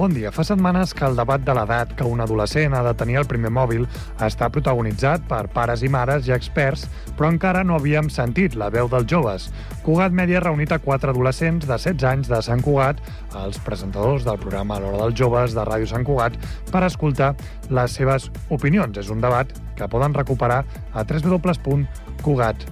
Bon 0.00 0.08
dia. 0.16 0.30
Fa 0.32 0.40
setmanes 0.48 0.94
que 0.96 1.04
el 1.04 1.12
debat 1.12 1.42
de 1.44 1.52
l'edat 1.52 1.90
que 1.92 2.06
un 2.08 2.22
adolescent 2.24 2.72
ha 2.72 2.80
de 2.86 2.94
tenir 2.96 3.18
el 3.20 3.26
primer 3.28 3.50
mòbil 3.52 3.82
està 4.24 4.48
protagonitzat 4.48 5.26
per 5.28 5.52
pares 5.52 5.82
i 5.84 5.90
mares 5.92 6.24
i 6.24 6.32
experts, 6.32 6.86
però 7.18 7.28
encara 7.28 7.60
no 7.68 7.76
havíem 7.76 8.08
sentit 8.08 8.56
la 8.56 8.70
veu 8.72 8.88
dels 8.88 9.04
joves. 9.12 9.52
Cugat 9.84 10.16
Mèdia 10.16 10.38
ha 10.40 10.44
reunit 10.46 10.72
a 10.72 10.80
quatre 10.80 11.12
adolescents 11.12 11.68
de 11.68 11.76
16 11.76 12.08
anys 12.14 12.32
de 12.32 12.40
Sant 12.40 12.64
Cugat, 12.64 12.96
els 13.42 13.60
presentadors 13.60 14.24
del 14.24 14.40
programa 14.40 14.80
L'Hora 14.80 15.02
dels 15.02 15.20
Joves 15.20 15.52
de 15.52 15.68
Ràdio 15.68 15.92
Sant 15.92 16.08
Cugat, 16.08 16.32
per 16.72 16.80
escoltar 16.88 17.36
les 17.68 17.92
seves 18.00 18.32
opinions. 18.48 18.96
És 18.96 19.12
un 19.12 19.20
debat 19.20 19.52
que 19.76 19.84
poden 19.84 20.16
recuperar 20.16 20.64
a 20.94 21.04
www.cugat.cat. 21.04 22.64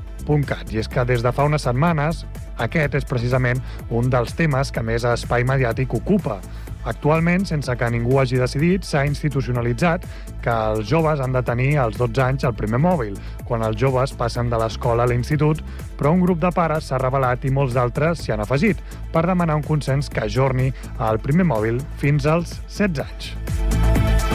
I 0.72 0.80
és 0.80 0.88
que 0.88 1.04
des 1.04 1.20
de 1.20 1.32
fa 1.36 1.44
unes 1.44 1.68
setmanes 1.68 2.24
aquest 2.58 2.96
és 2.98 3.04
precisament 3.06 3.60
un 3.94 4.08
dels 4.10 4.32
temes 4.38 4.72
que 4.74 4.82
més 4.82 5.04
espai 5.06 5.44
mediàtic 5.46 5.94
ocupa. 5.94 6.40
Actualment, 6.84 7.44
sense 7.48 7.74
que 7.76 7.90
ningú 7.90 8.18
hagi 8.20 8.38
decidit, 8.38 8.86
s'ha 8.86 9.04
institucionalitzat 9.08 10.06
que 10.44 10.54
els 10.72 10.86
joves 10.88 11.20
han 11.20 11.34
de 11.34 11.42
tenir 11.42 11.76
als 11.82 11.98
12 11.98 12.22
anys 12.24 12.46
el 12.48 12.54
primer 12.58 12.80
mòbil, 12.82 13.18
quan 13.48 13.64
els 13.66 13.76
joves 13.80 14.14
passen 14.16 14.50
de 14.50 14.60
l'escola 14.60 15.04
a 15.04 15.10
l'institut, 15.10 15.62
però 15.98 16.14
un 16.14 16.22
grup 16.22 16.40
de 16.40 16.52
pares 16.54 16.88
s'ha 16.88 17.02
revelat 17.02 17.44
i 17.44 17.52
molts 17.52 17.74
d'altres 17.76 18.22
s'hi 18.22 18.32
han 18.32 18.44
afegit 18.46 18.80
per 19.12 19.26
demanar 19.26 19.58
un 19.58 19.66
consens 19.66 20.08
que 20.08 20.24
ajorni 20.24 20.72
el 21.10 21.18
primer 21.18 21.48
mòbil 21.48 21.82
fins 21.98 22.26
als 22.26 22.60
16 22.68 23.04
anys. 23.04 24.27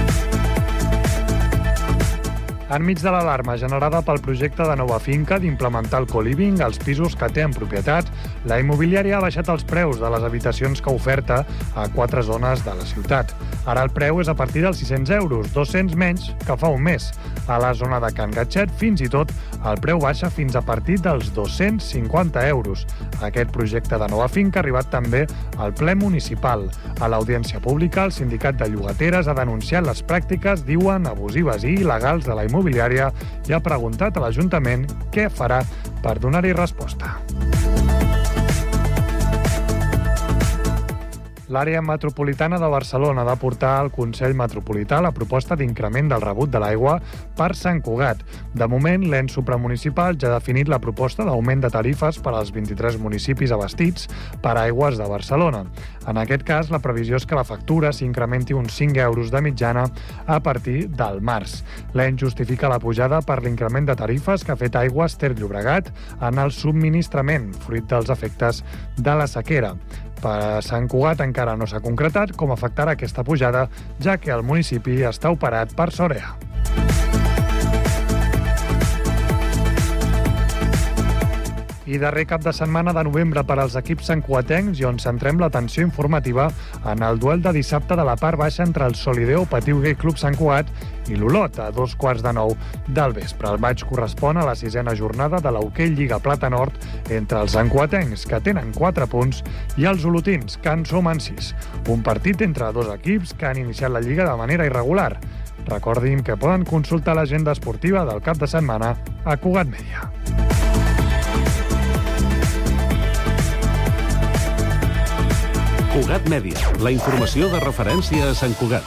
Enmig 2.73 3.03
de 3.03 3.11
l'alarma 3.13 3.53
generada 3.61 3.99
pel 4.01 4.17
projecte 4.25 4.65
de 4.65 4.73
nova 4.79 4.95
finca 4.97 5.37
d'implementar 5.37 5.99
el 6.01 6.07
co-living 6.09 6.57
als 6.65 6.79
pisos 6.81 7.13
que 7.13 7.27
té 7.29 7.43
en 7.45 7.51
propietat, 7.53 8.07
la 8.49 8.57
immobiliària 8.63 9.19
ha 9.19 9.21
baixat 9.21 9.51
els 9.53 9.65
preus 9.69 9.99
de 10.01 10.09
les 10.09 10.25
habitacions 10.25 10.81
que 10.81 10.89
oferta 10.89 11.43
a 11.77 11.85
quatre 11.93 12.23
zones 12.25 12.63
de 12.65 12.73
la 12.73 12.87
ciutat. 12.89 13.35
Ara 13.69 13.83
el 13.85 13.93
preu 13.93 14.23
és 14.23 14.31
a 14.31 14.33
partir 14.33 14.63
dels 14.65 14.81
600 14.81 15.13
euros, 15.19 15.51
200 15.53 15.93
menys 15.99 16.31
que 16.47 16.57
fa 16.57 16.71
un 16.73 16.81
mes. 16.81 17.11
A 17.45 17.59
la 17.61 17.75
zona 17.77 17.99
de 18.01 18.09
Can 18.15 18.33
Gatxet, 18.33 18.73
fins 18.79 19.03
i 19.05 19.11
tot, 19.11 19.29
el 19.69 19.77
preu 19.83 20.01
baixa 20.01 20.31
fins 20.33 20.57
a 20.57 20.63
partir 20.65 20.97
dels 21.03 21.29
250 21.35 22.47
euros. 22.47 22.87
Aquest 23.21 23.53
projecte 23.53 24.01
de 24.01 24.09
nova 24.09 24.27
finca 24.31 24.59
ha 24.59 24.65
arribat 24.65 24.89
també 24.89 25.27
al 25.61 25.75
ple 25.77 25.93
municipal. 25.99 26.65
A 26.99 27.11
l'audiència 27.11 27.61
pública, 27.61 28.07
el 28.07 28.15
sindicat 28.15 28.57
de 28.57 28.71
llogateres 28.73 29.29
ha 29.29 29.37
denunciat 29.37 29.85
les 29.85 30.01
pràctiques, 30.01 30.65
diuen, 30.65 31.05
abusives 31.07 31.67
i 31.67 31.77
il·legals 31.83 32.25
de 32.25 32.33
la 32.33 32.47
immobiliària 32.47 32.62
i 33.49 33.55
ha 33.55 33.63
preguntat 33.63 34.17
a 34.17 34.25
l'Ajuntament 34.25 34.87
què 35.13 35.29
farà 35.29 35.63
per 36.03 36.19
donar-hi 36.19 36.55
resposta. 36.55 37.17
L'àrea 41.51 41.81
metropolitana 41.83 42.55
de 42.55 42.67
Barcelona 42.71 43.25
de 43.27 43.33
portar 43.35 43.73
al 43.81 43.89
Consell 43.91 44.31
Metropolità 44.39 45.01
la 45.03 45.11
proposta 45.11 45.57
d'increment 45.59 46.07
del 46.13 46.21
rebut 46.23 46.51
de 46.53 46.59
l'aigua 46.63 46.93
per 47.35 47.49
Sant 47.59 47.81
Cugat. 47.83 48.21
De 48.55 48.67
moment, 48.71 49.03
l'ens 49.11 49.35
supramunicipal 49.35 50.15
ja 50.15 50.29
ha 50.29 50.37
definit 50.37 50.71
la 50.71 50.79
proposta 50.79 51.25
d'augment 51.27 51.65
de 51.65 51.71
tarifes 51.73 52.21
per 52.23 52.31
als 52.37 52.53
23 52.55 52.95
municipis 53.03 53.51
abastits 53.51 54.07
per 54.41 54.53
aigües 54.61 54.95
de 54.97 55.09
Barcelona. 55.09 55.65
En 56.07 56.21
aquest 56.21 56.45
cas, 56.47 56.71
la 56.71 56.79
previsió 56.79 57.19
és 57.19 57.27
que 57.27 57.35
la 57.35 57.43
factura 57.43 57.91
s'incrementi 57.91 58.55
uns 58.55 58.79
5 58.79 59.03
euros 59.03 59.31
de 59.31 59.43
mitjana 59.43 59.83
a 60.25 60.39
partir 60.39 60.87
del 60.95 61.19
març. 61.19 61.59
L'ens 61.93 62.23
justifica 62.23 62.71
la 62.71 62.79
pujada 62.79 63.19
per 63.21 63.41
l'increment 63.43 63.91
de 63.91 63.97
tarifes 63.99 64.47
que 64.47 64.55
ha 64.55 64.59
fet 64.59 64.79
Aigües 64.79 65.19
Ter 65.19 65.33
Llobregat 65.35 65.91
en 66.21 66.39
el 66.39 66.55
subministrament, 66.55 67.51
fruit 67.67 67.83
dels 67.91 68.15
efectes 68.15 68.63
de 68.95 69.19
la 69.19 69.27
sequera. 69.27 69.75
Per 70.23 70.63
Sant 70.63 70.87
Cugat 70.87 71.19
encara 71.25 71.57
no 71.59 71.67
s'ha 71.67 71.83
concretat 71.83 72.31
com 72.39 72.53
afectarà 72.55 72.95
aquesta 72.95 73.25
pujada, 73.27 73.67
ja 73.99 74.15
que 74.15 74.31
el 74.31 74.45
municipi 74.47 75.01
està 75.09 75.33
operat 75.35 75.75
per 75.75 75.91
Sorea. 75.91 76.31
I 81.85 81.97
darrer 81.99 82.23
cap 82.29 82.43
de 82.43 82.53
setmana 82.55 82.93
de 82.95 83.03
novembre 83.03 83.43
per 83.43 83.57
als 83.59 83.75
equips 83.75 84.07
santcuatencs 84.07 84.79
i 84.79 84.85
on 84.87 84.99
centrem 85.03 85.39
l'atenció 85.41 85.83
informativa 85.83 86.47
en 86.89 87.03
el 87.03 87.19
duel 87.19 87.41
de 87.43 87.51
dissabte 87.57 87.97
de 87.99 88.05
la 88.07 88.15
part 88.15 88.39
baixa 88.39 88.63
entre 88.63 88.87
el 88.87 88.95
Solideo 88.95 89.43
Patiu 89.45 89.81
Gay 89.83 89.95
Club 89.99 90.17
Sant 90.17 90.37
Cugat 90.39 90.71
i 91.11 91.17
l'Olot 91.19 91.59
a 91.59 91.69
dos 91.75 91.97
quarts 91.99 92.23
de 92.23 92.31
nou 92.33 92.55
del 92.87 93.13
vespre. 93.17 93.49
El 93.51 93.59
maig 93.59 93.83
correspon 93.89 94.39
a 94.39 94.45
la 94.47 94.55
sisena 94.55 94.95
jornada 94.95 95.41
de 95.43 95.51
l'Hockey 95.51 95.91
Lliga 95.91 96.21
Plata 96.23 96.49
Nord 96.49 96.79
entre 97.11 97.43
els 97.43 97.57
santcuatencs, 97.57 98.25
que 98.29 98.39
tenen 98.39 98.71
4 98.77 99.07
punts, 99.11 99.43
i 99.75 99.87
els 99.89 100.05
olotins, 100.07 100.57
que 100.63 100.71
en 100.71 100.87
sumen 100.87 101.19
6. 101.19 101.53
Un 101.91 102.03
partit 102.05 102.41
entre 102.47 102.71
dos 102.71 102.91
equips 102.95 103.35
que 103.35 103.51
han 103.51 103.59
iniciat 103.59 103.91
la 103.91 104.01
Lliga 104.01 104.29
de 104.29 104.39
manera 104.39 104.67
irregular. 104.69 105.17
Recordin 105.67 106.23
que 106.23 106.39
poden 106.39 106.63
consultar 106.63 107.15
l'agenda 107.19 107.51
esportiva 107.51 108.07
del 108.07 108.23
cap 108.23 108.39
de 108.39 108.47
setmana 108.47 108.95
a 109.25 109.37
Cugat 109.37 109.67
Media. 109.67 110.62
Cugat 115.93 116.25
Mèdia, 116.25 116.57
la 116.81 116.89
informació 116.89 117.51
de 117.51 117.59
referència 117.61 118.31
a 118.31 118.33
Sant 118.33 118.55
Cugat. 118.57 118.81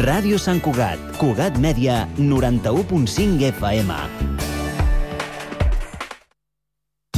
Ràdio 0.00 0.40
Sant 0.40 0.64
Cugat, 0.64 1.02
Cugat 1.20 1.60
Mèdia, 1.60 2.06
91.5 2.16 3.44
FM. 3.52 3.98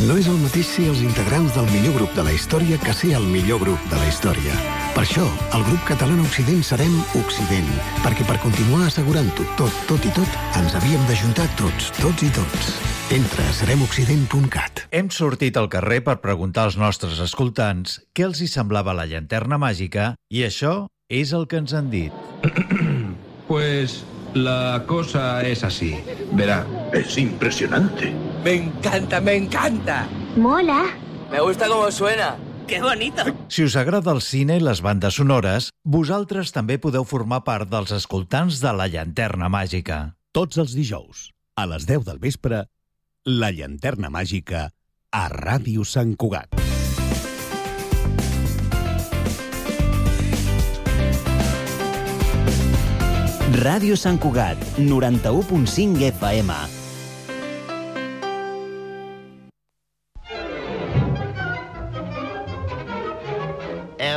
No 0.08 0.18
és 0.18 0.26
el 0.26 0.42
mateix 0.42 0.66
ser 0.74 0.88
els 0.90 1.06
integrants 1.06 1.54
del 1.54 1.70
millor 1.70 2.00
grup 2.00 2.18
de 2.18 2.26
la 2.26 2.34
història 2.34 2.82
que 2.82 2.98
ser 2.98 3.14
el 3.20 3.30
millor 3.30 3.62
grup 3.62 3.92
de 3.94 4.02
la 4.02 4.10
història. 4.10 4.83
Per 4.94 5.02
això, 5.02 5.24
el 5.56 5.64
grup 5.66 5.80
català 5.88 6.14
Occident 6.22 6.60
serem 6.62 6.92
Occident, 7.18 7.66
perquè 8.04 8.22
per 8.28 8.36
continuar 8.38 8.84
assegurant-ho 8.86 9.46
tot, 9.58 9.80
tot 9.88 10.04
i 10.06 10.12
tot, 10.14 10.36
ens 10.54 10.76
havíem 10.78 11.02
d'ajuntar 11.08 11.48
tots, 11.58 11.88
tots 11.98 12.22
i 12.22 12.28
tots. 12.36 12.68
Entra 13.16 13.42
a 13.42 13.56
seremoccident.cat. 13.58 14.84
Hem 14.94 15.10
sortit 15.10 15.58
al 15.58 15.66
carrer 15.72 15.98
per 16.06 16.20
preguntar 16.22 16.68
als 16.68 16.78
nostres 16.78 17.18
escoltants 17.26 17.98
què 18.14 18.22
els 18.28 18.38
hi 18.38 18.46
semblava 18.52 18.94
la 18.94 19.08
llanterna 19.10 19.58
màgica 19.58 20.12
i 20.30 20.46
això 20.46 20.86
és 21.10 21.34
el 21.34 21.50
que 21.50 21.58
ens 21.64 21.74
han 21.74 21.90
dit. 21.90 22.14
Pues 23.44 24.06
la 24.32 24.84
cosa 24.86 25.42
es 25.44 25.64
así. 25.64 25.90
Verá. 26.32 26.64
Es 26.94 27.18
impresionante. 27.18 28.14
Me 28.42 28.54
encanta, 28.54 29.20
me 29.20 29.34
encanta. 29.36 30.06
Mola. 30.36 30.86
Me 31.30 31.40
gusta 31.40 31.68
cómo 31.68 31.90
suena. 31.90 32.36
¡Qué 32.66 32.80
bonito! 32.80 33.24
Si 33.48 33.64
us 33.64 33.76
agrada 33.76 34.12
el 34.12 34.22
cine 34.22 34.56
i 34.58 34.62
les 34.64 34.80
bandes 34.84 35.18
sonores, 35.20 35.70
vosaltres 35.84 36.52
també 36.54 36.78
podeu 36.80 37.04
formar 37.04 37.42
part 37.44 37.68
dels 37.68 37.92
escoltants 37.92 38.60
de 38.64 38.72
La 38.72 38.88
Llanterna 38.88 39.50
Màgica. 39.52 40.16
Tots 40.32 40.58
els 40.58 40.74
dijous, 40.74 41.28
a 41.56 41.66
les 41.70 41.86
10 41.86 42.08
del 42.08 42.18
vespre, 42.18 42.64
La 43.24 43.52
Llanterna 43.52 44.10
Màgica 44.10 44.68
a 45.14 45.26
Ràdio 45.30 45.84
Sant 45.86 46.16
Cugat. 46.18 46.50
Ràdio 53.54 53.94
Sant 53.94 54.18
Cugat, 54.18 54.58
91.5 54.82 56.02
FM. 56.10 56.73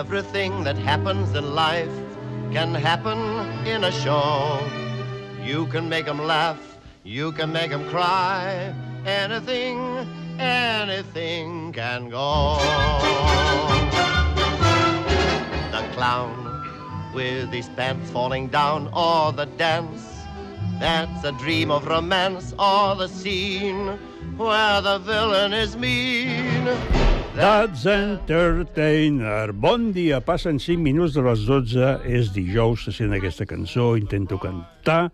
Everything 0.09 0.63
that 0.63 0.77
happens 0.77 1.35
in 1.35 1.53
life 1.53 1.91
can 2.53 2.73
happen 2.73 3.19
in 3.67 3.83
a 3.83 3.91
show. 3.91 4.57
You 5.43 5.65
can 5.67 5.89
make 5.89 6.05
them 6.05 6.25
laugh, 6.25 6.77
you 7.03 7.33
can 7.33 7.51
make 7.51 7.71
them 7.71 7.83
cry. 7.89 8.73
Anything, 9.05 10.07
anything 10.39 11.73
can 11.73 12.09
go. 12.09 12.55
The 15.73 15.83
clown 15.91 17.11
with 17.13 17.51
his 17.51 17.67
pants 17.75 18.09
falling 18.09 18.47
down, 18.47 18.87
or 18.95 19.33
the 19.33 19.45
dance 19.57 20.23
that's 20.79 21.25
a 21.25 21.33
dream 21.33 21.69
of 21.69 21.85
romance, 21.85 22.53
or 22.57 22.95
the 22.95 23.09
scene 23.09 23.99
where 24.35 24.81
the 24.81 24.99
villain 24.99 25.53
is 25.53 25.77
mean. 25.77 26.67
That's 27.35 27.85
Entertainer. 27.85 29.53
Bon 29.53 29.91
dia, 29.93 30.19
passen 30.21 30.59
5 30.59 30.81
minuts 30.81 31.13
de 31.13 31.21
les 31.21 31.45
12, 31.45 31.91
és 32.03 32.31
dijous, 32.33 32.87
se 32.87 32.91
sent 32.91 33.13
aquesta 33.13 33.45
cançó, 33.45 33.91
intento 33.95 34.39
cantar, 34.41 35.11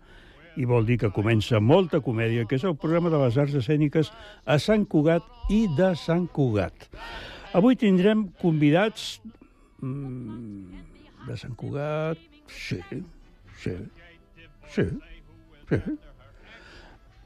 i 0.56 0.64
vol 0.64 0.86
dir 0.88 0.96
que 1.02 1.10
comença 1.12 1.60
molta 1.60 2.00
comèdia, 2.00 2.46
que 2.48 2.56
és 2.56 2.64
el 2.64 2.78
programa 2.80 3.12
de 3.12 3.20
les 3.20 3.36
arts 3.36 3.58
escèniques 3.60 4.08
a 4.46 4.56
Sant 4.56 4.86
Cugat 4.88 5.26
i 5.52 5.66
de 5.76 5.90
Sant 6.00 6.24
Cugat. 6.32 6.88
Avui 7.52 7.76
tindrem 7.76 8.24
convidats 8.40 9.18
mm, 9.84 10.80
de 11.28 11.36
Sant 11.36 11.52
Cugat, 11.60 12.24
sí, 12.48 12.80
sí, 13.60 13.76
sí, 14.72 14.88
sí. 15.68 15.84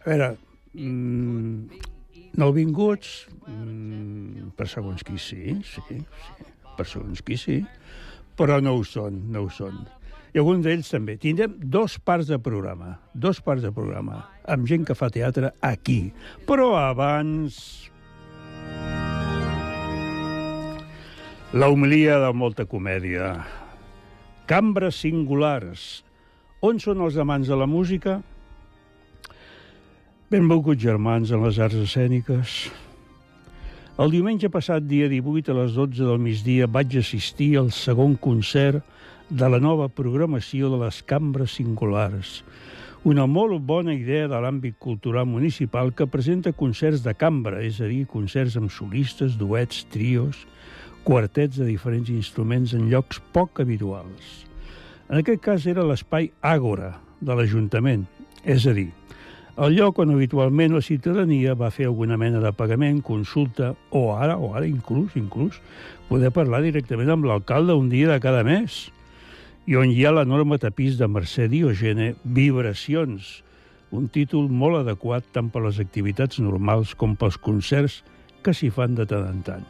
A 0.03 0.11
veure, 0.11 0.35
mm, 0.79 1.83
nouvinguts, 2.39 3.29
mm, 3.47 4.55
per 4.57 4.69
segons 4.71 5.05
qui 5.05 5.19
sí, 5.19 5.59
sí, 5.67 5.85
sí, 5.89 6.01
per 6.79 6.87
segons 6.87 7.23
qui 7.27 7.39
sí, 7.41 7.61
però 8.39 8.61
no 8.63 8.77
ho 8.79 8.85
són, 8.87 9.25
no 9.33 9.47
ho 9.47 9.51
són. 9.53 9.83
I 10.35 10.41
alguns 10.43 10.67
d'ells 10.67 10.91
també. 10.93 11.17
Tindrem 11.19 11.55
dos 11.73 11.97
parts 11.99 12.29
de 12.29 12.39
programa, 12.39 12.99
dos 13.15 13.41
parts 13.43 13.65
de 13.65 13.73
programa, 13.75 14.27
amb 14.47 14.69
gent 14.69 14.85
que 14.87 14.97
fa 14.99 15.11
teatre 15.11 15.55
aquí. 15.65 16.13
Però 16.47 16.75
abans... 16.79 17.89
La 21.49 21.71
homilia 21.73 22.19
de 22.21 22.29
molta 22.37 22.67
comèdia. 22.69 23.31
Cambres 24.51 24.99
singulars. 25.01 26.05
On 26.61 26.77
són 26.83 27.01
els 27.07 27.17
amants 27.17 27.49
de 27.49 27.57
la 27.57 27.65
música? 27.65 28.19
Benvolguts 30.29 30.83
germans 30.83 31.31
en 31.33 31.41
les 31.41 31.57
arts 31.57 31.79
escèniques. 31.81 32.55
El 33.97 34.11
diumenge 34.13 34.51
passat, 34.53 34.85
dia 34.85 35.07
18, 35.09 35.55
a 35.55 35.57
les 35.57 35.73
12 35.73 36.05
del 36.05 36.21
migdia, 36.21 36.67
vaig 36.69 36.99
assistir 37.01 37.55
al 37.57 37.71
segon 37.73 38.13
concert 38.21 38.85
de 39.33 39.49
la 39.49 39.57
nova 39.57 39.87
programació 39.89 40.69
de 40.69 40.83
les 40.83 40.99
cambres 41.09 41.57
singulars. 41.57 42.43
Una 43.09 43.25
molt 43.25 43.65
bona 43.65 43.97
idea 43.97 44.29
de 44.29 44.43
l'àmbit 44.45 44.77
cultural 44.77 45.25
municipal 45.25 45.95
que 45.97 46.11
presenta 46.13 46.53
concerts 46.53 47.01
de 47.09 47.17
cambra, 47.17 47.65
és 47.65 47.81
a 47.81 47.89
dir, 47.89 48.05
concerts 48.13 48.61
amb 48.61 48.69
solistes, 48.69 49.41
duets, 49.41 49.87
trios, 49.89 50.45
quartets 51.09 51.57
de 51.57 51.73
diferents 51.73 52.13
instruments 52.13 52.77
en 52.77 52.91
llocs 52.93 53.25
poc 53.33 53.65
habituals. 53.65 54.45
En 55.09 55.25
aquest 55.25 55.41
cas 55.41 55.65
era 55.65 55.89
l'espai 55.89 56.35
Àgora 56.45 56.99
de 57.25 57.33
l'Ajuntament, 57.33 58.05
és 58.45 58.69
a 58.69 58.77
dir, 58.77 58.91
el 59.59 59.75
lloc 59.75 59.99
on 59.99 60.13
habitualment 60.15 60.77
la 60.77 60.85
ciutadania 60.87 61.57
va 61.59 61.73
fer 61.75 61.89
alguna 61.89 62.17
mena 62.21 62.39
de 62.39 62.53
pagament, 62.55 63.01
consulta, 63.03 63.73
o 63.91 64.13
ara, 64.15 64.37
o 64.39 64.53
ara 64.55 64.69
inclús, 64.69 65.17
inclús, 65.19 65.59
poder 66.07 66.31
parlar 66.31 66.61
directament 66.63 67.11
amb 67.11 67.27
l'alcalde 67.27 67.75
un 67.75 67.89
dia 67.91 68.07
de 68.13 68.21
cada 68.23 68.45
mes, 68.47 68.87
i 69.67 69.75
on 69.77 69.91
hi 69.91 70.05
ha 70.07 70.15
l'enorme 70.15 70.61
tapís 70.63 70.95
de 71.01 71.09
Mercè 71.11 71.49
Diogene, 71.51 72.13
Vibracions, 72.23 73.43
un 73.91 74.07
títol 74.15 74.47
molt 74.47 74.85
adequat 74.85 75.27
tant 75.35 75.51
per 75.51 75.65
les 75.67 75.83
activitats 75.83 76.39
normals 76.39 76.95
com 76.95 77.19
pels 77.19 77.41
concerts 77.43 78.03
que 78.47 78.55
s'hi 78.55 78.71
fan 78.71 78.95
de 78.95 79.09
tant 79.11 79.27
en 79.27 79.43
tant. 79.43 79.67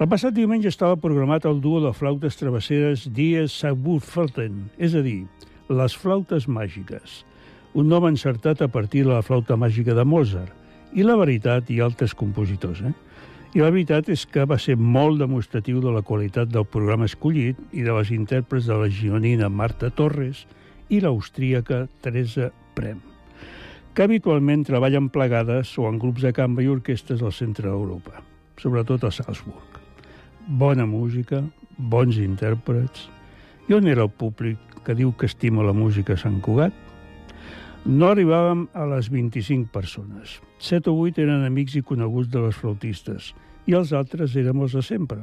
El 0.00 0.08
passat 0.12 0.36
diumenge 0.36 0.68
estava 0.68 1.00
programat 1.00 1.48
el 1.48 1.64
duo 1.64 1.80
de 1.80 1.94
flautes 1.96 2.36
travesseres 2.36 3.08
Dies 3.16 3.56
Saburfelten, 3.64 4.66
és 4.76 4.92
a 4.92 5.00
dir, 5.04 5.22
les 5.72 5.96
flautes 5.96 6.48
màgiques, 6.48 7.22
un 7.74 7.88
nom 7.88 8.06
encertat 8.08 8.62
a 8.62 8.68
partir 8.68 9.04
de 9.04 9.12
la 9.12 9.22
flauta 9.22 9.56
màgica 9.56 9.94
de 9.94 10.04
Mozart, 10.04 10.52
i 10.92 11.04
la 11.06 11.16
veritat 11.16 11.70
i 11.70 11.78
altres 11.80 12.14
compositors. 12.18 12.82
Eh? 12.82 12.92
I 13.54 13.62
la 13.62 13.70
veritat 13.70 14.08
és 14.10 14.24
que 14.26 14.46
va 14.46 14.58
ser 14.58 14.76
molt 14.78 15.20
demostratiu 15.22 15.80
de 15.82 15.92
la 15.94 16.02
qualitat 16.06 16.50
del 16.50 16.66
programa 16.66 17.06
escollit 17.06 17.58
i 17.74 17.84
de 17.86 17.94
les 17.94 18.10
intèrprets 18.14 18.66
de 18.66 18.78
la 18.78 18.90
gironina 18.90 19.48
Marta 19.50 19.90
Torres 19.90 20.44
i 20.90 21.00
l'austríaca 21.02 21.84
Teresa 22.02 22.50
Prem, 22.74 22.98
que 23.94 24.06
habitualment 24.06 24.64
treballen 24.66 25.08
plegades 25.10 25.76
o 25.78 25.86
en 25.90 25.98
grups 26.02 26.26
de 26.26 26.34
cambra 26.34 26.64
i 26.66 26.70
orquestres 26.70 27.22
al 27.22 27.34
centre 27.34 27.68
d'Europa, 27.68 28.22
sobretot 28.58 29.06
a 29.06 29.14
Salzburg. 29.14 29.78
Bona 30.46 30.86
música, 30.86 31.44
bons 31.78 32.18
intèrprets... 32.18 33.08
I 33.70 33.74
on 33.76 33.86
era 33.86 34.02
el 34.02 34.10
públic 34.10 34.58
que 34.82 34.96
diu 34.98 35.12
que 35.14 35.28
estima 35.30 35.62
la 35.62 35.70
música 35.70 36.16
a 36.16 36.18
Sant 36.18 36.40
Cugat? 36.42 36.74
No 37.88 38.10
arribàvem 38.12 38.66
a 38.76 38.84
les 38.90 39.08
25 39.08 39.70
persones. 39.72 40.36
7 40.60 40.90
o 40.92 40.98
8 41.00 41.22
eren 41.24 41.46
amics 41.46 41.78
i 41.78 41.82
coneguts 41.82 42.28
de 42.28 42.42
les 42.44 42.56
flautistes 42.56 43.30
i 43.64 43.76
els 43.78 43.94
altres 43.96 44.34
érem 44.36 44.60
els 44.60 44.74
de 44.76 44.82
sempre. 44.84 45.22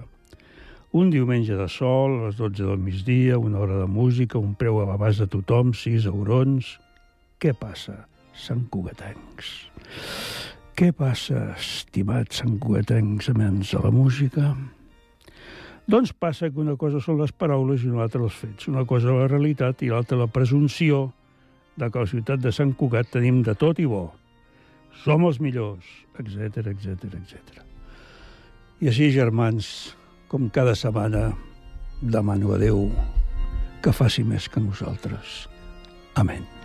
Un 0.98 1.12
diumenge 1.14 1.54
de 1.54 1.68
sol, 1.70 2.16
a 2.16 2.26
les 2.28 2.38
12 2.40 2.64
del 2.64 2.80
migdia, 2.82 3.38
una 3.38 3.60
hora 3.60 3.78
de 3.84 3.86
música, 3.86 4.40
un 4.40 4.56
preu 4.56 4.80
a 4.82 4.88
l'abast 4.90 5.22
de 5.22 5.28
tothom, 5.38 5.74
6 5.74 6.10
eurons... 6.10 6.78
Què 7.38 7.52
passa, 7.54 8.08
Sant 8.34 8.64
Cugatencs? 8.74 9.52
Què 10.74 10.90
passa, 10.98 11.52
estimats 11.54 12.40
Sant 12.42 12.56
Cugatencs, 12.58 13.30
amants 13.30 13.76
de 13.76 13.82
la 13.84 13.92
música? 13.94 14.56
Doncs 15.86 16.16
passa 16.18 16.50
que 16.50 16.64
una 16.64 16.74
cosa 16.82 16.98
són 17.04 17.22
les 17.22 17.30
paraules 17.30 17.86
i 17.86 17.92
una 17.92 18.08
altra 18.08 18.24
els 18.26 18.34
fets. 18.34 18.72
Una 18.72 18.88
cosa 18.90 19.14
la 19.14 19.30
realitat 19.30 19.86
i 19.86 19.92
l'altra 19.94 20.18
la 20.18 20.32
presumpció 20.34 21.12
de 21.78 21.90
que 21.90 22.00
a 22.00 22.06
la 22.06 22.10
ciutat 22.10 22.42
de 22.42 22.52
Sant 22.54 22.74
Cugat 22.78 23.12
tenim 23.14 23.44
de 23.46 23.54
tot 23.56 23.80
i 23.80 23.86
bo. 23.90 24.10
Som 25.04 25.28
els 25.30 25.40
millors, 25.44 25.86
etc 26.18 26.74
etc 26.74 27.06
etc. 27.22 27.62
I 28.82 28.90
així, 28.92 29.12
germans, 29.14 29.94
com 30.28 30.50
cada 30.54 30.76
setmana, 30.78 31.30
demano 32.02 32.54
a 32.54 32.60
Déu 32.62 32.88
que 33.82 33.94
faci 33.94 34.26
més 34.26 34.50
que 34.50 34.62
nosaltres. 34.62 35.46
Amén. 36.18 36.57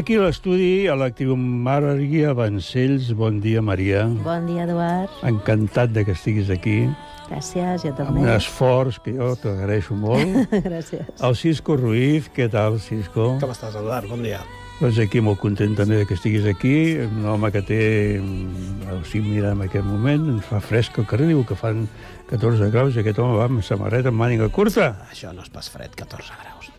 Aquí 0.00 0.16
a 0.16 0.22
l'estudi 0.24 0.88
a 0.88 0.94
l'actriu 0.96 1.34
Maria 1.36 2.32
Vancells. 2.32 3.10
Bon 3.16 3.36
dia, 3.40 3.60
Maria. 3.60 4.06
Bon 4.24 4.46
dia, 4.48 4.64
Eduard. 4.64 5.12
Encantat 5.28 5.92
de 5.92 6.06
que 6.08 6.14
estiguis 6.16 6.48
aquí. 6.52 6.86
Gràcies, 7.28 7.84
jo 7.84 7.92
Amb 7.92 7.98
també. 8.00 8.22
un 8.24 8.30
esforç 8.32 8.96
que 9.04 9.12
jo 9.18 9.34
t'agraeixo 9.42 9.94
molt. 9.94 10.48
Gràcies. 10.68 11.04
El 11.20 11.36
Cisco 11.36 11.76
Ruiz, 11.76 12.30
què 12.32 12.48
tal, 12.48 12.80
Cisco? 12.80 13.34
Com 13.42 13.52
estàs, 13.52 13.76
Eduard? 13.76 14.08
Bon 14.08 14.24
dia. 14.24 14.40
Doncs 14.80 15.02
aquí 15.04 15.20
molt 15.20 15.36
content 15.42 15.76
també 15.76 16.00
de 16.00 16.08
que 16.08 16.16
estiguis 16.16 16.48
aquí, 16.48 16.96
un 17.04 17.28
home 17.28 17.52
que 17.52 17.60
té, 17.60 17.82
o 18.16 19.02
sigui, 19.04 19.36
mira, 19.36 19.52
en 19.52 19.66
aquest 19.66 19.84
moment, 19.84 20.30
ens 20.38 20.48
fa 20.48 20.62
fresc 20.64 20.96
al 20.96 21.08
carrer, 21.10 21.28
diu 21.34 21.44
que 21.44 21.58
fan 21.60 21.84
14 22.32 22.72
graus 22.72 22.96
i 22.96 23.04
aquest 23.04 23.20
home 23.20 23.36
va 23.36 23.50
amb 23.52 23.60
samarreta 23.60 24.08
amb 24.08 24.24
màniga 24.24 24.48
curta. 24.48 24.94
Això 25.12 25.36
no 25.36 25.44
és 25.44 25.52
pas 25.52 25.68
fred, 25.68 25.92
14 25.92 26.40
graus. 26.40 26.72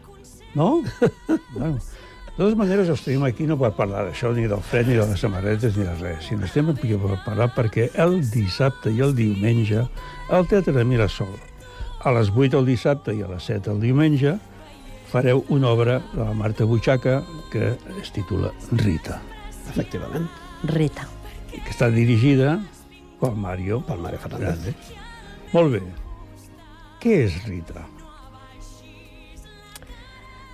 No? 0.58 0.82
bueno, 1.54 1.78
de 2.32 2.40
totes 2.40 2.58
maneres, 2.58 2.90
els 2.90 3.04
tenim 3.04 3.26
aquí 3.28 3.46
no 3.48 3.58
per 3.60 3.74
parlar 3.76 4.06
d'això, 4.08 4.32
ni 4.36 4.48
del 4.48 4.62
fred, 4.64 4.88
ni 4.88 4.96
de 4.96 5.06
les 5.08 5.20
samarretes, 5.20 5.76
ni 5.78 5.84
de 5.84 5.96
res, 6.00 6.26
sinó 6.30 6.48
estem 6.48 6.72
aquí 6.72 6.96
per 6.96 7.20
parlar 7.26 7.50
perquè 7.56 7.90
el 8.00 8.22
dissabte 8.32 8.94
i 8.94 9.02
el 9.04 9.16
diumenge 9.18 9.84
al 10.32 10.48
Teatre 10.48 10.74
de 10.78 10.86
Mirasol, 10.88 11.36
a 12.02 12.16
les 12.16 12.32
8 12.32 12.62
el 12.62 12.72
dissabte 12.72 13.14
i 13.14 13.22
a 13.22 13.30
les 13.30 13.52
7 13.52 13.76
el 13.76 13.84
diumenge, 13.84 14.38
fareu 15.12 15.44
una 15.52 15.70
obra 15.76 16.00
de 16.14 16.24
la 16.24 16.34
Marta 16.34 16.66
Butxaca 16.66 17.20
que 17.52 17.74
es 18.00 18.14
titula 18.16 18.54
Rita. 18.72 19.20
Efectivament. 19.70 20.30
Rita. 20.72 21.08
Que 21.52 21.68
està 21.68 21.92
dirigida 21.92 22.62
pel 23.20 23.36
Mario. 23.36 23.82
Pel 23.88 24.00
Mario 24.00 24.24
Fernández. 24.24 24.64
Grande. 24.72 25.02
Molt 25.52 25.76
bé. 25.76 25.82
Què 27.04 27.26
és 27.26 27.42
Rita? 27.44 27.84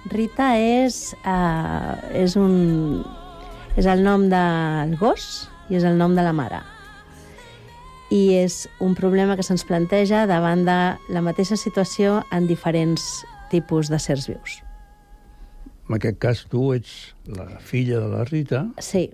Rita 0.10 0.54
és, 0.60 1.16
uh, 1.26 1.96
és, 2.16 2.36
un, 2.40 3.04
és 3.78 3.86
el 3.86 4.04
nom 4.06 4.28
del 4.32 4.96
gos 5.00 5.48
i 5.70 5.78
és 5.80 5.86
el 5.88 5.98
nom 6.00 6.16
de 6.16 6.26
la 6.26 6.34
mare. 6.34 6.64
i 8.10 8.38
és 8.40 8.70
un 8.80 8.94
problema 8.96 9.36
que 9.36 9.44
se'ns 9.44 9.66
planteja 9.68 10.22
davant 10.30 10.62
de 10.64 10.78
la 11.12 11.22
mateixa 11.22 11.58
situació 11.60 12.22
en 12.32 12.48
diferents 12.48 13.04
tipus 13.52 13.90
de 13.92 14.00
sers 14.00 14.30
vius. 14.30 14.62
En 15.90 15.98
aquest 15.98 16.18
cas, 16.20 16.46
tu 16.48 16.70
ets 16.72 16.94
la 17.28 17.60
filla 17.60 18.00
de 18.00 18.08
la 18.08 18.24
Rita. 18.28 18.66
Sí, 18.80 19.10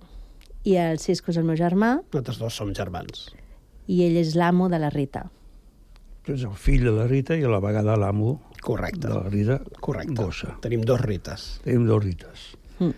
i 0.64 0.78
el 0.78 1.00
Cisco 1.02 1.34
és 1.34 1.38
el 1.42 1.46
meu 1.46 1.58
germà 1.58 1.96
Nosaltres 2.04 2.38
dos 2.38 2.54
som 2.56 2.74
germans. 2.74 3.32
i 3.88 4.04
ell 4.06 4.16
és 4.18 4.36
l'amo 4.38 4.70
de 4.70 4.80
la 4.80 4.90
Rita. 4.94 5.26
Tu 6.24 6.38
ets 6.38 6.46
el 6.46 6.54
fill 6.56 6.86
de 6.86 6.94
la 6.94 7.08
Rita 7.10 7.36
i 7.36 7.44
a 7.44 7.50
la 7.50 7.60
vegada 7.60 7.98
l'amo 7.98 8.40
Correcte. 8.64 9.08
de 9.08 9.14
la 9.14 9.30
Rita 9.30 9.60
Correcte. 9.80 10.16
Gossa. 10.18 10.56
Tenim 10.64 10.82
dos 10.88 11.02
rites. 11.02 11.60
Tenim 11.64 11.86
dos 11.88 12.04
Rites. 12.04 12.48
Mm. 12.80 12.94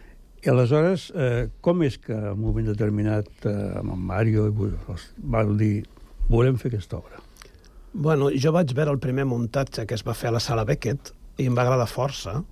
I 0.45 0.49
aleshores, 0.53 1.11
eh, 1.17 1.47
com 1.61 1.81
és 1.83 1.97
que 1.97 2.13
en 2.13 2.35
un 2.37 2.41
moment 2.45 2.67
determinat 2.69 3.27
eh, 3.49 3.55
amb 3.81 3.95
en 3.95 3.99
Mario 4.05 4.47
van 5.17 5.55
dir 5.57 5.87
volem 6.29 6.57
fer 6.61 6.69
aquesta 6.71 6.97
obra? 7.01 7.17
Bueno, 7.93 8.29
jo 8.29 8.51
vaig 8.51 8.73
veure 8.77 8.91
el 8.93 8.99
primer 8.99 9.25
muntatge 9.25 9.85
que 9.87 9.95
es 9.97 10.03
va 10.05 10.13
fer 10.13 10.29
a 10.29 10.35
la 10.35 10.41
sala 10.43 10.65
Beckett 10.67 11.13
i 11.41 11.45
em 11.49 11.55
va 11.57 11.63
agradar 11.65 11.87
força 11.89 12.43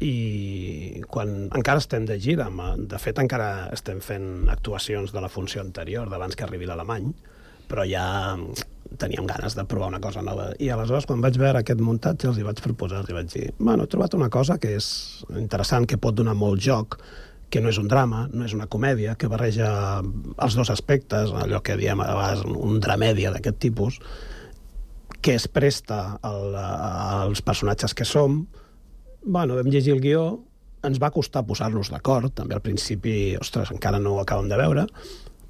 i 0.00 1.02
quan 1.10 1.48
encara 1.54 1.80
estem 1.82 2.04
de 2.06 2.18
gira, 2.22 2.46
amb- 2.46 2.86
de 2.90 2.98
fet 3.02 3.18
encara 3.18 3.68
estem 3.74 4.00
fent 4.00 4.48
actuacions 4.48 5.12
de 5.12 5.20
la 5.20 5.28
funció 5.28 5.60
anterior 5.60 6.08
d'abans 6.10 6.36
que 6.36 6.44
arribi 6.46 6.66
l'alemany, 6.66 7.12
però 7.68 7.84
ja 7.86 8.36
teníem 8.96 9.26
ganes 9.28 9.54
de 9.54 9.64
provar 9.68 9.88
una 9.92 10.00
cosa 10.00 10.22
nova. 10.22 10.50
I 10.58 10.70
aleshores, 10.72 11.06
quan 11.06 11.20
vaig 11.20 11.36
veure 11.38 11.60
aquest 11.60 11.80
muntatge, 11.84 12.28
els 12.30 12.38
hi 12.40 12.46
vaig 12.46 12.60
proposar, 12.64 13.02
els 13.02 13.10
hi 13.10 13.16
vaig 13.16 13.32
dir, 13.32 13.48
bueno, 13.58 13.84
he 13.84 13.90
trobat 13.90 14.14
una 14.16 14.30
cosa 14.32 14.58
que 14.58 14.74
és 14.78 14.88
interessant, 15.36 15.86
que 15.86 16.00
pot 16.00 16.16
donar 16.16 16.36
molt 16.38 16.62
joc, 16.64 16.98
que 17.50 17.60
no 17.64 17.70
és 17.72 17.78
un 17.80 17.88
drama, 17.88 18.26
no 18.32 18.44
és 18.44 18.54
una 18.56 18.68
comèdia, 18.68 19.14
que 19.16 19.28
barreja 19.28 19.68
els 20.00 20.56
dos 20.56 20.70
aspectes, 20.72 21.32
allò 21.32 21.62
que 21.64 21.78
diem 21.80 22.00
a 22.00 22.08
vegades 22.12 22.44
un 22.48 22.80
dramèdia 22.80 23.32
d'aquest 23.32 23.60
tipus, 23.60 24.00
que 25.20 25.34
es 25.34 25.48
presta 25.48 26.18
al, 26.22 26.54
als 26.54 27.42
personatges 27.42 27.94
que 27.96 28.06
som. 28.06 28.42
Bueno, 29.24 29.56
vam 29.56 29.70
llegir 29.72 29.96
el 29.96 30.04
guió, 30.04 30.26
ens 30.86 31.00
va 31.02 31.10
costar 31.10 31.46
posar-nos 31.46 31.90
d'acord, 31.90 32.30
també 32.36 32.54
al 32.54 32.62
principi, 32.64 33.34
ostres, 33.40 33.72
encara 33.74 33.98
no 33.98 34.14
ho 34.14 34.20
acabem 34.22 34.50
de 34.50 34.60
veure, 34.60 34.86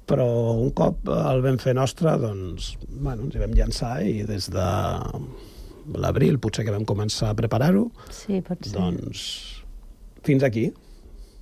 però 0.09 0.25
un 0.57 0.71
cop 0.77 1.07
el 1.13 1.43
vam 1.45 1.59
fer 1.61 1.75
nostre, 1.77 2.15
doncs, 2.21 2.73
bueno, 2.89 3.27
ens 3.27 3.35
hi 3.37 3.41
vam 3.43 3.53
llançar 3.57 3.93
i 4.09 4.23
des 4.27 4.49
de 4.53 4.67
l'abril, 5.99 6.37
potser 6.41 6.65
que 6.65 6.73
vam 6.73 6.85
començar 6.89 7.31
a 7.31 7.37
preparar-ho, 7.37 7.87
Sí, 8.13 8.41
pot 8.45 8.61
ser. 8.65 8.73
doncs, 8.75 9.23
fins 10.25 10.43
aquí. 10.43 10.69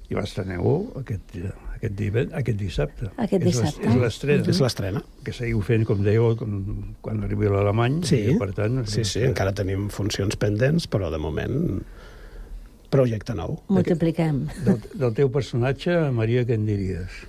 I 0.08 0.16
l'estreneu 0.16 0.94
aquest, 1.02 1.34
aquest, 1.76 1.96
diven, 2.00 2.30
aquest 2.32 2.56
dissabte. 2.62 3.10
Aquest 3.20 3.44
dissabte. 3.44 3.84
És 3.90 3.96
l'estrena. 4.00 4.46
És 4.54 4.62
l'estrena. 4.64 5.02
Que 5.26 5.34
seguiu 5.36 5.60
fent, 5.68 5.84
com 5.90 6.00
dèieu, 6.06 6.30
com, 6.40 6.54
quan 7.04 7.26
arribi 7.28 7.50
l'alemany. 7.52 7.98
Sí, 8.08 8.22
i, 8.32 8.38
per 8.40 8.54
tant, 8.56 8.86
sí, 8.88 9.04
sí, 9.04 9.26
encara 9.28 9.52
tenim 9.58 9.90
funcions 9.92 10.40
pendents, 10.40 10.88
però 10.88 11.12
de 11.12 11.20
moment 11.20 11.82
projecte 12.90 13.36
nou. 13.36 13.58
Multipliquem. 13.68 14.46
Del, 14.64 14.80
del 14.96 15.12
teu 15.18 15.28
personatge, 15.34 15.98
Maria, 16.16 16.46
què 16.48 16.56
en 16.56 16.64
diries? 16.70 17.20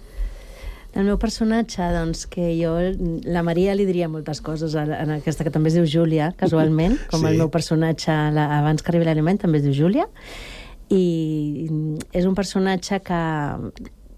El 0.99 1.07
meu 1.07 1.19
personatge, 1.23 1.85
doncs, 1.95 2.25
que 2.27 2.49
jo... 2.59 2.73
La 3.31 3.45
Maria 3.47 3.75
li 3.79 3.85
diria 3.87 4.09
moltes 4.11 4.41
coses, 4.43 4.75
en 4.75 5.13
aquesta 5.15 5.45
que 5.47 5.53
també 5.55 5.71
es 5.71 5.77
diu 5.79 5.87
Júlia, 5.87 6.33
casualment, 6.41 6.97
com 7.13 7.23
Sí. 7.23 7.29
el 7.31 7.39
meu 7.39 7.51
personatge 7.55 8.15
la, 8.35 8.49
abans 8.59 8.83
que 8.83 8.91
arribi 8.91 9.07
l'alemany 9.07 9.39
també 9.39 9.61
es 9.61 9.67
diu 9.69 9.77
Júlia, 9.77 10.09
i 10.91 11.69
és 12.17 12.27
un 12.27 12.35
personatge 12.35 12.99
que 13.07 13.21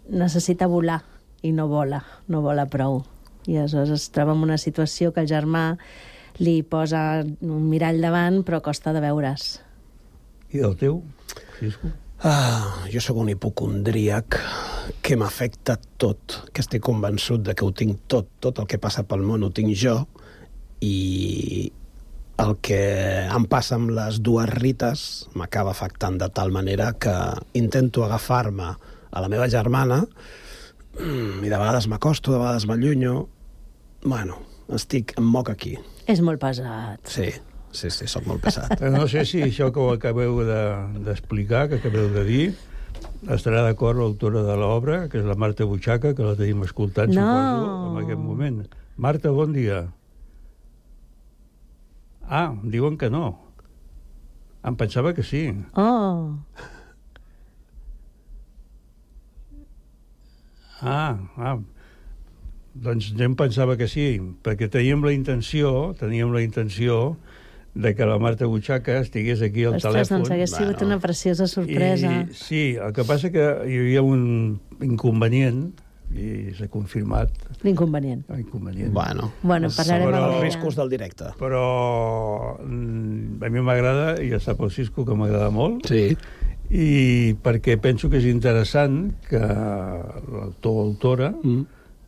necessita 0.08 0.68
volar 0.70 1.02
i 1.42 1.52
no 1.52 1.66
vola, 1.68 2.00
no 2.28 2.40
vola 2.44 2.64
prou. 2.70 3.02
I 3.48 3.56
aleshores 3.58 3.90
es 3.90 4.08
troba 4.14 4.32
en 4.36 4.42
una 4.44 4.56
situació 4.60 5.12
que 5.12 5.20
el 5.24 5.28
germà 5.28 5.74
li 6.40 6.62
posa 6.62 7.24
un 7.26 7.64
mirall 7.68 8.00
davant, 8.00 8.40
però 8.46 8.60
costa 8.64 8.92
de 8.96 9.02
veure's. 9.04 9.58
I 10.52 10.62
del 10.64 10.76
teu, 10.80 11.02
Cisco? 11.58 11.90
Ah, 12.22 12.84
jo 12.92 13.00
sóc 13.00 13.16
un 13.16 13.30
hipocondríac 13.32 14.36
que 15.00 15.16
m'afecta 15.16 15.78
tot, 15.96 16.34
que 16.52 16.60
estic 16.60 16.82
convençut 16.84 17.40
de 17.46 17.54
que 17.56 17.64
ho 17.64 17.72
tinc 17.72 18.02
tot, 18.12 18.28
tot 18.44 18.60
el 18.60 18.66
que 18.68 18.76
passa 18.82 19.06
pel 19.08 19.24
món 19.24 19.46
ho 19.46 19.48
tinc 19.56 19.72
jo, 19.72 19.94
i 20.84 21.72
el 22.44 22.54
que 22.60 22.80
em 23.24 23.46
passa 23.48 23.78
amb 23.78 23.94
les 23.96 24.20
dues 24.20 24.52
rites 24.52 25.06
m'acaba 25.32 25.72
afectant 25.72 26.20
de 26.20 26.28
tal 26.28 26.52
manera 26.52 26.92
que 27.00 27.16
intento 27.56 28.04
agafar-me 28.04 28.68
a 28.68 29.24
la 29.24 29.32
meva 29.32 29.48
germana 29.48 30.02
i 31.00 31.48
de 31.48 31.56
vegades 31.56 31.88
m'acosto, 31.88 32.34
de 32.34 32.42
vegades 32.42 32.68
m'allunyo. 32.68 33.14
Bueno, 34.04 34.42
estic, 34.76 35.16
em 35.16 35.24
moc 35.24 35.48
aquí. 35.48 35.78
És 36.04 36.20
molt 36.20 36.40
pesat. 36.42 37.00
Sí, 37.08 37.30
sí, 37.72 37.90
sí, 37.90 38.06
sóc 38.10 38.26
molt 38.26 38.42
pesat. 38.42 38.72
Però 38.80 38.90
no 38.92 39.06
sé 39.08 39.24
si 39.24 39.42
això 39.42 39.70
que 39.72 39.80
ho 39.80 39.92
acabeu 39.92 40.40
de- 40.44 41.04
d'explicar, 41.06 41.68
de, 41.68 41.78
que 41.80 41.88
acabeu 41.88 42.08
de 42.14 42.24
dir, 42.24 42.54
estarà 43.28 43.62
d'acord 43.66 43.98
l'autora 43.98 44.42
de 44.42 44.56
l'obra, 44.56 45.08
que 45.08 45.18
és 45.18 45.24
la 45.24 45.34
Marta 45.36 45.64
Butxaca, 45.64 46.14
que 46.14 46.22
la 46.26 46.36
tenim 46.36 46.62
escoltant, 46.66 47.08
No. 47.14 47.20
suposo, 47.22 47.92
en 47.98 48.04
aquest 48.04 48.18
moment. 48.20 48.66
Marta, 48.96 49.30
bon 49.30 49.52
dia. 49.52 49.86
Ah, 52.28 52.54
diuen 52.62 52.96
que 52.98 53.10
no. 53.10 53.38
Em 54.62 54.76
pensava 54.76 55.14
que 55.14 55.22
sí. 55.22 55.48
Oh, 55.74 56.36
Ah, 60.82 61.18
ah. 61.36 61.58
Doncs 62.72 63.10
jo 63.12 63.24
em 63.26 63.34
pensava 63.36 63.74
que 63.76 63.88
sí, 63.90 64.04
perquè 64.44 64.68
teníem 64.70 65.02
la 65.04 65.12
intenció, 65.12 65.92
teníem 65.98 66.30
la 66.32 66.40
intenció 66.40 67.16
de 67.74 67.94
que 67.94 68.04
la 68.04 68.18
Marta 68.18 68.46
Butxaca 68.46 68.98
estigués 69.00 69.40
aquí 69.42 69.62
al 69.64 69.76
ostres, 69.76 70.08
telèfon. 70.08 70.18
doncs 70.24 70.30
hagués 70.34 70.50
sigut 70.56 70.82
una 70.82 70.98
preciosa 70.98 71.46
sorpresa. 71.46 72.26
I, 72.28 72.34
sí, 72.34 72.62
el 72.76 72.92
que 72.92 73.04
passa 73.04 73.30
que 73.30 73.44
hi 73.68 73.78
havia 73.78 74.02
un 74.02 74.58
inconvenient, 74.82 75.68
i 76.10 76.50
s'ha 76.58 76.66
confirmat 76.66 77.30
L'inconvenient. 77.62 78.24
l'inconvenient. 78.34 78.90
Bueno, 78.92 79.30
Bueno, 79.44 79.68
parlarem 79.76 80.08
Però- 80.08 80.16
amb 80.24 80.32
els 80.34 80.42
riscos 80.42 80.74
del 80.74 80.88
directe. 80.90 81.24
Però 81.38 82.58
mm, 82.58 83.38
a 83.44 83.48
mi 83.48 83.60
m'agrada, 83.62 84.16
i 84.20 84.28
ja 84.32 84.40
sap 84.40 84.60
el 84.66 84.72
Cisco 84.72 85.04
que 85.06 85.14
m'agrada 85.14 85.50
molt, 85.54 85.86
Sí. 85.86 86.16
i 86.70 87.34
perquè 87.34 87.78
penso 87.80 88.10
que 88.10 88.18
és 88.18 88.24
interessant 88.26 89.14
que 89.28 89.38
l'autor 89.38 90.72
o 90.74 90.80
autora 90.82 91.30
Mm. 91.30 91.62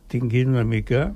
tinguin 0.09 0.49
una 0.49 0.65
mica 0.65 1.13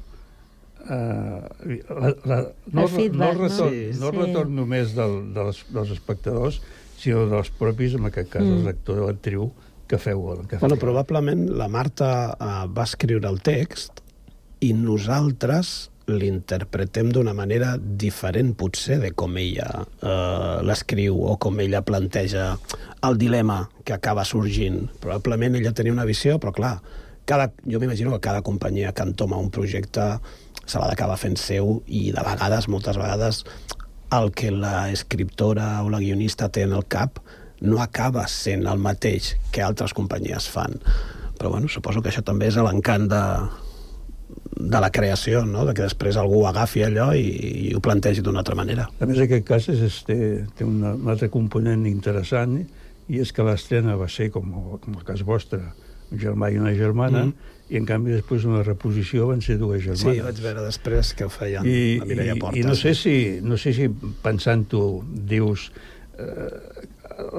eh, 0.89 1.83
la, 1.89 2.13
la, 2.25 2.37
no, 2.71 2.81
El 2.83 2.89
feedback, 2.89 3.37
no, 3.37 3.45
el 3.45 3.49
retorn, 3.49 3.99
no? 3.99 3.99
no 3.99 4.09
el 4.09 4.15
Sí. 4.15 4.21
retorn 4.25 4.55
només 4.55 4.95
del, 4.95 5.33
dels, 5.33 5.65
dels 5.73 5.91
espectadors, 5.91 6.61
sinó 6.97 7.27
dels 7.29 7.49
propis, 7.51 7.93
en 7.95 8.05
aquest 8.05 8.29
cas, 8.29 8.43
Mm. 8.43 8.61
mm. 8.61 8.65
l'actor 8.65 8.99
o 8.99 9.07
l'actriu 9.07 9.51
que 9.87 9.97
feu. 9.97 10.31
el 10.33 10.47
Que 10.47 10.57
Bueno, 10.57 10.75
feu. 10.75 10.85
probablement 10.87 11.49
la 11.49 11.67
Marta 11.67 12.35
eh, 12.39 12.67
va 12.73 12.83
escriure 12.83 13.27
el 13.29 13.41
text 13.41 14.01
i 14.59 14.73
nosaltres 14.73 15.91
l'interpretem 16.07 17.09
d'una 17.11 17.33
manera 17.33 17.77
diferent, 17.77 18.53
potser, 18.55 18.99
de 19.01 19.11
com 19.11 19.35
ella 19.37 19.85
eh, 20.01 20.61
l'escriu 20.63 21.19
o 21.27 21.37
com 21.37 21.59
ella 21.59 21.81
planteja 21.83 22.57
el 23.03 23.17
dilema 23.17 23.69
que 23.83 23.93
acaba 23.93 24.23
sorgint. 24.25 24.87
Probablement 25.03 25.55
ella 25.59 25.73
tenia 25.73 25.91
una 25.91 26.05
visió, 26.05 26.39
però 26.39 26.53
clar, 26.55 26.81
cada, 27.25 27.51
jo 27.67 27.79
m'imagino 27.79 28.11
que 28.13 28.21
cada 28.23 28.41
companyia 28.41 28.93
que 28.93 29.03
entoma 29.03 29.37
un 29.37 29.51
projecte 29.51 30.19
se 30.67 30.79
l'ha 30.79 30.89
d'acabar 30.91 31.17
fent 31.17 31.37
seu 31.39 31.81
i 31.87 32.11
de 32.11 32.23
vegades, 32.27 32.67
moltes 32.67 32.99
vegades, 32.99 33.43
el 34.13 34.31
que 34.31 34.51
la 34.51 34.89
escriptora 34.91 35.81
o 35.83 35.89
la 35.91 35.99
guionista 35.99 36.49
té 36.53 36.63
en 36.67 36.75
el 36.77 36.85
cap 36.87 37.19
no 37.61 37.79
acaba 37.81 38.27
sent 38.29 38.67
el 38.69 38.79
mateix 38.79 39.33
que 39.51 39.63
altres 39.65 39.95
companyies 39.97 40.47
fan. 40.51 40.77
Però 41.37 41.49
bueno, 41.53 41.67
suposo 41.67 42.01
que 42.01 42.11
això 42.11 42.23
també 42.25 42.47
és 42.51 42.57
l'encant 42.61 43.07
de, 43.09 43.23
de 44.57 44.79
la 44.81 44.91
creació, 44.91 45.43
no? 45.45 45.65
de 45.65 45.73
que 45.73 45.85
després 45.85 46.17
algú 46.17 46.43
agafi 46.49 46.83
allò 46.85 47.11
i, 47.17 47.27
i 47.69 47.73
ho 47.75 47.81
plantegi 47.83 48.23
d'una 48.25 48.41
altra 48.43 48.55
manera. 48.57 48.87
A 48.99 49.09
més, 49.09 49.19
aquest 49.23 49.45
cas 49.47 49.67
és, 49.73 49.83
és, 49.87 49.99
té, 50.07 50.17
té 50.57 50.65
una, 50.65 50.93
un 50.97 51.11
altre 51.13 51.29
component 51.33 51.85
interessant 51.89 52.57
i 53.07 53.21
és 53.23 53.31
que 53.33 53.45
l'estrena 53.47 53.95
va 53.99 54.09
ser, 54.11 54.29
com, 54.33 54.49
com 54.81 54.97
el 54.97 55.05
cas 55.07 55.23
vostre, 55.25 55.61
un 56.11 56.21
germà 56.21 56.51
i 56.53 56.59
una 56.61 56.73
germana, 56.77 57.25
Mm. 57.25 57.33
mm. 57.33 57.53
I 57.69 57.75
en 57.79 57.85
canvi 57.85 58.13
després 58.15 58.45
una 58.47 58.61
reposició 58.63 59.27
van 59.27 59.41
ser 59.43 59.57
dues 59.59 59.81
germanes. 59.83 60.05
Sí, 60.05 60.21
vaig 60.23 60.37
veure 60.43 60.61
després 60.63 61.13
que 61.17 61.25
ho 61.27 61.29
feien 61.33 61.65
I, 61.67 61.97
la 61.99 62.05
Mireia 62.07 62.35
i, 62.37 62.39
Porta. 62.39 62.57
i 62.59 62.63
no 62.63 62.75
sé 62.79 62.93
si, 62.95 63.15
no 63.43 63.57
sé 63.59 63.73
si 63.75 63.89
pensant-ho 64.23 65.03
dius 65.27 65.71
eh, 66.17 66.85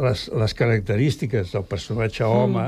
les, 0.04 0.26
les 0.35 0.54
característiques 0.58 1.52
del 1.54 1.64
personatge 1.64 2.25
home 2.28 2.66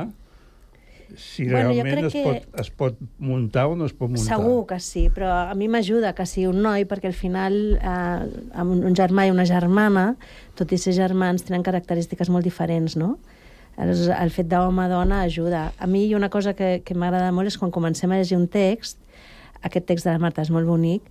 si 1.19 1.43
Bueno, 1.49 1.73
realment 1.75 2.05
es, 2.07 2.13
que- 2.15 2.23
pot, 2.23 2.61
es 2.63 2.69
pot 2.71 2.99
muntar 3.19 3.65
o 3.67 3.75
no 3.77 3.85
es 3.89 3.93
pot 3.93 4.09
muntar. 4.13 4.37
Segur 4.39 4.61
que 4.71 4.79
sí, 4.79 5.09
però 5.11 5.33
a 5.51 5.57
mi 5.59 5.67
m'ajuda 5.69 6.13
que 6.15 6.23
sigui 6.25 6.47
un 6.47 6.61
noi, 6.63 6.85
perquè 6.87 7.11
al 7.11 7.17
final 7.19 7.57
eh, 7.77 8.53
amb 8.55 8.77
un 8.87 8.95
germà 8.95 9.27
i 9.27 9.33
una 9.35 9.45
germana, 9.45 10.13
tot 10.55 10.71
i 10.73 10.79
ser 10.79 10.95
germans, 10.95 11.43
tenen 11.43 11.67
característiques 11.67 12.31
molt 12.31 12.47
diferents, 12.47 12.95
no? 12.97 13.17
Aleshores, 13.19 13.40
el 13.81 14.33
fet 14.35 14.49
d'home-dona 14.51 15.23
ajuda. 15.25 15.71
A 15.79 15.87
mi 15.87 16.05
una 16.15 16.29
cosa 16.31 16.55
que, 16.55 16.83
que 16.85 16.95
m'agrada 16.95 17.33
molt 17.33 17.49
és 17.49 17.59
quan 17.59 17.73
comencem 17.73 18.13
a 18.13 18.21
llegir 18.21 18.37
un 18.37 18.49
text, 18.49 19.01
aquest 19.63 19.87
text 19.89 20.09
de 20.09 20.15
la 20.15 20.23
Marta 20.23 20.45
és 20.45 20.53
molt 20.53 20.69
bonic, 20.69 21.07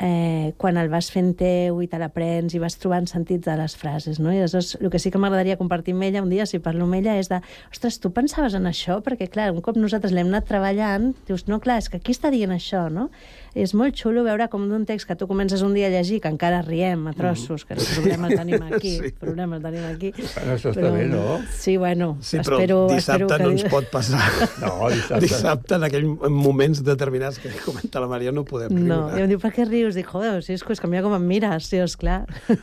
eh, 0.00 0.54
quan 0.56 0.78
el 0.80 0.88
vas 0.88 1.10
fent 1.12 1.34
teu 1.36 1.82
i 1.84 1.88
te 1.90 1.98
l'aprens 2.00 2.54
i 2.56 2.60
vas 2.62 2.78
trobant 2.80 3.06
sentits 3.08 3.44
de 3.44 3.56
les 3.60 3.74
frases, 3.76 4.18
no? 4.18 4.32
I 4.32 4.40
aleshores, 4.40 4.78
el 4.80 4.88
que 4.90 4.98
sí 4.98 5.12
que 5.12 5.20
m'agradaria 5.20 5.58
compartir 5.60 5.92
amb 5.94 6.06
ella 6.08 6.22
un 6.24 6.32
dia, 6.32 6.46
si 6.48 6.58
parlo 6.58 6.86
amb 6.88 6.96
ella, 6.96 7.18
és 7.20 7.28
de, 7.28 7.42
ostres, 7.70 8.00
tu 8.00 8.12
pensaves 8.16 8.56
en 8.56 8.68
això? 8.70 9.00
Perquè, 9.04 9.28
clar, 9.28 9.50
un 9.52 9.60
cop 9.64 9.76
nosaltres 9.76 10.16
l'hem 10.16 10.32
anat 10.32 10.48
treballant, 10.48 11.12
dius, 11.28 11.44
no, 11.52 11.60
clar, 11.60 11.78
és 11.84 11.90
que 11.92 12.00
aquí 12.00 12.16
està 12.16 12.32
dient 12.32 12.56
això, 12.56 12.88
no? 12.88 13.10
És 13.58 13.72
molt 13.74 13.96
xulo 13.98 14.22
veure 14.22 14.46
com 14.52 14.68
d'un 14.70 14.84
text 14.86 15.08
que 15.08 15.16
tu 15.18 15.26
comences 15.26 15.62
un 15.66 15.72
dia 15.74 15.88
a 15.88 15.90
llegir, 15.90 16.20
que 16.22 16.30
encara 16.30 16.60
riem 16.62 17.08
a 17.10 17.12
trossos, 17.18 17.64
que 17.66 17.74
els 17.74 17.88
problemes 17.96 18.34
tenim 18.38 18.62
aquí, 18.70 18.92
sí. 19.00 19.10
problemes 19.18 19.62
tenim 19.64 19.86
aquí. 19.88 20.12
Bueno, 20.14 20.54
això 20.54 20.70
està 20.70 20.92
bé, 20.94 21.06
no? 21.10 21.24
Sí, 21.58 21.76
bueno, 21.76 22.12
Sí, 22.22 22.38
però 22.38 22.60
espero, 22.60 22.78
dissabte 22.92 23.24
espero 23.24 23.28
que... 23.36 23.42
no 23.42 23.50
ens 23.56 23.64
pot 23.72 23.90
passar. 23.90 24.22
No, 24.60 24.90
dissabte. 24.92 25.24
Dissabte, 25.26 25.74
en 25.80 25.86
aquells 25.88 26.28
moments 26.30 26.82
determinats 26.84 27.40
que 27.42 27.50
comenta 27.64 28.00
la 28.02 28.06
Maria, 28.10 28.30
no 28.32 28.44
podem 28.44 28.70
No, 28.76 29.08
riure. 29.08 29.18
i 29.18 29.24
em 29.24 29.32
diu, 29.34 29.40
per 29.42 29.50
què 29.56 29.66
rius? 29.66 29.96
Dic, 29.98 30.06
joder, 30.10 30.38
si 30.46 30.54
és, 30.54 30.62
que 30.62 30.74
és 30.76 30.80
que 30.82 30.90
mira 30.90 31.02
com 31.02 31.14
em 31.16 31.26
mires, 31.26 31.66
sí, 31.70 31.80
esclar. 31.82 32.22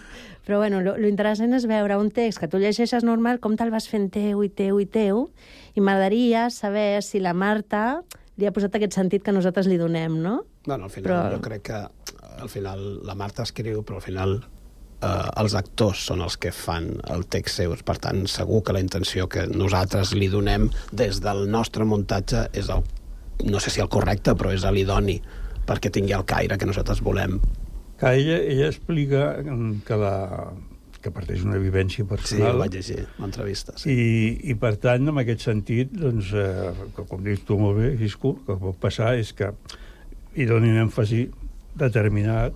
Però 0.47 0.61
bueno, 0.61 0.79
lo, 0.79 0.93
lo 0.95 1.09
interessant 1.11 1.51
és 1.57 1.65
veure 1.67 1.97
un 1.99 2.07
text 2.15 2.39
que 2.39 2.47
tu 2.47 2.61
llegeixes 2.61 3.03
normal, 3.03 3.41
com 3.43 3.57
te'l 3.59 3.73
vas 3.73 3.89
fent 3.91 4.07
teu 4.13 4.45
i 4.45 4.47
teu 4.47 4.79
i 4.79 4.85
teu, 4.87 5.25
i 5.75 5.83
m'agradaria 5.83 6.45
saber 6.55 7.01
si 7.03 7.19
la 7.19 7.33
Marta 7.35 7.99
li 8.37 8.45
ha 8.45 8.51
posat 8.53 8.75
aquest 8.77 8.93
sentit 8.97 9.23
que 9.25 9.33
nosaltres 9.33 9.67
li 9.69 9.77
donem, 9.81 10.19
no? 10.21 10.43
Bueno, 10.65 10.85
al 10.85 10.93
final, 10.93 11.07
Però- 11.09 11.35
jo 11.35 11.41
crec 11.41 11.63
que 11.69 11.79
al 12.37 12.49
final 12.49 13.03
la 13.05 13.15
Marta 13.15 13.43
escriu, 13.43 13.81
però 13.83 13.97
al 13.97 14.05
final 14.05 14.35
eh, 15.01 15.41
els 15.41 15.55
actors 15.57 16.05
són 16.09 16.21
els 16.21 16.37
que 16.37 16.51
fan 16.51 16.91
el 17.13 17.25
text 17.25 17.61
seus. 17.63 17.83
Per 17.83 17.97
tant, 17.97 18.25
segur 18.27 18.63
que 18.63 18.73
la 18.73 18.81
intenció 18.83 19.27
que 19.27 19.47
nosaltres 19.47 20.13
li 20.13 20.29
donem 20.29 20.69
des 20.91 21.21
del 21.21 21.47
nostre 21.49 21.85
muntatge 21.85 22.47
és 22.53 22.69
el, 22.69 22.83
no 23.45 23.59
sé 23.59 23.73
si 23.73 23.81
el 23.81 23.89
correcte, 23.89 24.35
però 24.37 24.53
és 24.53 24.65
l'idoni 24.69 25.19
perquè 25.67 25.91
tingui 25.91 26.13
el 26.15 26.25
caire 26.25 26.57
que 26.57 26.65
nosaltres 26.65 27.01
volem. 27.03 27.39
Que 27.99 28.13
ella, 28.19 28.37
ella 28.37 28.67
explica 28.69 29.43
que, 29.85 29.95
la, 29.97 30.53
que 31.07 31.13
parteix 31.15 31.41
d'una 31.45 31.57
vivència 31.63 32.03
Sí, 32.03 32.07
personal. 32.11 32.55
ho 32.55 32.61
vaig 32.61 32.75
llegir, 32.77 32.99
l'entrevista. 33.23 33.73
Sí. 33.81 33.91
I, 33.95 34.51
I, 34.51 34.57
per 34.59 34.75
tant, 34.83 35.07
en 35.09 35.23
aquest 35.23 35.47
sentit, 35.47 35.91
doncs, 35.97 36.29
eh, 36.37 36.71
que, 36.95 37.07
com 37.09 37.23
dius 37.25 37.41
tu 37.47 37.57
molt 37.59 37.79
bé, 37.81 37.93
Gisco, 37.99 38.35
el 38.43 38.53
que 38.53 38.59
pot 38.67 38.79
passar 38.87 39.15
és 39.17 39.31
que 39.37 39.51
hi 40.37 40.45
donin 40.49 40.77
èmfasi 40.83 41.23
determinat 41.77 42.53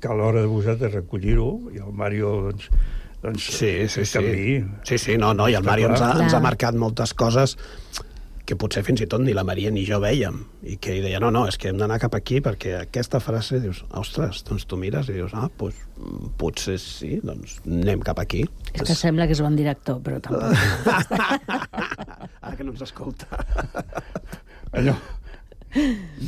que 0.00 0.08
a 0.08 0.14
l'hora 0.16 0.40
de 0.40 0.48
vosaltres 0.48 0.94
recollir-ho, 0.94 1.50
i 1.74 1.80
el 1.84 1.92
Mario, 1.92 2.30
doncs, 2.48 2.70
doncs 3.22 3.48
Sí, 3.58 3.72
sí, 3.92 4.04
sí. 4.08 4.18
canviï. 4.18 4.54
Sí, 4.88 4.96
sí, 4.98 5.16
no, 5.20 5.34
no, 5.36 5.48
i 5.48 5.52
el 5.58 5.60
Està 5.60 5.70
Mario 5.74 5.90
ens 5.92 6.00
ha, 6.06 6.12
ens 6.24 6.34
ha 6.36 6.40
marcat 6.40 6.74
moltes 6.80 7.12
coses 7.12 7.56
que 8.46 8.56
potser 8.58 8.82
fins 8.86 9.02
i 9.04 9.08
tot 9.10 9.22
ni 9.22 9.34
la 9.36 9.44
Maria 9.46 9.70
ni 9.72 9.84
jo 9.86 10.00
veiem, 10.02 10.40
i 10.66 10.76
que 10.82 10.96
deia, 11.02 11.20
no, 11.22 11.30
no, 11.34 11.44
és 11.50 11.58
que 11.60 11.70
hem 11.70 11.78
d'anar 11.80 12.00
cap 12.02 12.16
aquí 12.18 12.40
perquè 12.44 12.76
aquesta 12.80 13.20
frase, 13.22 13.60
dius, 13.62 13.82
ostres, 14.00 14.42
doncs 14.48 14.66
tu 14.68 14.78
mires 14.80 15.10
i 15.10 15.18
dius, 15.18 15.34
ah, 15.38 15.48
doncs, 15.60 15.78
potser 16.40 16.78
sí, 16.82 17.18
doncs 17.24 17.58
anem 17.68 18.02
cap 18.06 18.22
aquí. 18.22 18.44
És 18.72 18.82
que 18.82 18.96
sembla 18.96 19.28
que 19.28 19.36
és 19.36 19.44
bon 19.44 19.58
director, 19.58 20.00
però 20.04 20.20
tampoc. 20.24 20.56
Ara 22.44 22.56
que 22.56 22.66
no 22.66 22.74
ens 22.74 22.84
escolta. 22.88 23.28
Allò, 24.70 24.94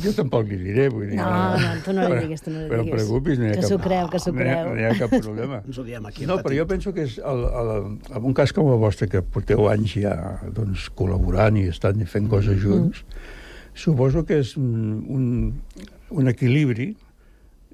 jo 0.03 0.11
tampoc 0.15 0.47
li 0.47 0.57
diré, 0.61 0.85
vull 0.93 1.09
dir... 1.09 1.17
No, 1.19 1.57
no, 1.59 1.71
tu 1.83 1.91
no 1.95 2.05
li 2.07 2.19
diguis, 2.23 2.41
tu 2.45 2.51
no 2.53 2.61
li 2.63 2.69
però 2.71 2.83
diguis. 2.85 2.95
preocupis, 2.95 3.39
no 3.41 3.45
hi 3.45 3.49
ha 3.51 3.55
Que 3.57 3.61
cap... 3.61 3.69
s'ho 3.73 3.79
creu, 3.83 4.09
que 4.13 4.19
s'ho 4.23 4.31
no 4.31 4.39
hi 4.41 4.47
ha- 4.47 4.57
creu. 4.61 4.73
No 4.73 4.81
hi 4.81 4.87
ha 4.87 4.93
cap 5.01 5.15
problema. 5.17 5.61
Ens 5.67 5.79
ho 5.81 5.85
diem 5.87 6.05
aquí. 6.09 6.25
No, 6.29 6.37
però 6.45 6.55
jo 6.61 6.65
penso 6.69 6.93
que 6.95 7.03
és 7.09 7.17
el, 7.19 7.43
el, 7.61 7.71
en 8.15 8.27
un 8.31 8.33
cas 8.37 8.53
com 8.55 8.71
el 8.71 8.79
vostre, 8.81 9.09
que 9.11 9.21
porteu 9.21 9.67
anys 9.71 9.97
ja 9.99 10.15
doncs, 10.55 10.87
col·laborant 10.95 11.59
i 11.59 11.67
estan 11.73 11.99
fent 12.07 12.29
coses 12.31 12.61
junts, 12.63 13.03
suposo 13.75 14.23
que 14.25 14.39
és 14.45 14.55
un, 14.59 15.51
un, 16.09 16.29
equilibri 16.31 16.93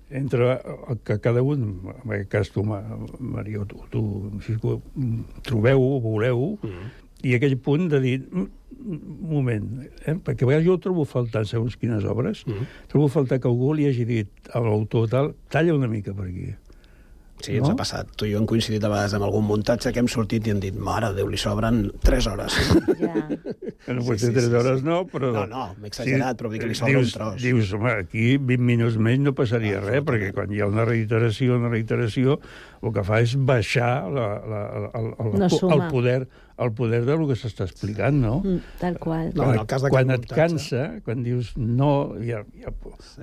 entre 0.10 0.56
el 0.90 0.98
que 1.06 1.20
cada 1.22 1.44
un, 1.46 1.68
en 1.86 2.14
aquest 2.16 2.30
cas 2.34 2.50
tu, 2.50 2.64
Ma- 2.66 2.82
Maria, 3.20 3.62
tu, 3.70 3.84
tu 3.94 4.02
Cisco, 4.42 4.80
trobeu, 5.46 5.84
voleu, 6.02 6.56
i 7.24 7.34
aquell 7.36 7.58
punt 7.58 7.90
de 7.92 8.00
dir, 8.00 8.20
"Mm, 8.32 8.48
un 8.80 9.30
moment, 9.30 9.66
eh? 10.06 10.16
perquè 10.24 10.44
a 10.44 10.48
vegades 10.48 10.66
jo 10.66 10.78
trobo 10.80 11.04
faltant 11.06 11.46
segons 11.46 11.76
quines 11.76 12.06
obres, 12.06 12.46
trobo 12.88 13.10
faltar 13.12 13.40
que 13.42 13.48
algú 13.50 13.74
li 13.76 13.86
hagi 13.90 14.06
dit 14.06 14.28
a 14.54 14.60
l'autor 14.64 15.10
tal, 15.10 15.36
talla 15.50 15.74
una 15.76 15.88
mica 15.88 16.14
per 16.14 16.26
aquí. 16.30 16.54
Sí, 17.42 17.54
ens 17.56 17.68
No? 17.70 17.72
ha 17.72 17.76
passat. 17.78 18.08
Tu 18.18 18.26
i 18.26 18.32
jo 18.34 18.40
hem 18.42 18.46
coincidit 18.46 18.84
a 18.84 18.90
vegades 18.90 19.14
amb 19.14 19.24
algun 19.24 19.46
muntatge 19.48 19.94
que 19.94 20.00
hem 20.00 20.08
sortit 20.12 20.46
i 20.48 20.52
hem 20.52 20.60
dit, 20.60 20.76
mare 20.76 21.08
de 21.14 21.22
Déu, 21.22 21.28
li 21.32 21.38
sobren 21.38 21.90
3 22.04 22.28
hores. 22.28 22.54
Ja. 23.00 23.14
No 23.94 24.02
Sí, 24.02 24.08
pot 24.10 24.20
sí, 24.20 24.26
ser 24.26 24.34
tres 24.34 24.44
sí, 24.44 24.50
sí. 24.50 24.56
hores, 24.58 24.84
no, 24.84 25.06
però... 25.08 25.32
No, 25.32 25.46
no, 25.48 25.76
m'he 25.80 25.88
exagerat, 25.88 26.36
però 26.38 26.50
vull 26.50 26.58
dir 26.58 26.60
que 26.66 26.68
li 26.68 26.76
sobra 26.76 26.92
dius, 26.92 27.14
un 27.16 27.22
tros. 27.22 27.42
Dius, 27.42 27.72
home, 27.74 27.92
aquí 27.92 28.36
20 28.38 28.60
minuts 28.68 28.98
més 28.98 29.20
no 29.24 29.32
passaria 29.34 29.80
res, 29.80 30.04
perquè 30.04 30.34
quan 30.36 30.52
hi 30.52 30.60
ha 30.60 30.68
una 30.68 30.84
reiteració, 30.84 31.56
una 31.56 31.70
reiteració, 31.72 32.42
el 32.84 32.92
que 32.92 33.04
fa 33.08 33.22
és 33.24 33.38
baixar 33.40 34.12
la, 34.12 34.28
la, 34.44 34.62
la, 34.84 34.92
el, 35.00 35.08
el, 35.16 35.40
No 35.40 35.48
el, 35.48 35.86
poder, 35.90 36.28
el 36.60 36.72
poder 36.76 37.06
del 37.08 37.26
que 37.30 37.36
s'està 37.40 37.64
explicant, 37.66 38.16
no? 38.22 38.40
Mm, 38.44 38.58
Tal 38.80 38.98
qual. 39.00 39.32
No, 39.36 39.48
en 39.54 39.60
el 39.60 39.66
cas 39.70 39.82
quan 39.88 40.10
et 40.12 40.22
muntatge- 40.26 40.36
cansa, 40.36 40.84
quan 41.06 41.24
dius 41.24 41.54
no, 41.58 42.16
ja, 42.20 42.44
ja, 42.60 42.74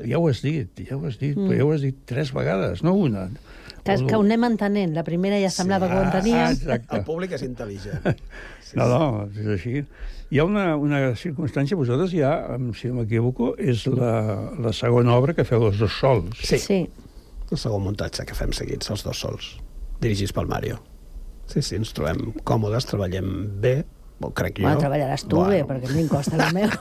ja 0.05 0.19
ho 0.19 0.29
has 0.29 0.41
dit, 0.43 0.71
ja 0.89 0.97
ho 0.97 1.05
has 1.07 1.19
dit, 1.19 1.37
Mm. 1.37 1.49
però 1.51 1.57
ja 1.59 1.65
ho 1.65 1.73
has 1.73 1.83
dit 1.85 1.97
tres 2.07 2.33
vegades, 2.33 2.83
no 2.83 2.95
una. 2.95 3.29
Que, 3.87 3.95
que 4.05 4.17
ho 4.17 4.23
anem 4.25 4.43
entenent. 4.45 4.95
La 4.97 5.05
primera 5.05 5.37
ja 5.39 5.49
semblava 5.51 5.87
que 5.87 5.95
ho 5.95 5.99
Ah, 6.03 6.07
enteníem. 6.11 6.51
exacte. 6.57 6.97
El 6.97 7.05
públic 7.05 7.33
és 7.33 7.43
intel·ligent. 7.43 8.03
No, 8.75 8.89
no, 8.91 9.29
és 9.31 9.47
així. 9.47 9.85
Hi 10.35 10.39
ha 10.41 10.45
una, 10.45 10.75
una 10.77 10.99
circumstància, 11.15 11.77
vosaltres 11.79 12.11
ja, 12.11 12.33
em- 12.57 12.73
si 12.75 12.89
no 12.89 12.95
m'equivoco, 12.99 13.53
és 13.57 13.87
la, 13.87 14.51
la 14.59 14.73
segona 14.75 15.15
obra 15.15 15.35
que 15.35 15.45
feu 15.47 15.63
els 15.69 15.79
dos 15.79 15.93
sols. 16.01 16.35
Sí. 16.43 16.59
Sí. 16.59 16.81
El 17.49 17.57
segon 17.63 17.85
muntatge 17.85 18.27
que 18.27 18.35
fem 18.35 18.51
seguits, 18.53 18.91
els 18.91 19.05
dos 19.07 19.21
sols, 19.23 19.53
dirigits 20.03 20.33
pel 20.35 20.49
Mario. 20.51 20.81
Sí, 21.47 21.63
sí, 21.63 21.79
ens 21.79 21.93
trobem 21.95 22.33
còmodes, 22.47 22.89
treballem 22.91 23.31
bé, 23.63 23.77
o 24.21 24.31
crec 24.35 24.61
jo. 24.61 24.67
Bueno, 24.67 24.83
treballaràs 24.83 25.27
tu 25.31 25.43
bé, 25.47 25.63
perquè 25.69 25.91
a 25.91 25.95
mi 25.95 26.05
em 26.05 26.11
costa 26.11 26.39
el 26.41 26.55
meu. 26.57 26.73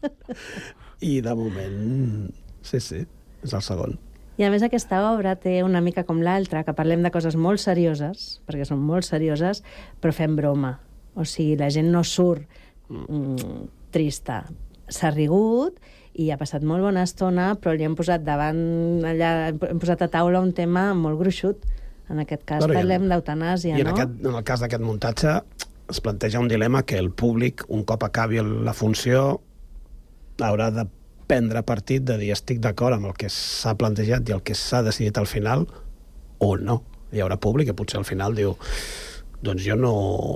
I 1.10 1.20
de 1.24 1.34
moment, 1.36 2.30
sí, 2.66 2.80
sí, 2.82 3.04
és 3.44 3.54
el 3.56 3.64
segon. 3.64 3.98
I 4.40 4.46
a 4.46 4.50
més 4.52 4.62
aquesta 4.64 5.02
obra 5.10 5.34
té 5.36 5.58
una 5.60 5.82
mica 5.84 6.06
com 6.08 6.22
l'altra, 6.24 6.62
que 6.64 6.72
parlem 6.72 7.02
de 7.04 7.10
coses 7.12 7.36
molt 7.36 7.60
serioses, 7.60 8.40
perquè 8.48 8.64
són 8.64 8.80
molt 8.80 9.04
serioses, 9.04 9.60
però 10.00 10.14
fem 10.16 10.36
broma. 10.38 10.78
O 11.12 11.26
sigui, 11.28 11.58
la 11.60 11.68
gent 11.72 11.90
no 11.92 12.00
surt 12.06 12.46
mm, 12.88 13.66
trista. 13.92 14.44
S'ha 14.88 15.10
rigut 15.12 15.76
i 16.16 16.30
ha 16.32 16.38
passat 16.40 16.64
molt 16.66 16.82
bona 16.86 17.04
estona, 17.04 17.52
però 17.60 17.74
li 17.76 17.84
hem 17.84 17.98
posat 17.98 18.24
davant 18.24 19.04
allà, 19.06 19.50
hem 19.52 19.82
posat 19.82 20.06
a 20.06 20.10
taula 20.10 20.40
un 20.40 20.54
tema 20.56 20.90
molt 20.96 21.20
gruixut. 21.20 21.68
En 22.10 22.22
aquest 22.22 22.42
cas 22.46 22.64
Bueno, 22.64 22.74
parlem 22.74 23.08
d'eutanàsia, 23.10 23.76
I 23.76 23.84
en, 23.84 23.88
no? 23.88 23.94
aquest, 23.94 24.16
en 24.26 24.34
el 24.34 24.46
cas 24.46 24.62
d'aquest 24.64 24.82
muntatge 24.82 25.36
es 25.90 26.00
planteja 26.02 26.40
un 26.42 26.48
dilema 26.50 26.82
que 26.86 26.98
el 26.98 27.10
públic, 27.10 27.64
un 27.68 27.84
cop 27.86 28.04
acabi 28.06 28.40
la 28.42 28.74
funció, 28.74 29.40
haurà 30.40 30.70
de 30.74 30.86
prendre 31.30 31.62
partit 31.66 32.02
de 32.06 32.16
dir 32.18 32.32
estic 32.34 32.58
d'acord 32.62 32.96
amb 32.96 33.10
el 33.10 33.14
que 33.18 33.30
s'ha 33.30 33.76
plantejat 33.78 34.28
i 34.28 34.34
el 34.34 34.42
que 34.42 34.56
s'ha 34.58 34.82
decidit 34.86 35.18
al 35.18 35.28
final 35.30 35.66
o 36.42 36.56
no. 36.58 36.80
Hi 37.14 37.22
haurà 37.22 37.38
públic 37.42 37.70
que 37.70 37.76
potser 37.78 38.00
al 38.00 38.06
final 38.08 38.34
diu 38.38 38.56
doncs 39.40 39.64
jo 39.64 39.76
no 39.78 39.92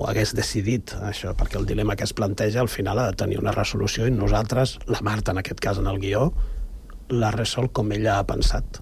hagués 0.08 0.32
decidit 0.36 0.94
això, 1.04 1.34
perquè 1.36 1.58
el 1.60 1.66
dilema 1.68 1.96
que 1.96 2.06
es 2.06 2.14
planteja 2.16 2.62
al 2.62 2.70
final 2.72 2.98
ha 2.98 3.10
de 3.10 3.18
tenir 3.20 3.40
una 3.40 3.52
resolució 3.52 4.06
i 4.08 4.14
nosaltres, 4.14 4.78
la 4.88 5.02
Marta 5.04 5.34
en 5.34 5.42
aquest 5.42 5.60
cas 5.60 5.80
en 5.82 5.90
el 5.90 6.00
guió, 6.00 6.30
l'ha 7.12 7.32
resol 7.34 7.68
com 7.72 7.92
ella 7.92 8.18
ha 8.18 8.26
pensat. 8.28 8.80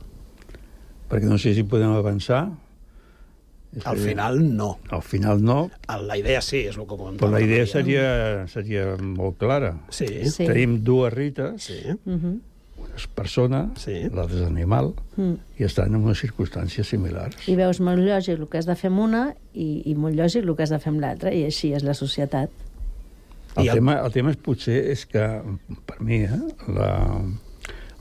Perquè 1.11 1.29
no 1.29 1.41
sé 1.43 1.57
si 1.57 1.65
podem 1.69 1.97
avançar. 1.97 2.45
Al 3.85 3.97
final, 3.97 4.57
no. 4.57 4.79
Al 4.91 5.03
final 5.03 5.43
no, 5.43 5.71
La 6.07 6.19
idea 6.19 6.43
sí, 6.43 6.59
és 6.69 6.77
el 6.77 6.83
que 6.87 6.97
comentava. 6.97 7.19
però 7.27 7.31
la 7.33 7.41
idea 7.41 7.67
seria, 7.67 8.47
seria 8.49 8.97
molt 9.01 9.39
clara. 9.39 9.79
Sí. 9.89 10.07
Sí. 10.31 10.45
Tenim 10.47 10.83
dues 10.85 11.13
rites, 11.15 11.63
Sí. 11.65 11.81
Mhm. 12.05 12.41
una 12.83 12.97
és 12.97 13.07
persona, 13.07 13.71
Sí. 13.77 14.09
l'altra 14.13 14.37
és 14.41 14.47
animal, 14.47 14.93
Mm. 15.17 15.35
i 15.59 15.65
estan 15.65 15.95
en 15.95 16.03
unes 16.03 16.19
circumstàncies 16.23 16.85
similars. 16.85 17.49
I 17.49 17.55
veus 17.57 17.81
molt 17.81 18.01
lògic 18.01 18.39
el 18.41 18.49
que 18.49 18.59
has 18.59 18.67
de 18.67 18.75
fer 18.77 18.91
amb 18.91 18.99
una 19.01 19.35
i, 19.55 19.83
i 19.87 19.95
molt 19.95 20.17
lògic 20.17 20.43
el 20.45 20.55
que 20.57 20.63
has 20.65 20.71
de 20.71 20.79
fer 20.79 20.91
amb 20.91 21.01
l'altra, 21.01 21.33
i 21.33 21.45
així 21.45 21.73
és 21.73 21.83
la 21.85 21.95
societat. 21.95 22.51
El, 23.57 23.65
I 23.65 23.69
el- 23.69 23.75
tema, 23.75 24.01
el 24.05 24.13
tema 24.13 24.31
és 24.31 24.37
potser 24.37 24.91
és 24.91 25.07
que, 25.07 25.41
per 25.87 26.01
mi, 26.01 26.25
eh, 26.25 26.31
la, 26.69 27.23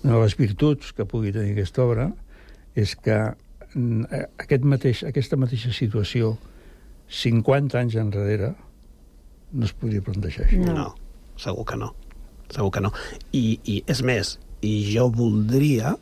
una 0.03 0.13
de 0.15 0.21
les 0.23 0.35
virtuts 0.35 0.91
que 0.93 1.05
pugui 1.05 1.31
tenir 1.31 1.51
aquesta 1.53 1.83
obra 1.83 2.13
és 2.75 2.95
que 2.95 3.33
aquest 3.75 4.65
mateix, 4.67 5.03
aquesta 5.07 5.37
mateixa 5.39 5.71
situació 5.75 6.35
50 7.11 7.79
anys 7.79 7.97
enrere 7.99 8.53
no 9.51 9.67
es 9.67 9.73
podria 9.75 10.03
plantejar 10.03 10.45
així. 10.45 10.59
No. 10.63 10.75
No, 10.75 10.87
segur 11.39 11.65
que 11.67 11.77
no. 11.79 11.91
Segur 12.51 12.71
que 12.75 12.83
no. 12.83 12.91
I, 13.35 13.59
i 13.63 13.81
és 13.91 14.03
més, 14.03 14.37
i 14.63 14.73
jo 14.91 15.09
voldria 15.11 15.95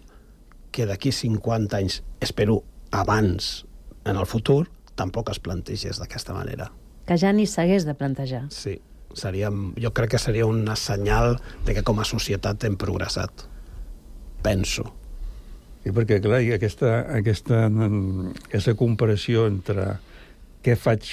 que 0.73 0.85
d'aquí 0.89 1.11
50 1.13 1.77
anys, 1.77 2.01
espero 2.21 2.61
abans 2.93 3.65
en 4.05 4.17
el 4.17 4.27
futur, 4.29 4.67
tampoc 4.97 5.31
es 5.33 5.41
plantegés 5.41 6.01
d'aquesta 6.01 6.35
manera. 6.35 6.69
Que 7.09 7.17
ja 7.17 7.33
ni 7.33 7.47
s'hagués 7.49 7.87
de 7.87 7.95
plantejar. 7.97 8.43
Sí, 8.53 8.77
seria, 9.17 9.49
jo 9.49 9.93
crec 9.97 10.13
que 10.13 10.21
seria 10.21 10.45
una 10.45 10.75
senyal 10.77 11.39
de 11.65 11.73
que 11.77 11.85
com 11.85 12.01
a 12.01 12.05
societat 12.05 12.65
hem 12.65 12.77
progressat. 12.77 13.47
penso. 14.41 14.98
Sí, 15.83 15.93
perquè, 15.95 16.19
clar, 16.23 16.41
aquesta, 16.55 17.05
aquesta, 17.15 17.67
mm, 17.69 18.33
aquesta 18.49 18.75
comparació 18.79 19.47
entre 19.47 19.93
què 20.65 20.75
faig 20.75 21.07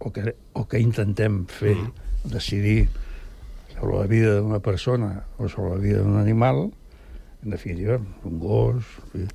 o 0.00 0.12
què, 0.12 0.32
o 0.56 0.64
què 0.68 0.80
intentem 0.80 1.44
fer, 1.52 1.76
mm. 1.76 2.30
decidir 2.32 2.86
sobre 3.74 3.98
la 3.98 4.08
vida 4.08 4.38
d'una 4.38 4.60
persona 4.64 5.24
o 5.38 5.48
sobre 5.48 5.74
la 5.74 5.82
vida 5.82 6.02
d'un 6.04 6.16
animal, 6.20 6.70
en 7.44 7.52
definitiva, 7.52 7.98
un 8.24 8.38
gos... 8.40 8.84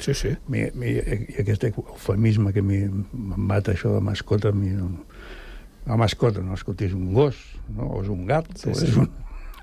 Sí, 0.01 0.15
sí. 0.17 0.33
Mi, 0.47 0.65
mi, 0.73 0.95
I 0.97 1.41
aquest 1.43 1.67
eufemisme 1.69 2.53
que 2.55 2.63
em 2.65 3.03
mata 3.13 3.75
això 3.75 3.93
de 3.93 4.01
mascota, 4.01 4.51
mi, 4.51 4.71
no, 4.73 5.05
la 5.85 5.97
mascota, 5.97 6.41
no, 6.41 6.57
escolta, 6.57 6.87
és 6.87 6.95
un 6.97 7.13
gos, 7.13 7.37
no? 7.75 7.91
o 7.93 8.01
és 8.01 8.09
un 8.09 8.25
gat, 8.29 8.49
Sí, 8.57 8.71
o 8.71 8.77
sí. 8.77 8.89
és 8.89 8.97
un... 8.97 9.11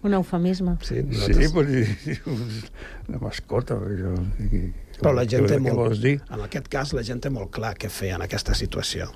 Un 0.07 0.15
eufemisme. 0.19 0.77
Sí, 0.87 1.01
Sí, 1.01 1.03
nosaltres... 1.03 1.53
pues, 1.53 2.65
una 3.09 3.19
mascota. 3.23 3.79
Això, 3.91 4.15
i, 4.47 4.63
Però 5.01 5.13
la 5.17 5.27
gent 5.29 5.49
té 5.51 5.59
molt... 5.61 5.77
vols 5.77 6.01
dir? 6.05 6.17
En 6.33 6.43
aquest 6.47 6.71
cas, 6.73 6.95
la 6.97 7.05
gent 7.07 7.21
té 7.25 7.33
molt 7.33 7.51
clar 7.55 7.75
què 7.77 7.91
fer 7.93 8.15
en 8.17 8.25
aquesta 8.25 8.55
situació. 8.57 9.11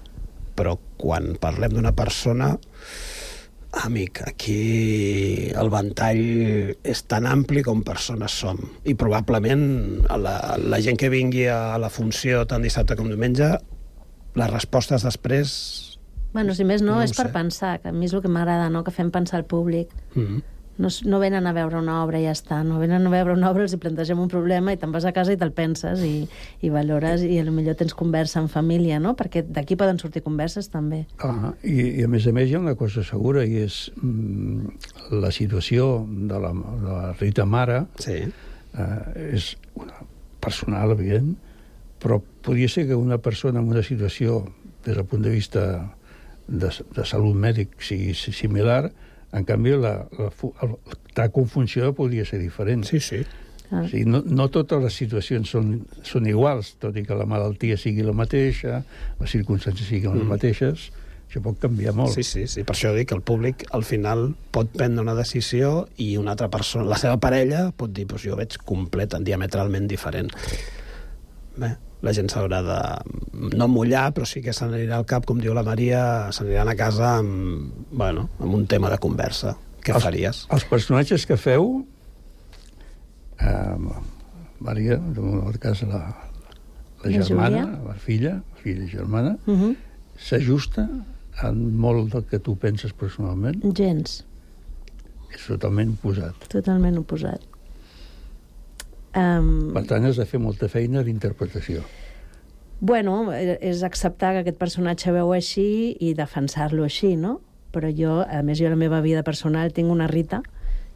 Però 0.59 0.77
quan 1.01 1.33
parlem 1.41 1.73
d'una 1.77 1.95
persona, 1.97 2.51
amic, 3.85 4.21
aquí 4.27 5.53
el 5.57 5.71
ventall 5.73 6.23
és 6.83 7.03
tan 7.09 7.29
ampli 7.31 7.63
com 7.67 7.85
persones 7.87 8.35
som. 8.43 8.59
I 8.85 8.97
probablement 8.99 9.63
la, 10.11 10.35
la 10.59 10.81
gent 10.83 10.99
que 11.01 11.11
vingui 11.13 11.47
a 11.49 11.79
la 11.81 11.91
funció 11.93 12.43
tant 12.51 12.67
dissabte 12.67 12.99
com 12.99 13.09
diumenge, 13.13 13.55
les 14.37 14.51
respostes 14.51 15.07
després... 15.07 15.55
Bueno, 16.33 16.55
si 16.55 16.63
més 16.63 16.83
no, 16.83 16.95
No 16.95 17.03
és 17.03 17.11
per 17.17 17.27
sé. 17.27 17.33
pensar, 17.35 17.73
que 17.83 17.91
a 17.91 17.93
mi 17.93 18.07
és 18.07 18.13
el 18.15 18.23
que 18.23 18.31
m'agrada, 18.31 18.69
no? 18.71 18.85
que 18.87 18.93
fem 18.95 19.09
pensar 19.11 19.41
al 19.41 19.47
públic. 19.51 19.91
Mm 20.15 20.27
-hmm. 20.27 20.43
No, 20.81 20.89
no 21.05 21.19
venen 21.21 21.45
a 21.47 21.53
veure 21.53 21.77
una 21.77 21.99
obra 22.03 22.21
i 22.21 22.25
ja 22.25 22.33
està, 22.33 22.63
no 22.65 22.79
venen 22.81 23.05
a 23.07 23.13
veure 23.13 23.35
una 23.35 23.51
obra, 23.51 23.67
els 23.67 23.75
hi 23.77 23.81
plantegem 23.83 24.21
un 24.23 24.31
problema 24.33 24.73
i 24.73 24.79
te'n 24.81 24.95
vas 24.95 25.05
a 25.05 25.13
casa 25.17 25.35
i 25.35 25.39
te'l 25.41 25.53
penses 25.57 26.01
i, 26.07 26.25
i 26.65 26.71
valores 26.73 27.25
i 27.27 27.41
millor 27.51 27.77
tens 27.77 27.93
conversa 27.97 28.41
en 28.41 28.49
família, 28.49 29.01
no? 29.03 29.13
Perquè 29.19 29.45
d'aquí 29.45 29.77
poden 29.77 30.01
sortir 30.01 30.25
converses 30.25 30.71
també. 30.73 31.03
Ah, 31.21 31.53
i, 31.63 32.01
I 32.01 32.07
a 32.07 32.11
més 32.11 32.27
a 32.27 32.33
més 32.37 32.49
hi 32.49 32.57
ha 32.57 32.63
una 32.63 32.77
cosa 32.81 33.05
segura 33.07 33.45
i 33.45 33.61
és 33.67 33.83
mm, 34.01 35.19
la 35.21 35.33
situació 35.35 35.91
de 36.09 36.41
la, 36.41 36.55
de 36.55 36.89
la 36.89 37.13
Rita 37.21 37.45
Mare 37.45 37.85
sí. 38.01 38.23
eh, 38.25 39.37
és 39.37 39.53
una 39.77 40.01
personal, 40.41 40.95
evident, 40.97 41.35
però 42.01 42.19
podria 42.45 42.69
ser 42.73 42.87
que 42.89 42.97
una 42.97 43.21
persona 43.21 43.61
en 43.61 43.69
una 43.69 43.85
situació 43.85 44.47
des 44.85 44.97
del 44.97 45.05
punt 45.05 45.23
de 45.23 45.33
vista 45.35 45.65
de, 46.49 46.71
de 46.71 47.05
salut 47.07 47.37
mèdic 47.37 47.77
sigui 47.85 48.15
similar, 48.17 48.89
en 49.33 49.45
canvi 49.47 49.77
la, 49.79 49.93
la, 50.19 50.31
el 50.63 50.75
tac 51.15 51.37
en 51.39 51.47
funció 51.49 51.93
podria 51.95 52.25
ser 52.25 52.41
diferent. 52.43 52.85
Sí, 52.89 53.01
sí. 53.01 53.23
Ah. 53.71 53.85
O 53.85 53.89
sigui, 53.89 54.05
no, 54.11 54.23
no 54.27 54.49
totes 54.51 54.83
les 54.83 54.97
situacions 54.99 55.47
són, 55.53 55.85
són 56.03 56.27
iguals, 56.27 56.73
tot 56.83 56.97
i 56.99 57.05
que 57.07 57.15
la 57.15 57.27
malaltia 57.31 57.77
sigui 57.79 58.03
la 58.03 58.13
mateixa, 58.17 58.81
les 59.21 59.31
circumstàncies 59.31 59.87
siguin 59.93 60.17
les 60.17 60.25
Mm. 60.25 60.33
mateixes, 60.35 60.89
això 61.31 61.39
pot 61.45 61.61
canviar 61.63 61.95
molt. 61.95 62.11
Sí, 62.11 62.25
sí, 62.27 62.49
sí. 62.51 62.65
Per 62.67 62.75
això 62.75 62.91
dic 62.97 63.07
que 63.09 63.15
el 63.15 63.23
públic 63.23 63.63
al 63.71 63.85
final 63.87 64.35
pot 64.51 64.73
prendre 64.75 65.05
una 65.05 65.15
decisió 65.15 65.87
i 66.03 66.17
una 66.19 66.33
altra 66.33 66.49
persona, 66.51 66.85
la 66.91 66.99
seva 66.99 67.21
parella, 67.23 67.71
pot 67.71 67.93
dir 67.95 68.09
pues 68.11 68.25
jo 68.27 68.35
veig 68.35 68.57
complet, 68.67 69.15
diametralment 69.23 69.87
diferent. 69.87 70.33
Bé, 71.57 71.77
la 72.03 72.13
gent 72.17 72.29
s'haurà 72.33 72.63
de 72.65 72.79
no 73.57 73.69
mullar, 73.69 74.13
però 74.17 74.25
sí 74.27 74.41
que 74.43 74.53
se 74.57 74.65
n'anirà 74.67 74.97
al 74.97 75.07
cap, 75.07 75.27
com 75.29 75.39
diu 75.41 75.53
la 75.55 75.63
Maria, 75.63 76.31
se 76.33 76.45
n'aniran 76.45 76.69
a 76.69 76.77
casa 76.77 77.17
amb, 77.19 77.73
bueno, 77.93 78.29
amb 78.41 78.55
un 78.55 78.67
tema 78.67 78.89
de 78.91 78.99
conversa. 78.99 79.57
Què 79.85 79.95
els, 79.95 80.03
faries? 80.05 80.47
Els 80.53 80.65
personatges 80.69 81.27
que 81.27 81.37
feu, 81.37 81.85
eh, 83.41 83.77
Maria, 84.61 84.95
en 84.97 85.43
el 85.47 85.59
cas 85.59 85.83
la, 85.83 86.01
la, 87.05 87.11
La 87.11 87.23
germana, 87.23 87.63
Júlia. 87.65 87.85
la 87.89 87.95
filla, 87.95 88.35
filla 88.63 88.85
i 88.85 88.89
germana, 88.89 89.37
Uh 89.47 89.55
-huh. 89.61 89.77
s'ajusta 90.19 90.89
en 91.43 91.77
molt 91.79 92.13
del 92.13 92.25
que 92.25 92.39
tu 92.39 92.57
penses 92.57 92.93
personalment? 92.93 93.63
Gens, 93.75 94.25
És 95.33 95.47
totalment 95.47 95.93
oposat. 96.03 96.35
totalment 96.49 96.99
oposat. 96.99 97.41
Um, 99.17 99.73
Per 99.75 99.85
tant, 99.91 100.07
has 100.07 100.21
de 100.21 100.27
fer 100.29 100.39
molta 100.39 100.69
feina 100.71 101.03
d'interpretació. 101.03 101.83
Bueno, 102.81 103.33
és 103.33 103.83
acceptar 103.85 104.33
que 104.33 104.45
aquest 104.45 104.59
personatge 104.61 105.13
veu 105.13 105.35
així 105.37 105.97
i 106.01 106.15
defensar-lo 106.17 106.87
així, 106.87 107.17
no? 107.19 107.41
Però 107.75 107.91
jo, 107.93 108.21
a 108.25 108.41
més, 108.47 108.59
jo 108.59 108.71
a 108.71 108.73
la 108.73 108.79
meva 108.81 109.03
vida 109.05 109.23
personal 109.27 109.75
tinc 109.77 109.93
una 109.93 110.09
Rita, 110.09 110.41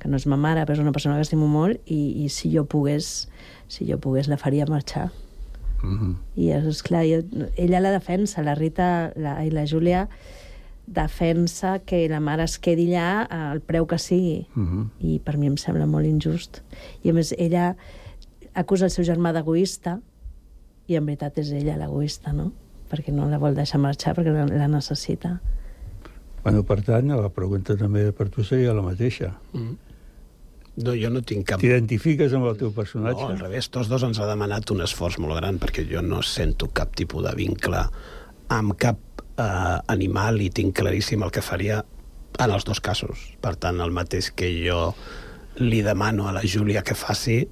que 0.00 0.09
no 0.09 0.16
és 0.16 0.24
ma 0.31 0.38
mare, 0.40 0.64
però 0.64 0.79
és 0.79 0.83
una 0.83 0.94
persona 0.94 1.18
que 1.18 1.27
estimo 1.27 1.46
molt, 1.50 1.83
i, 1.85 2.24
i 2.24 2.31
si 2.33 2.50
jo 2.55 2.64
pogués, 2.64 3.27
si 3.68 3.87
jo 3.90 3.98
pogués 4.00 4.31
la 4.33 4.40
faria 4.40 4.66
marxar. 4.66 5.11
Mm 5.83 5.98
-hmm. 5.98 6.14
I 6.37 6.50
és 6.50 6.83
clar, 6.83 7.05
jo, 7.05 7.20
ella 7.57 7.81
la 7.81 7.90
defensa, 7.90 8.42
la 8.42 8.55
Rita 8.55 9.12
la, 9.16 9.44
i 9.44 9.50
la 9.50 9.66
Júlia 9.66 10.09
defensa 10.87 11.79
que 11.79 12.09
la 12.09 12.20
mare 12.20 12.44
es 12.44 12.59
quedi 12.59 12.92
allà 12.92 13.27
al 13.31 13.61
preu 13.61 13.87
que 13.87 13.98
sigui. 13.98 14.46
Mm 14.55 14.66
-hmm. 14.66 14.88
I 15.00 15.20
per 15.24 15.37
mi 15.37 15.46
em 15.46 15.57
sembla 15.57 15.87
molt 15.87 16.07
injust. 16.07 16.62
I 17.03 17.11
a 17.11 17.12
més, 17.12 17.35
ella 17.38 17.77
acusa 18.54 18.88
el 18.88 18.94
seu 18.94 19.06
germà 19.06 19.32
d'egoista 19.34 19.98
i 20.88 20.98
en 20.98 21.06
veritat 21.06 21.40
és 21.42 21.52
ella 21.56 21.78
l'egoista, 21.80 22.32
no? 22.36 22.50
Perquè 22.90 23.12
no 23.14 23.28
la 23.30 23.40
vol 23.42 23.56
deixar 23.56 23.80
marxar 23.82 24.14
perquè 24.16 24.32
la, 24.34 24.46
la 24.50 24.68
necessita. 24.70 25.38
Bueno, 26.44 26.60
per 26.68 26.82
tant, 26.84 27.08
la 27.08 27.32
pregunta 27.32 27.76
també 27.80 28.10
per 28.12 28.28
tu 28.28 28.44
seria 28.44 28.74
la 28.76 28.84
mateixa. 28.84 29.32
Mm. 29.56 29.94
No, 30.84 30.92
jo 30.98 31.08
no 31.14 31.22
tinc 31.22 31.46
cap... 31.48 31.62
T'identifiques 31.62 32.34
amb 32.34 32.48
el 32.50 32.58
teu 32.58 32.72
personatge? 32.74 33.22
No, 33.22 33.30
al 33.32 33.40
revés, 33.40 33.70
tots 33.72 33.88
dos 33.88 34.02
ens 34.04 34.18
ha 34.18 34.26
demanat 34.26 34.70
un 34.74 34.82
esforç 34.84 35.20
molt 35.22 35.38
gran 35.38 35.60
perquè 35.62 35.86
jo 35.86 36.02
no 36.02 36.20
sento 36.26 36.68
cap 36.74 36.96
tipus 36.98 37.22
de 37.24 37.34
vincle 37.38 37.84
amb 38.52 38.74
cap 38.82 39.22
eh, 39.38 39.78
animal 39.94 40.42
i 40.42 40.50
tinc 40.54 40.74
claríssim 40.80 41.22
el 41.24 41.32
que 41.34 41.44
faria 41.46 41.80
en 42.42 42.50
els 42.50 42.66
dos 42.66 42.82
casos. 42.82 43.22
Per 43.40 43.54
tant, 43.62 43.78
el 43.80 43.94
mateix 43.94 44.32
que 44.34 44.50
jo 44.58 44.88
li 45.62 45.84
demano 45.86 46.26
a 46.28 46.34
la 46.34 46.42
Júlia 46.42 46.82
que 46.82 46.98
faci, 46.98 47.44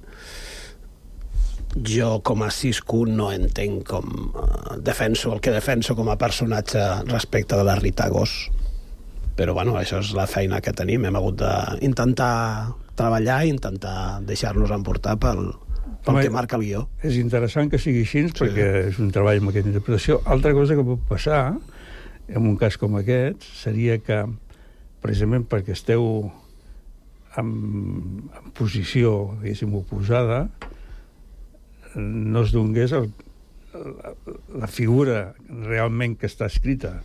jo 1.75 2.19
com 2.21 2.43
a 2.45 2.51
Cisco 2.53 3.03
no 3.09 3.31
entenc 3.33 3.87
com 3.89 4.09
eh, 4.29 4.77
defenso 4.85 5.33
el 5.33 5.41
que 5.41 5.53
defenso 5.53 5.95
com 5.97 6.09
a 6.11 6.17
personatge 6.21 6.83
respecte 7.09 7.57
de 7.57 7.65
la 7.65 7.75
Rita 7.79 8.09
Gos. 8.13 8.51
Però 9.33 9.55
bueno, 9.57 9.73
això 9.79 9.97
és 10.03 10.13
la 10.13 10.27
feina 10.29 10.61
que 10.61 10.75
tenim. 10.77 11.07
Hem 11.09 11.17
hagut 11.17 11.39
d'intentar 11.41 12.73
treballar 12.93 13.39
i 13.45 13.49
intentar 13.49 14.21
deixar-nos 14.27 14.69
emportar 14.75 15.15
pel, 15.17 15.47
pel 16.05 16.13
Home, 16.13 16.21
que 16.21 16.33
marca 16.33 16.59
el 16.59 16.67
guió. 16.67 16.83
És 17.01 17.17
interessant 17.17 17.71
que 17.71 17.79
sigui 17.81 18.03
així, 18.05 18.27
sí. 18.29 18.35
perquè 18.37 18.67
és 18.91 18.99
un 19.01 19.09
treball 19.15 19.41
amb 19.41 19.49
aquesta 19.49 19.73
interpretació. 19.73 20.19
Altra 20.29 20.53
cosa 20.53 20.77
que 20.77 20.85
pot 20.85 21.01
passar, 21.09 21.41
en 22.29 22.45
un 22.45 22.59
cas 22.61 22.77
com 22.77 22.99
aquest, 23.01 23.47
seria 23.57 23.97
que, 24.05 24.21
precisament 25.01 25.47
perquè 25.49 25.73
esteu 25.73 26.05
en, 27.41 27.49
en 28.29 28.53
posició, 28.55 29.33
diguéssim, 29.41 29.73
oposada, 29.81 30.45
no 31.95 32.43
es 32.43 32.51
donés 32.51 32.91
el, 32.91 33.09
la, 33.73 34.13
la 34.63 34.67
figura 34.67 35.33
realment 35.47 36.15
que 36.19 36.29
està 36.29 36.47
escrita. 36.49 36.99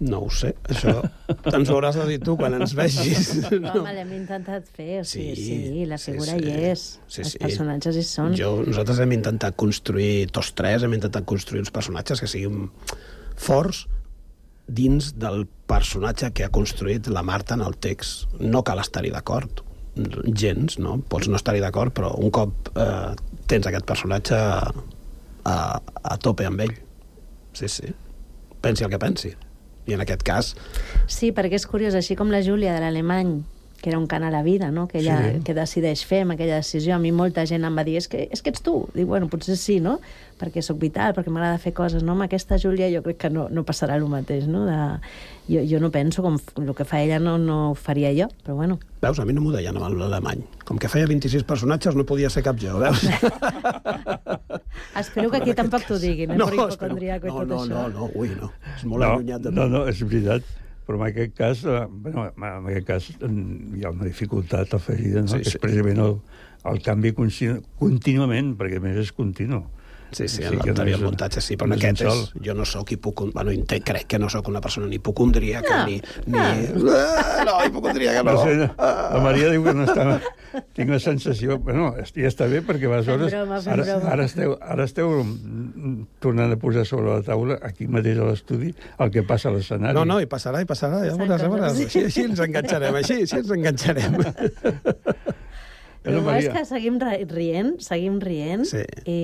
No 0.00 0.22
ho 0.24 0.30
sé, 0.32 0.54
això 0.72 0.94
ens 1.28 1.68
ho 1.68 1.74
hauràs 1.76 1.98
de 1.98 2.06
dir 2.08 2.18
tu 2.24 2.32
quan 2.40 2.54
ens 2.56 2.72
vegis. 2.76 3.34
No. 3.60 3.74
Home, 3.82 3.92
l'hem 3.92 4.14
intentat 4.16 4.68
fer, 4.72 5.02
o 5.02 5.04
sigui, 5.04 5.34
sí, 5.36 5.56
sí 5.68 5.84
la 5.88 5.98
sí, 6.00 6.14
figura 6.14 6.38
sí. 6.38 6.46
hi 6.46 6.70
és. 6.70 6.84
Sí, 7.04 7.20
Els 7.20 7.34
sí. 7.34 7.40
personatges 7.42 7.98
hi 8.00 8.04
són. 8.08 8.36
Jo, 8.38 8.54
nosaltres 8.64 9.02
hem 9.04 9.12
intentat 9.18 9.58
construir, 9.60 10.30
tots 10.32 10.54
tres, 10.56 10.86
hem 10.86 10.96
intentat 10.96 11.26
construir 11.28 11.60
uns 11.66 11.72
personatges 11.74 12.22
que 12.22 12.30
siguin 12.30 12.70
forts 13.36 13.84
dins 14.70 15.12
del 15.20 15.44
personatge 15.68 16.30
que 16.32 16.46
ha 16.46 16.52
construït 16.54 17.10
la 17.12 17.24
Marta 17.26 17.58
en 17.58 17.66
el 17.66 17.76
text. 17.76 18.30
No 18.40 18.64
cal 18.64 18.80
estar-hi 18.80 19.12
d'acord, 19.12 19.60
gens, 19.96 20.78
no? 20.78 20.98
Pots 21.10 21.28
no 21.28 21.36
estar-hi 21.38 21.60
d'acord, 21.62 21.92
però 21.96 22.12
un 22.18 22.30
cop 22.34 22.70
eh, 22.76 23.12
tens 23.50 23.66
aquest 23.66 23.86
personatge 23.88 24.36
a, 24.38 24.70
a, 25.44 25.54
a 25.80 26.16
tope 26.22 26.46
amb 26.46 26.60
ell. 26.66 26.74
Sí, 27.52 27.68
sí. 27.68 27.90
Pensi 28.62 28.84
el 28.86 28.92
que 28.92 29.00
pensi. 29.02 29.32
I 29.88 29.94
en 29.96 30.02
aquest 30.04 30.22
cas, 30.22 30.52
Sí, 31.10 31.32
perquè 31.34 31.56
és 31.58 31.64
curiós, 31.66 31.96
així 31.98 32.14
com 32.14 32.30
la 32.30 32.42
Júlia 32.46 32.74
de 32.76 32.82
l'alemany, 32.84 33.40
que 33.80 33.88
era 33.90 33.98
un 33.98 34.06
cant 34.06 34.22
a 34.24 34.30
la 34.30 34.42
vida, 34.42 34.70
no? 34.70 34.86
que 34.88 34.98
ella 34.98 35.18
Sí. 35.20 35.40
que 35.44 35.54
decideix 35.54 36.04
fer 36.04 36.22
amb 36.22 36.32
aquella 36.32 36.56
decisió. 36.56 36.94
A 36.94 36.98
mi 36.98 37.12
molta 37.12 37.46
gent 37.46 37.64
em 37.64 37.76
va 37.76 37.84
dir, 37.84 37.96
és 37.96 38.08
que, 38.08 38.28
és 38.30 38.42
que 38.42 38.50
ets 38.50 38.62
tu. 38.62 38.88
Dic, 38.94 39.06
bueno, 39.06 39.28
potser 39.28 39.56
sí, 39.56 39.80
no? 39.80 39.98
Perquè 40.40 40.62
sóc 40.62 40.78
vital, 40.80 41.14
perquè 41.16 41.32
m'agrada 41.32 41.58
fer 41.58 41.72
coses, 41.72 42.02
no? 42.02 42.12
Amb 42.12 42.22
aquesta 42.26 42.58
Júlia 42.60 42.90
jo 42.92 43.02
crec 43.02 43.18
que 43.24 43.30
no, 43.30 43.48
no 43.48 43.64
passarà 43.64 43.96
el 43.96 44.06
mateix, 44.08 44.46
no? 44.46 44.66
De... 44.68 44.78
Jo, 45.50 45.64
jo 45.66 45.80
no 45.80 45.90
penso 45.90 46.22
com 46.22 46.36
el 46.38 46.74
que 46.78 46.84
fa 46.84 47.00
ella 47.02 47.18
no, 47.18 47.36
no 47.38 47.70
ho 47.70 47.74
faria 47.74 48.12
jo, 48.14 48.28
però 48.44 48.54
bueno. 48.54 48.78
veus, 49.02 49.18
a 49.18 49.24
mi 49.24 49.32
no 49.32 49.40
m'ho 49.40 49.50
deien 49.50 49.76
amb 49.76 49.96
l'alemany. 49.98 50.44
Com 50.64 50.78
que 50.78 50.88
feia 50.88 51.08
26 51.10 51.42
personatges, 51.48 51.96
no 51.96 52.04
podia 52.06 52.30
ser 52.30 52.44
cap 52.44 52.60
jo, 52.60 52.78
veus? 52.78 53.02
Espero 55.00 55.30
que 55.30 55.38
aquí 55.40 55.54
tampoc 55.54 55.86
t'ho 55.88 55.98
diguin, 55.98 56.30
eh? 56.34 56.36
No, 56.38 56.46
per 56.46 56.60
i 56.60 57.10
no, 57.10 57.18
tot 57.20 57.48
no, 57.48 57.60
això. 57.64 57.68
no, 57.68 57.88
no, 57.88 58.10
ui, 58.14 58.30
no. 58.36 58.52
És 58.76 58.84
molt 58.84 59.02
no, 59.02 59.12
allunyat 59.14 59.42
de 59.42 59.50
mi. 59.50 59.56
no, 59.56 59.68
no, 59.68 59.86
és 59.90 60.02
veritat. 60.04 60.46
Però 60.90 60.98
en 60.98 61.06
aquest 61.06 61.36
cas, 61.38 61.60
eh, 61.70 61.86
bueno, 61.88 62.24
en 62.34 62.64
aquest 62.66 62.86
cas 62.88 63.04
mm, 63.20 63.76
hi 63.78 63.84
ha 63.86 63.92
una 63.94 64.08
dificultat 64.08 64.72
afegida, 64.74 65.20
no? 65.22 65.30
Sí, 65.30 65.38
que 65.38 65.46
és 65.46 65.54
sí. 65.54 65.60
precisament 65.62 66.00
el, 66.02 66.16
el 66.66 66.80
canvi 66.82 67.12
continu- 67.14 67.60
contínuament, 67.78 68.56
perquè 68.58 68.80
més 68.82 68.98
és 68.98 69.12
continu. 69.14 69.60
Sí, 70.12 70.26
sí, 70.28 70.42
en 70.42 70.56
no 70.58 70.64
l'anterior 70.64 71.00
muntatge 71.04 71.40
sí, 71.40 71.56
però 71.56 71.68
no 71.70 71.76
en 71.76 71.80
aquest 71.80 72.00
és, 72.02 72.08
sol. 72.12 72.42
jo 72.44 72.54
no 72.58 72.64
sóc 72.66 72.90
hipocondríaca, 72.92 73.36
bueno, 73.44 73.52
inte- 73.54 73.80
crec 73.86 74.06
que 74.10 74.18
no 74.18 74.28
sóc 74.28 74.48
una 74.48 74.60
persona 74.60 74.86
ni 74.90 74.96
hipocondríaca, 74.96 75.78
No. 75.80 75.86
ni... 75.86 76.00
ni... 76.26 76.38
Ah, 76.38 77.44
no, 77.46 77.64
hipocondríaca 77.66 78.22
no. 78.24 78.32
No 78.32 78.44
sé, 78.44 78.56
la 78.58 79.20
Maria 79.22 79.50
diu 79.54 79.62
que 79.64 79.74
no 79.74 79.84
està... 79.86 80.20
Tinc 80.74 80.90
la 80.90 80.98
sensació... 80.98 81.58
Bueno, 81.62 81.92
ja 82.02 82.26
està 82.26 82.48
bé, 82.50 82.60
perquè 82.66 82.88
aleshores... 82.90 83.30
Fem 83.30 83.44
broma, 83.46 83.60
fem 83.62 83.72
ara, 83.76 83.84
broma. 83.86 84.10
ara, 84.16 84.24
esteu, 84.26 84.56
ara 84.60 84.86
esteu 84.90 85.12
tornant 86.18 86.52
a 86.52 86.58
posar 86.58 86.82
sobre 86.88 87.14
la 87.14 87.22
taula, 87.22 87.60
aquí 87.62 87.86
mateix 87.86 88.18
a 88.18 88.26
l'estudi, 88.32 88.72
el 88.98 89.12
que 89.14 89.22
passa 89.22 89.48
a 89.48 89.54
l'escenari. 89.54 89.94
No, 89.94 90.04
no, 90.04 90.18
i 90.20 90.26
passarà, 90.26 90.60
i 90.64 90.66
passarà, 90.66 91.04
ja 91.06 91.14
veuràs, 91.14 91.44
ja 91.46 91.52
veuràs. 91.52 91.78
Així, 91.86 92.02
així 92.10 92.26
ens 92.26 92.42
enganxarem, 92.42 92.98
així, 92.98 93.20
així 93.22 93.38
ens 93.44 93.54
enganxarem. 93.58 94.18
El 96.02 96.14
Hello, 96.14 96.22
bo 96.24 96.32
és 96.32 96.46
que 96.48 96.62
seguim 96.64 96.94
ri- 96.96 97.26
rient, 97.28 97.74
seguim 97.84 98.14
rient, 98.24 98.62
Sí. 98.64 98.80
i, 99.04 99.16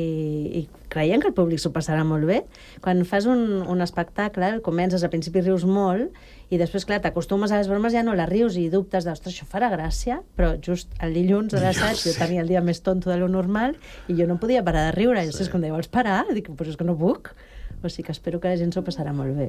i 0.61 0.69
creiem 0.93 1.23
que 1.23 1.29
el 1.31 1.33
públic 1.35 1.59
s'ho 1.63 1.71
passarà 1.73 2.03
molt 2.05 2.27
bé. 2.29 2.43
Quan 2.85 3.01
fas 3.09 3.25
un, 3.25 3.63
un 3.65 3.81
espectacle, 3.81 4.61
comences, 4.61 5.01
al 5.03 5.09
principi 5.09 5.41
rius 5.41 5.65
molt, 5.65 6.13
i 6.53 6.59
després, 6.61 6.85
clar, 6.85 7.01
t'acostumes 7.01 7.51
a 7.51 7.57
les 7.63 7.71
bromes, 7.73 7.95
ja 7.97 8.03
no 8.05 8.13
les 8.15 8.29
rius 8.29 8.59
i 8.61 8.67
dubtes 8.69 9.09
d'ostres, 9.09 9.33
això 9.35 9.49
farà 9.49 9.71
gràcia, 9.73 10.21
però 10.37 10.53
just 10.61 10.93
el 11.01 11.17
dilluns 11.17 11.57
a 11.57 11.63
l'assaig 11.65 11.97
jo 11.97 12.13
tenia 12.19 12.43
el 12.45 12.49
dia 12.53 12.61
més 12.61 12.83
tonto 12.85 13.09
de 13.09 13.17
lo 13.17 13.29
normal 13.33 13.79
i 14.07 14.15
jo 14.21 14.27
no 14.29 14.37
podia 14.39 14.63
parar 14.63 14.91
de 14.91 14.99
riure. 15.01 15.23
I 15.25 15.33
després, 15.33 15.49
quan 15.49 15.65
deia, 15.65 15.73
vols 15.73 15.89
parar? 15.89 16.27
Dic, 16.37 16.53
però 16.53 16.69
és 16.69 16.77
que 16.77 16.85
no 16.85 16.95
puc. 17.01 17.33
O 17.83 17.89
sigui 17.89 18.05
que 18.11 18.13
espero 18.13 18.39
que 18.39 18.53
la 18.53 18.61
gent 18.61 18.77
s'ho 18.77 18.85
passarà 18.85 19.17
molt 19.17 19.33
bé. 19.37 19.49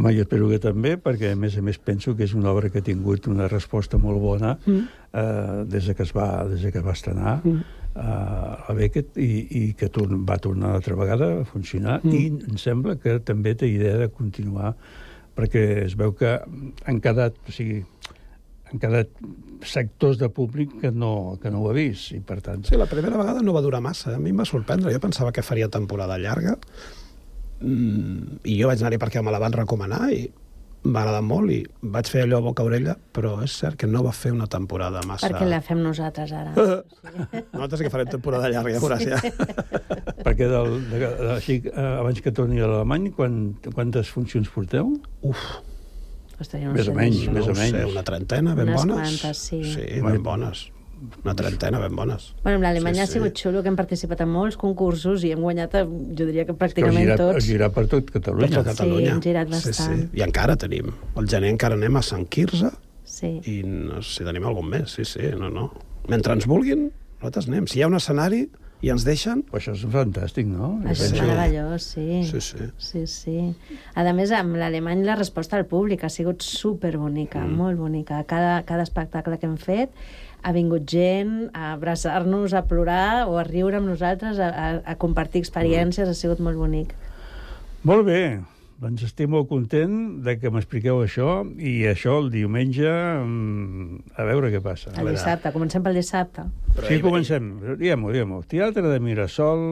Home, 0.00 0.14
jo 0.16 0.22
espero 0.24 0.48
que 0.48 0.58
també, 0.62 0.94
perquè 0.98 1.32
a 1.32 1.36
més 1.36 1.56
a 1.60 1.62
més 1.62 1.78
penso 1.78 2.14
que 2.16 2.24
és 2.24 2.32
una 2.34 2.50
obra 2.54 2.70
que 2.72 2.80
ha 2.80 2.86
tingut 2.86 3.26
una 3.28 3.48
resposta 3.52 3.98
molt 4.00 4.20
bona 4.22 4.56
Mm. 4.66 4.80
eh, 5.12 5.64
des, 5.68 5.86
de 5.86 5.94
que 5.94 6.02
es 6.08 6.12
va, 6.16 6.44
des 6.48 6.62
de 6.62 6.72
que 6.72 6.78
es 6.80 6.84
va 6.86 6.92
estrenar 6.96 7.40
Mm. 7.44 7.60
eh, 7.96 8.70
a 8.70 8.72
Beckett 8.74 9.16
i, 9.18 9.46
i 9.50 9.74
que 9.74 9.88
tor 9.88 10.08
va 10.24 10.38
tornar 10.38 10.74
altra 10.74 10.94
vegada 10.96 11.40
a 11.40 11.44
funcionar 11.44 12.00
Mm. 12.02 12.14
i 12.14 12.26
em 12.50 12.56
sembla 12.58 12.96
que 12.96 13.18
també 13.20 13.54
té 13.54 13.68
idea 13.68 13.96
de 13.98 14.08
continuar 14.08 14.74
perquè 15.36 15.84
es 15.84 15.94
veu 15.96 16.12
que 16.14 16.38
han 16.86 17.00
quedat, 17.00 17.34
o 17.48 17.52
sigui, 17.52 17.84
han 18.70 18.78
quedat 18.78 19.08
sectors 19.66 20.18
de 20.18 20.28
públic 20.28 20.70
que 20.80 20.90
no, 20.92 21.38
que 21.42 21.50
no 21.50 21.60
ho 21.62 21.70
ha 21.70 21.72
vist 21.74 22.12
i 22.12 22.20
per 22.20 22.40
tant 22.40 22.64
Sí, 22.64 22.76
la 22.76 22.86
primera 22.86 23.16
vegada 23.18 23.42
no 23.42 23.52
va 23.52 23.60
durar 23.64 23.80
massa. 23.82 24.14
A 24.14 24.18
mi 24.18 24.30
em 24.30 24.38
va 24.38 24.44
sorprendre. 24.46 24.92
Jo 24.92 25.00
pensava 25.00 25.32
que 25.32 25.42
faria 25.42 25.68
temporada 25.68 26.18
llarga. 26.18 26.56
Mm, 27.60 28.40
I 28.48 28.60
jo 28.60 28.70
vaig 28.70 28.80
anar-hi 28.80 29.00
perquè 29.00 29.22
me 29.24 29.32
la 29.34 29.40
van 29.42 29.52
recomanar 29.52 30.06
i 30.16 30.22
m'ha 30.80 31.02
agradat 31.02 31.24
molt 31.28 31.52
i 31.52 31.58
vaig 31.92 32.08
fer 32.08 32.22
allò 32.24 32.38
a 32.40 32.44
boca 32.46 32.64
orella, 32.64 32.94
però 33.12 33.34
és 33.44 33.52
cert 33.52 33.76
que 33.76 33.86
no 33.86 34.00
va 34.06 34.14
fer 34.16 34.30
una 34.32 34.46
temporada 34.48 35.02
massa... 35.04 35.28
Perquè 35.28 35.44
la 35.48 35.58
fem 35.60 35.82
nosaltres 35.84 36.32
ara. 36.32 36.54
Nosaltres 37.52 37.82
sí 37.82 37.84
que 37.84 37.92
farem 37.92 38.08
temporada 38.08 38.48
llarga, 38.48 38.72
ja 38.72 38.80
veuràs 38.80 39.04
ja. 39.04 39.18
perquè 40.26 40.48
del, 40.48 40.78
de, 40.88 41.02
de, 41.02 41.28
així, 41.36 41.58
eh, 41.68 41.90
abans 42.00 42.24
que 42.24 42.32
torni 42.32 42.64
a 42.64 42.70
l'Alemany 42.70 43.10
quan, 43.16 43.36
quantes 43.74 44.08
funcions 44.14 44.48
porteu? 44.54 44.94
Uf, 45.20 45.44
Ostres, 46.40 46.62
no 46.64 46.72
Més 46.72 46.88
o 46.88 46.96
menys, 46.96 47.26
més 47.28 47.44
o 47.44 47.52
no 47.52 47.52
ho 47.52 47.60
sé, 47.60 47.72
menys. 47.76 47.92
una 47.92 48.02
trentena, 48.06 48.54
ben 48.56 48.70
Unes 48.72 48.80
bones. 48.80 48.96
quantes, 49.20 49.42
sí. 49.50 49.60
Sí, 49.74 49.84
ben 50.00 50.22
bones. 50.24 50.70
Una 51.24 51.34
trentena, 51.34 51.78
ben 51.80 51.94
bones. 51.96 52.34
Bueno, 52.42 52.56
amb 52.58 52.64
l'Alemanya 52.66 53.06
Sí, 53.06 53.10
ha 53.10 53.12
sigut 53.14 53.34
xulo, 53.40 53.62
que 53.62 53.68
hem 53.72 53.76
participat 53.76 54.20
en 54.20 54.28
molts 54.28 54.56
concursos 54.60 55.24
i 55.24 55.30
hem 55.32 55.40
guanyat, 55.40 55.74
eh, 55.80 55.84
jo 55.86 56.26
diria 56.28 56.44
que 56.44 56.52
pràcticament 56.52 57.04
girat, 57.06 57.20
heu 57.20 57.32
tots. 57.32 57.44
girat 57.46 57.72
per 57.74 57.86
tot 57.88 58.10
Catalunya. 58.10 58.48
Per 58.48 58.56
tot 58.58 58.66
Catalunya. 58.74 59.06
Sí, 59.06 59.12
hem 59.14 59.20
girat 59.22 59.48
Sí, 59.48 59.68
bastant. 59.70 59.98
sí. 60.02 60.08
I 60.20 60.22
encara 60.22 60.56
tenim. 60.56 60.92
El 61.16 61.26
gener 61.28 61.48
encara 61.50 61.74
anem 61.74 61.96
a 61.96 62.02
Sant 62.02 62.26
Quirze 62.28 62.70
Sí. 63.04 63.40
i 63.44 63.62
no 63.64 64.02
sé 64.02 64.18
si 64.18 64.24
tenim 64.24 64.44
algun 64.46 64.68
més. 64.68 64.90
Sí, 64.90 65.04
sí, 65.04 65.20
no, 65.38 65.48
no. 65.50 65.72
Mentre 66.08 66.32
ens 66.34 66.46
vulguin, 66.46 66.90
nosaltres 67.20 67.48
anem. 67.48 67.66
Si 67.66 67.78
hi 67.78 67.82
ha 67.82 67.86
un 67.88 67.94
escenari 67.94 68.48
i 68.82 68.88
ens 68.88 69.04
deixen... 69.04 69.42
Però 69.42 69.58
això 69.58 69.74
és 69.74 69.82
fantàstic, 69.84 70.46
no? 70.46 70.80
Això 70.84 71.04
és 71.04 71.10
Sí. 71.10 71.20
meravellós, 71.20 71.82
sí. 71.82 72.22
Sí, 72.24 72.40
sí. 72.40 72.58
Sí, 72.78 73.06
sí. 73.06 73.54
A 73.94 74.12
més, 74.12 74.30
amb 74.32 74.56
l'alemany 74.56 75.04
la 75.04 75.16
resposta 75.16 75.56
al 75.56 75.66
públic 75.66 76.04
ha 76.04 76.08
sigut 76.08 76.40
superbonica, 76.42 77.40
mm. 77.44 77.56
molt 77.56 77.78
bonica. 77.78 78.22
Cada, 78.24 78.62
cada 78.64 78.82
espectacle 78.82 79.38
que 79.38 79.46
hem 79.46 79.56
fet 79.58 79.90
ha 80.42 80.52
vingut 80.56 80.86
gent 80.88 81.50
a 81.52 81.72
abraçar-nos, 81.74 82.54
a 82.54 82.64
plorar 82.68 83.28
o 83.28 83.36
a 83.40 83.44
riure 83.44 83.80
amb 83.80 83.90
nosaltres, 83.90 84.40
a, 84.40 84.48
a, 84.48 84.70
a 84.92 84.96
compartir 85.00 85.42
experiències, 85.44 86.08
ha 86.08 86.16
sigut 86.16 86.40
molt 86.44 86.58
bonic. 86.60 86.94
Molt 87.88 88.04
bé, 88.08 88.40
doncs 88.80 89.04
estic 89.04 89.28
molt 89.28 89.48
content 89.50 89.94
de 90.24 90.38
que 90.40 90.50
m'expliqueu 90.52 91.02
això 91.04 91.42
i 91.60 91.82
això 91.90 92.16
el 92.22 92.30
diumenge 92.32 92.88
mm, 92.88 94.16
a 94.16 94.26
veure 94.28 94.50
què 94.54 94.62
passa. 94.64 94.94
El 94.96 95.12
dissabte, 95.12 95.52
comencem 95.52 95.84
pel 95.84 96.00
dissabte. 96.00 96.46
Però 96.76 96.88
Sí, 96.88 97.00
comencem. 97.04 97.54
Diguem-ho, 97.80 98.12
diguem-ho. 98.14 98.42
Teatre 98.48 98.88
de 98.88 98.98
Mirasol, 99.04 99.64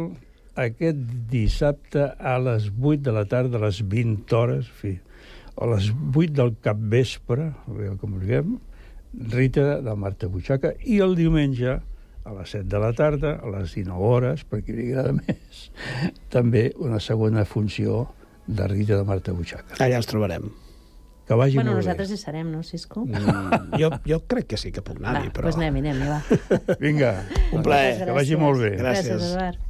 aquest 0.61 1.00
dissabte 1.33 2.11
a 2.18 2.37
les 2.42 2.68
8 2.76 3.00
de 3.09 3.14
la 3.16 3.24
tarda, 3.31 3.57
a 3.57 3.64
les 3.64 3.81
20 3.81 4.37
hores, 4.37 4.68
fi, 4.81 4.98
a 5.57 5.68
les 5.72 5.88
8 6.12 6.35
del 6.37 6.57
capvespre, 6.64 7.52
com 8.00 8.16
ho 8.16 8.20
diguem, 8.20 8.59
Rita 9.12 9.81
de 9.85 9.94
Marta 9.97 10.29
Butxaca, 10.29 10.75
i 10.85 11.01
el 11.05 11.16
diumenge 11.18 11.79
a 12.29 12.35
les 12.37 12.51
7 12.53 12.68
de 12.68 12.81
la 12.83 12.92
tarda, 12.92 13.35
a 13.40 13.51
les 13.55 13.73
19 13.75 14.05
hores, 14.05 14.44
per 14.44 14.61
qui 14.64 14.77
li 14.77 14.90
agrada 14.92 15.14
més, 15.21 15.68
també 16.33 16.71
una 16.77 17.01
segona 17.01 17.44
funció 17.49 18.07
de 18.47 18.66
Rita 18.68 18.97
de 18.97 19.05
Marta 19.09 19.33
Butxaca. 19.37 19.79
Allà 19.85 20.01
ens 20.03 20.09
trobarem. 20.09 20.49
Que 21.29 21.37
vagi 21.37 21.59
Bueno, 21.61 21.75
molt 21.75 21.83
nosaltres 21.85 22.12
hi 22.14 22.16
serem, 22.16 22.49
no, 22.49 22.62
Cisco? 22.64 23.03
Mm, 23.05 23.75
jo, 23.81 23.90
jo 24.09 24.21
crec 24.29 24.47
que 24.55 24.61
sí 24.61 24.73
que 24.73 24.81
puc 24.85 25.01
anar-hi, 25.03 25.29
però... 25.37 25.51
doncs 25.51 25.61
anem, 25.61 25.77
anem, 25.83 26.05
va. 26.09 26.77
Vinga, 26.81 27.11
Un 27.53 27.64
plaer. 27.66 27.99
que 28.07 28.14
vagi 28.16 28.38
molt 28.40 28.62
bé. 28.64 28.71
Gràcies. 28.81 29.11
Gràcies, 29.12 29.33
Eduard. 29.35 29.67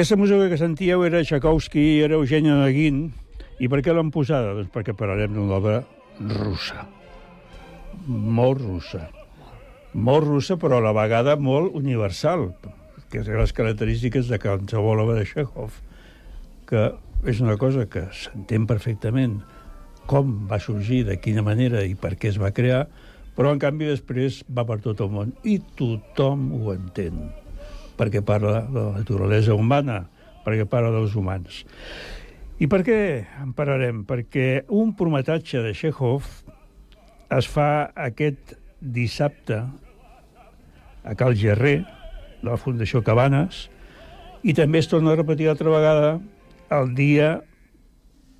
Aquesta 0.00 0.16
música 0.16 0.48
que 0.48 0.56
sentíeu 0.56 1.02
era 1.04 1.20
Tchaikovsky 1.20 2.00
era 2.00 2.16
Eugènia 2.16 2.54
Naguin. 2.56 3.10
I 3.60 3.68
per 3.68 3.82
què 3.84 3.92
l'han 3.92 4.08
posada? 4.08 4.54
Doncs 4.56 4.70
perquè 4.72 4.94
parlarem 4.96 5.34
d'una 5.36 5.58
obra 5.58 5.74
russa. 6.38 6.86
Molt 8.08 8.62
russa. 8.62 9.02
Molt 9.92 10.24
russa, 10.24 10.56
però 10.56 10.78
a 10.78 10.84
la 10.86 10.94
vegada 10.96 11.34
molt 11.36 11.76
universal, 11.76 12.46
que 13.12 13.20
és 13.20 13.28
les 13.28 13.52
característiques 13.52 14.32
de 14.32 14.38
qualsevol 14.40 15.04
obra 15.04 15.18
de 15.18 15.26
Chekhov, 15.28 15.76
que 16.64 16.86
és 17.28 17.44
una 17.44 17.58
cosa 17.60 17.84
que 17.84 18.06
s'entén 18.08 18.64
perfectament 18.64 19.42
com 20.08 20.32
va 20.48 20.62
sorgir, 20.64 21.02
de 21.10 21.18
quina 21.20 21.44
manera 21.44 21.84
i 21.84 21.92
per 21.92 22.14
què 22.16 22.32
es 22.32 22.40
va 22.40 22.54
crear, 22.56 22.86
però 23.36 23.52
en 23.52 23.60
canvi 23.60 23.92
després 23.92 24.40
va 24.48 24.64
per 24.64 24.80
tot 24.80 25.04
el 25.04 25.12
món 25.12 25.36
i 25.44 25.60
tothom 25.76 26.54
ho 26.56 26.72
entén 26.72 27.20
perquè 28.00 28.22
parla 28.24 28.62
de 28.64 28.80
la 28.80 28.94
naturalesa 29.02 29.52
humana, 29.54 30.06
perquè 30.46 30.64
parla 30.64 30.92
dels 30.94 31.16
humans. 31.18 31.64
I 32.60 32.68
per 32.68 32.80
què 32.84 32.96
en 33.40 33.52
parlarem? 33.56 34.02
Perquè 34.08 34.64
un 34.76 34.94
prometatge 34.96 35.60
de 35.64 35.74
Chekhov 35.76 36.24
es 37.36 37.48
fa 37.48 37.90
aquest 38.08 38.56
dissabte 38.80 39.60
a 41.04 41.14
Cal 41.16 41.36
Gerrer, 41.36 41.82
de 42.40 42.48
la 42.48 42.56
Fundació 42.60 43.04
Cabanes, 43.04 43.68
i 44.40 44.56
també 44.56 44.80
es 44.80 44.88
torna 44.88 45.12
a 45.12 45.20
repetir 45.20 45.50
altra 45.50 45.72
vegada 45.72 46.14
el 46.72 46.94
dia 46.96 47.30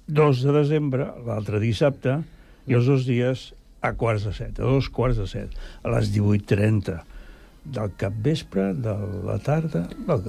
2 0.08 0.44
de 0.46 0.54
desembre, 0.56 1.10
l'altre 1.26 1.60
dissabte, 1.60 2.20
i 2.68 2.76
els 2.76 2.88
dos 2.88 3.04
dies 3.08 3.50
a 3.84 3.92
quarts 3.96 4.24
de 4.28 4.32
set, 4.36 4.60
a 4.60 4.68
dos 4.68 4.88
quarts 4.92 5.20
de 5.20 5.28
set, 5.28 5.56
a 5.84 5.92
les 5.92 6.12
18.30 6.16 7.09
del 7.64 7.92
capvespre, 8.00 8.70
de 8.74 8.94
la 9.26 9.36
tarda, 9.44 9.84
del, 10.06 10.24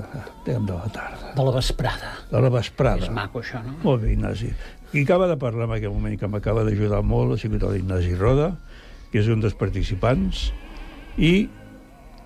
diguem 0.46 0.66
de 0.68 0.76
la 0.76 0.90
tarda. 0.92 1.32
De 1.38 1.46
la 1.48 1.54
vesprada. 1.56 2.12
De 2.32 2.42
la 2.44 2.52
vesprada. 2.54 3.08
És 3.08 3.14
maco, 3.16 3.42
això, 3.42 3.62
no? 3.64 3.78
Molt 3.86 4.04
bé, 4.04 4.14
Ignasi. 4.16 4.52
Qui 4.92 5.06
acaba 5.06 5.30
de 5.32 5.38
parlar 5.40 5.70
en 5.70 5.78
aquest 5.78 5.94
moment, 5.94 6.18
que 6.20 6.28
m'acaba 6.28 6.66
d'ajudar 6.68 7.00
molt, 7.08 7.36
ha 7.36 7.40
sigut 7.40 7.64
l'Ignasi 7.64 8.18
Roda, 8.20 8.52
que 9.12 9.22
és 9.24 9.30
un 9.32 9.44
dels 9.44 9.56
participants, 9.56 10.50
i 11.16 11.48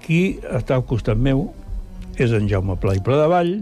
qui 0.05 0.39
està 0.53 0.77
al 0.77 0.85
costat 0.89 1.17
meu 1.17 1.47
és 2.21 2.33
en 2.33 2.49
Jaume 2.49 2.77
Pla 2.81 2.95
i 2.97 3.03
Pla 3.05 3.19
de 3.21 3.29
Vall, 3.29 3.53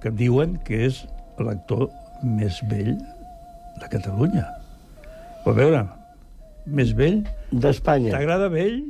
que 0.00 0.12
em 0.12 0.16
diuen 0.16 0.56
que 0.64 0.86
és 0.88 1.04
l'actor 1.42 1.88
més 2.24 2.62
vell 2.70 2.94
de 2.96 3.88
Catalunya. 3.92 4.46
Però 5.44 5.52
a 5.52 5.58
veure, 5.60 5.84
més 6.66 6.92
vell... 6.96 7.20
D'Espanya. 7.52 8.10
T'agrada 8.16 8.48
vell 8.52 8.80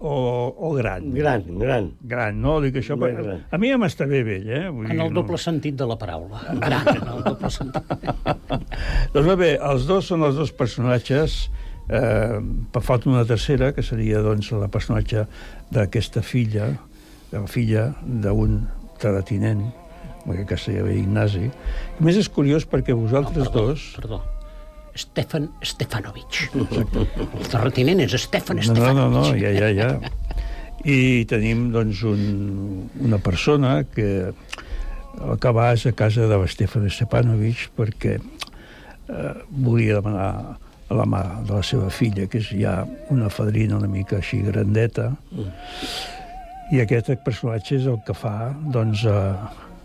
o, 0.00 0.12
o 0.56 0.72
gran? 0.74 1.10
Gran, 1.14 1.44
gran. 1.60 1.90
Gran, 2.00 2.40
no? 2.40 2.58
Dic 2.64 2.80
això, 2.80 2.96
Molt 2.98 3.18
gran. 3.20 3.42
a 3.50 3.60
mi 3.60 3.70
ja 3.72 3.78
m'està 3.80 4.06
bé 4.08 4.22
vell, 4.26 4.48
eh? 4.48 4.62
Vull 4.72 4.90
En 4.90 5.00
el 5.04 5.12
doble 5.14 5.38
sentit 5.40 5.76
de 5.76 5.86
la 5.88 5.96
paraula. 6.00 6.40
Gran, 6.60 6.88
en 6.96 7.08
el 7.14 7.24
doble 7.26 7.50
sentit. 7.52 7.94
Doncs 9.14 9.26
molt 9.26 9.38
bé, 9.40 9.54
els 9.70 9.86
dos 9.90 10.08
són 10.10 10.24
els 10.28 10.38
dos 10.40 10.52
personatges 10.56 11.42
eh, 11.90 12.40
per 12.72 12.82
falta 12.86 13.10
una 13.10 13.26
tercera, 13.28 13.72
que 13.76 13.84
seria 13.84 14.22
doncs, 14.24 14.52
la 14.56 14.70
personatge 14.72 15.26
d'aquesta 15.74 16.22
filla, 16.22 16.72
de 17.30 17.38
la 17.38 17.46
filla 17.50 17.90
d'un 18.04 18.62
terratinent, 19.02 19.66
en 20.24 20.32
aquest 20.34 20.48
cas 20.50 20.66
seria 20.68 20.84
bé 20.86 20.98
Ignasi. 21.00 21.48
A 21.98 22.04
més, 22.04 22.18
és 22.20 22.28
curiós 22.28 22.66
perquè 22.68 22.96
vosaltres 22.96 23.46
No, 23.46 23.50
perdó, 23.52 23.66
dos... 23.72 23.88
Perdó. 24.00 24.22
Stefan 25.00 25.48
Stefanovic. 25.64 26.40
El 26.54 27.48
terratinent 27.50 28.02
és 28.06 28.16
Stefan 28.20 28.60
No, 28.60 28.74
no, 28.74 28.92
no, 28.92 29.08
no, 29.08 29.24
Stefanovic. 29.24 29.60
ja, 29.60 29.70
ja, 29.70 29.90
ja. 30.00 30.12
I 30.84 31.26
tenim, 31.28 31.68
doncs, 31.74 32.02
un, 32.08 32.22
una 33.04 33.18
persona 33.20 33.80
que 33.84 34.32
que 35.40 35.50
va 35.52 35.70
a 35.72 35.92
casa 35.92 36.26
de 36.30 36.36
l'Stefan 36.38 36.86
Stepanovic 36.88 37.70
perquè 37.76 38.16
eh, 38.16 39.34
volia 39.50 39.98
demanar 39.98 40.30
a 40.90 40.94
la 40.96 41.06
mà 41.06 41.22
de 41.46 41.54
la 41.54 41.62
seva 41.66 41.90
filla, 41.90 42.26
que 42.26 42.38
és 42.38 42.48
ja 42.54 42.80
una 43.10 43.28
fadrina 43.30 43.76
una 43.76 43.90
mica 43.90 44.18
així 44.18 44.40
grandeta, 44.42 45.12
I 46.70 46.78
aquest 46.84 47.10
personatge 47.26 47.80
és 47.80 47.86
el 47.90 47.98
que 48.06 48.14
fa, 48.14 48.52
doncs, 48.70 49.02
eh, 49.02 49.34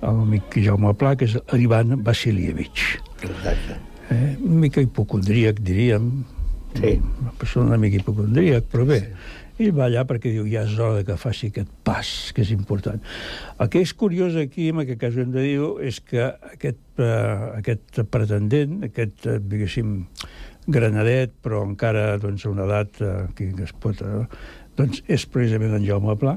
l'amic 0.06 0.60
Jaume 0.62 0.94
Pla, 0.94 1.16
que 1.18 1.26
és 1.26 1.34
l'Ivan 1.54 1.98
Vasilievich. 2.06 3.00
Exacte. 3.26 3.80
Eh? 4.12 4.36
Una 4.42 4.62
mica 4.66 4.84
hipocondríac, 4.84 5.62
diríem. 5.66 6.12
Sí. 6.76 6.98
Una 7.22 7.34
persona 7.40 7.74
una 7.74 7.82
mica 7.82 8.02
hipocondríac, 8.02 8.70
però 8.72 8.86
bé. 8.86 9.02
Ell 9.56 9.72
va 9.72 9.86
allà 9.86 10.04
perquè 10.04 10.34
diu, 10.34 10.48
ja 10.52 10.66
és 10.68 10.74
hora 10.84 11.06
que 11.08 11.16
faci 11.16 11.48
aquest 11.48 11.70
pas, 11.88 12.10
que 12.36 12.44
és 12.44 12.52
important. 12.52 13.00
El 13.56 13.70
que 13.72 13.80
és 13.86 13.94
curiós 13.96 14.36
aquí, 14.36 14.68
en 14.74 14.82
aquest 14.84 15.00
cas 15.00 15.16
ho 15.16 15.24
hem 15.24 15.32
de 15.32 15.46
dir, 15.46 15.62
és 15.88 16.02
que 16.04 16.26
aquest, 16.52 16.82
eh, 17.00 17.52
aquest 17.62 18.02
pretendent, 18.12 18.82
aquest, 18.90 19.24
eh, 19.32 19.38
diguéssim, 19.40 20.02
granadet, 20.68 21.32
però 21.46 21.62
encara 21.64 22.18
doncs, 22.18 22.46
a 22.46 22.52
una 22.52 22.66
edat 22.68 23.02
eh, 23.02 23.16
que 23.38 23.54
es 23.64 23.74
pot... 23.80 24.02
Eh, 24.02 24.26
doncs 24.76 25.06
és 25.08 25.24
precisament 25.32 25.78
en 25.78 25.86
Jaume 25.88 26.18
Pla, 26.20 26.34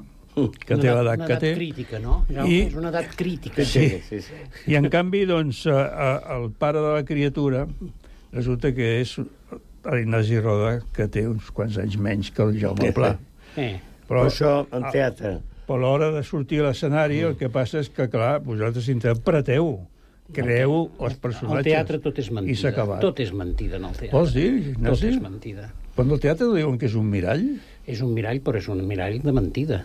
que 0.66 0.74
Una 0.74 0.82
té 0.82 0.88
edat- 0.88 0.98
l'edat 1.00 1.18
una 1.18 1.26
que 1.26 1.32
edat 1.36 1.44
té. 1.46 1.52
crítica, 1.56 1.98
no? 2.02 2.18
I, 2.30 2.60
és 2.66 2.74
una 2.78 2.92
edat 2.92 3.14
crítica. 3.16 3.64
Sí. 3.64 3.88
sí, 4.08 4.20
sí. 4.26 4.38
I 4.72 4.78
en 4.80 4.88
canvi, 4.92 5.24
doncs, 5.28 5.64
eh, 5.66 5.74
eh, 5.74 6.36
el 6.38 6.50
pare 6.58 6.80
de 6.84 6.94
la 6.98 7.04
criatura 7.08 7.66
resulta 8.32 8.72
que 8.76 9.00
és 9.00 9.16
l'Ignasi 9.88 10.40
Roda, 10.42 10.78
que 10.92 11.06
té 11.08 11.26
uns 11.28 11.50
quants 11.54 11.78
anys 11.80 11.96
menys 12.02 12.30
que 12.34 12.42
el 12.44 12.58
Jaume 12.60 12.90
Pla. 12.96 13.14
Eh. 13.56 13.76
Però 14.08 14.24
això 14.28 14.66
en 14.72 14.84
teatre. 14.92 15.38
Però 15.68 15.76
a 15.76 15.80
l'hora 15.84 16.08
de 16.14 16.22
sortir 16.24 16.60
a 16.62 16.68
l'escenari, 16.70 17.20
el 17.28 17.36
que 17.36 17.48
passa 17.52 17.80
és 17.82 17.88
que, 17.92 18.06
clar, 18.08 18.38
vosaltres 18.44 18.88
interpreteu, 18.88 19.74
creeu 20.32 20.90
els 21.00 21.16
personatges. 21.20 21.58
Al 21.60 21.64
teatre 21.66 21.98
tot 22.04 22.18
és 22.20 22.30
mentida. 22.32 22.52
I 22.52 22.56
s'ha 22.60 22.72
acabat. 22.74 23.00
Tot 23.04 23.20
és 23.24 23.32
mentida 23.36 23.76
en 23.80 23.84
el 23.88 23.94
teatre. 23.96 24.12
Vols 24.16 24.32
dir, 24.36 24.48
Tot 24.62 24.74
Ignasi? 24.78 25.08
és 25.14 25.20
mentida. 25.24 25.68
Però 25.96 26.04
en 26.06 26.14
el 26.16 26.20
teatre 26.24 26.48
diuen 26.54 26.76
que 26.80 26.88
és 26.88 26.96
un 27.00 27.08
mirall? 27.12 27.44
És 27.88 28.00
un 28.04 28.12
mirall, 28.16 28.40
però 28.44 28.60
és 28.60 28.68
un 28.68 28.80
mirall 28.88 29.20
de 29.24 29.32
mentida. 29.32 29.82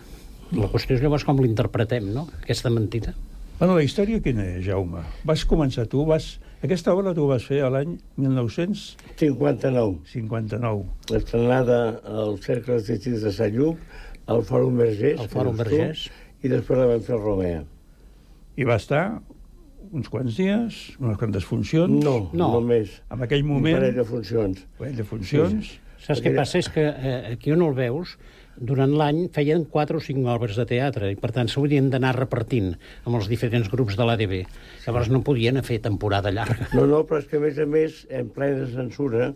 La 0.54 0.68
qüestió 0.70 0.94
és 0.96 1.02
llavors 1.02 1.24
com 1.26 1.38
l'interpretem, 1.42 2.06
no?, 2.14 2.26
aquesta 2.42 2.70
mentida. 2.70 3.14
Bueno, 3.58 3.76
la 3.78 3.84
història 3.86 4.20
quina 4.22 4.44
és, 4.56 4.64
Jaume? 4.66 5.02
Vas 5.26 5.44
començar 5.48 5.86
tu, 5.90 6.04
vas... 6.08 6.34
Aquesta 6.64 6.94
obra 6.96 7.12
tu 7.14 7.26
vas 7.28 7.44
fer 7.44 7.58
a 7.60 7.68
l'any 7.68 7.98
1959. 8.16 9.04
59. 9.20 9.98
59. 10.08 10.84
Estrenada 11.18 11.78
al 12.08 12.38
Cercle 12.40 12.78
Artístic 12.80 13.18
de 13.20 13.32
Sant 13.36 13.52
Lluc, 13.54 13.78
al 14.32 14.40
Fòrum 14.48 14.78
Vergés. 14.80 15.20
Al 15.20 15.28
Fòrum 15.32 15.58
Vergés. 15.60 16.06
I 16.44 16.48
després 16.52 16.80
la 16.80 16.86
vam 16.88 17.02
fer 17.04 17.14
al 17.18 17.22
Romea. 17.24 17.62
I 18.56 18.64
va 18.68 18.78
estar 18.80 19.04
uns 19.94 20.08
quants 20.10 20.36
dies, 20.40 20.78
unes 20.98 21.18
quantes 21.20 21.44
funcions. 21.46 21.92
No, 22.04 22.30
No. 22.32 22.48
només. 22.56 22.96
En 23.12 23.22
aquell 23.26 23.44
Un 23.44 23.52
moment... 23.58 23.76
parell 23.76 23.94
de 24.00 24.04
funcions. 24.08 24.64
Un 24.64 24.78
parell 24.80 24.96
de 25.02 25.04
funcions. 25.06 25.74
Saps 26.04 26.20
què 26.24 26.32
passa? 26.36 26.58
És 26.60 26.68
que 26.72 26.82
eh, 26.88 27.34
aquí 27.36 27.52
on 27.54 27.62
el 27.64 27.76
veus, 27.76 28.16
durant 28.58 28.92
l'any 28.94 29.28
feien 29.34 29.64
quatre 29.66 29.96
o 29.98 30.02
cinc 30.04 30.26
obres 30.30 30.56
de 30.60 30.66
teatre 30.70 31.10
i 31.12 31.16
per 31.20 31.32
tant 31.34 31.48
s'haurien 31.50 31.90
d'anar 31.90 32.14
repartint 32.18 32.74
amb 33.04 33.16
els 33.18 33.28
diferents 33.30 33.70
grups 33.72 33.96
de 33.98 34.06
l'ADB. 34.06 34.34
Llavors 34.86 35.10
no 35.10 35.22
podien 35.26 35.60
fer 35.66 35.80
temporada 35.82 36.30
llarga. 36.34 36.68
No, 36.74 36.86
no, 36.86 37.02
però 37.08 37.18
és 37.22 37.26
que 37.30 37.40
a 37.40 37.44
més 37.44 37.58
a 37.58 37.66
més, 37.66 38.04
en 38.10 38.28
plena 38.34 38.66
censura, 38.70 39.32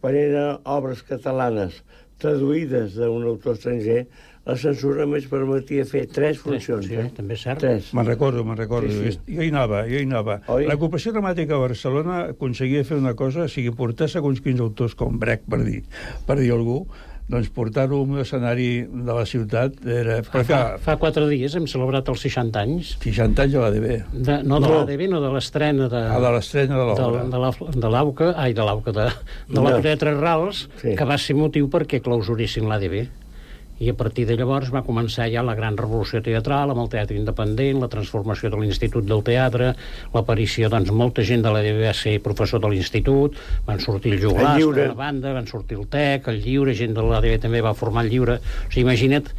quan 0.00 0.16
eren 0.16 0.58
obres 0.64 1.02
catalanes 1.06 1.82
traduïdes 2.20 2.94
d'un 2.98 3.24
autor 3.24 3.56
estranger, 3.56 4.02
la 4.48 4.54
censura 4.56 5.04
només 5.04 5.26
permetia 5.28 5.84
fer 5.88 6.06
tres 6.08 6.38
funcions. 6.40 6.84
funcions, 6.86 7.06
eh? 7.12 7.16
també 7.16 7.36
és 7.36 7.42
cert. 7.44 7.60
Tres. 7.62 7.90
Me'n 7.96 8.06
recordo, 8.08 8.42
me'n 8.44 8.56
recordo. 8.58 8.88
Sí, 8.92 8.96
Sí, 8.96 9.12
sí. 9.12 9.18
sí. 9.26 9.36
Jo 9.36 9.44
hi 9.46 9.50
anava, 9.52 9.82
jo 9.88 10.00
hi 10.00 10.06
anava. 10.08 10.38
Oi? 10.52 10.66
L'ocupació 10.68 11.12
dramàtica 11.16 11.56
a 11.56 11.62
Barcelona 11.62 12.18
aconseguia 12.34 12.84
fer 12.88 12.98
una 13.00 13.14
cosa, 13.16 13.44
o 13.46 13.52
sigui, 13.52 13.72
portar 13.76 14.08
segons 14.12 14.40
quins 14.44 14.60
autors 14.64 14.96
com 14.98 15.18
Brecht, 15.20 15.44
per 15.48 15.60
dir, 15.64 15.82
per 16.26 16.38
dir 16.40 16.50
algú, 16.56 16.82
doncs 17.30 17.48
portar-ho 17.54 18.00
a 18.00 18.02
un 18.02 18.18
escenari 18.22 18.70
de 18.90 19.14
la 19.14 19.22
ciutat 19.28 19.76
era... 19.86 20.16
Fa, 20.26 20.42
clar, 20.48 20.62
fa 20.82 20.96
quatre 20.98 21.28
dies 21.30 21.54
hem 21.54 21.68
celebrat 21.70 22.08
els 22.10 22.24
60 22.26 22.58
anys. 22.64 22.96
60 23.04 23.44
anys 23.46 23.54
a 23.54 23.62
l'ADB. 23.68 23.86
De, 24.12 24.40
no 24.42 24.58
de 24.58 24.66
No. 24.66 24.74
l'ADB, 24.80 25.06
no 25.12 25.20
de 25.22 25.30
l'estrena 25.36 25.86
de... 25.92 26.02
Ah, 26.10 26.18
de 26.22 26.32
l'estrena 26.34 26.74
de 26.80 26.88
l'obra. 26.90 27.22
De, 27.24 27.30
de 27.30 27.42
la- 27.44 27.78
de 27.86 27.92
l'AUCA, 27.94 28.32
ai, 28.36 28.52
de 28.58 28.66
l'AUCA, 28.66 28.92
de, 28.98 29.06
de 29.54 29.60
la 29.62 29.76
No. 29.76 29.80
Teatre 29.86 30.14
Rals, 30.18 30.66
Sí. 30.82 30.96
que 30.98 31.06
va 31.06 31.16
ser 31.18 31.36
motiu 31.38 31.70
perquè 31.70 32.02
clausuressin 32.02 32.66
l'ADB. 32.68 33.06
I 33.80 33.88
a 33.88 33.94
partir 33.96 34.26
de 34.28 34.36
llavors 34.36 34.68
va 34.74 34.82
començar 34.84 35.30
ja 35.32 35.40
la 35.46 35.54
gran 35.56 35.78
revolució 35.80 36.20
teatral 36.24 36.74
amb 36.74 36.82
el 36.82 36.90
teatre 36.92 37.16
independent, 37.16 37.78
la 37.80 37.88
transformació 37.88 38.50
de 38.52 38.58
l'Institut 38.60 39.06
del 39.08 39.22
Teatre, 39.24 39.70
l'aparició, 40.12 40.68
doncs, 40.68 40.90
molta 40.92 41.24
gent 41.24 41.40
de 41.46 41.52
l'ADB 41.54 41.80
va 41.86 41.94
ser 41.96 42.18
professor 42.20 42.60
de 42.60 42.68
l'Institut, 42.68 43.38
van 43.64 43.80
sortir 43.80 44.18
el 44.18 44.26
El 44.28 44.58
Lliure. 44.58 44.82
per 44.82 44.90
una 44.92 44.98
banda, 44.98 45.32
van 45.32 45.48
sortir 45.48 45.78
el 45.78 45.88
TEC, 45.88 46.28
el 46.28 46.42
Lliure, 46.44 46.74
gent 46.76 46.92
de 46.92 47.04
l'ADB 47.06 47.38
també 47.40 47.62
va 47.64 47.72
formar 47.72 48.04
el 48.04 48.10
Lliure. 48.12 48.36
O 48.36 48.68
sigui, 48.68 48.84
imagina't 48.84 49.30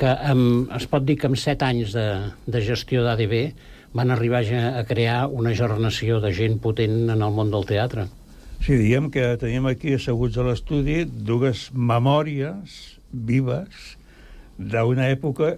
que 0.00 0.14
amb, 0.32 0.70
es 0.76 0.86
pot 0.88 1.04
dir 1.04 1.18
que 1.20 1.28
amb 1.28 1.36
set 1.36 1.60
anys 1.62 1.92
de, 1.92 2.06
de 2.48 2.62
gestió 2.64 3.04
d'ADB 3.04 3.52
van 3.92 4.14
arribar 4.14 4.40
ja 4.46 4.78
a 4.78 4.84
crear 4.88 5.26
una 5.28 5.52
generació 5.52 6.22
de 6.24 6.32
gent 6.32 6.56
potent 6.62 7.10
en 7.10 7.20
el 7.20 7.36
món 7.36 7.50
del 7.52 7.68
teatre. 7.68 8.06
Sí, 8.64 8.76
diem 8.76 9.10
que 9.12 9.34
tenim 9.40 9.68
aquí 9.68 9.92
asseguts 9.96 10.38
a 10.38 10.46
l'estudi 10.46 11.02
dues 11.04 11.68
memòries 11.72 12.99
vives 13.12 13.96
d'una 14.58 15.08
època, 15.10 15.54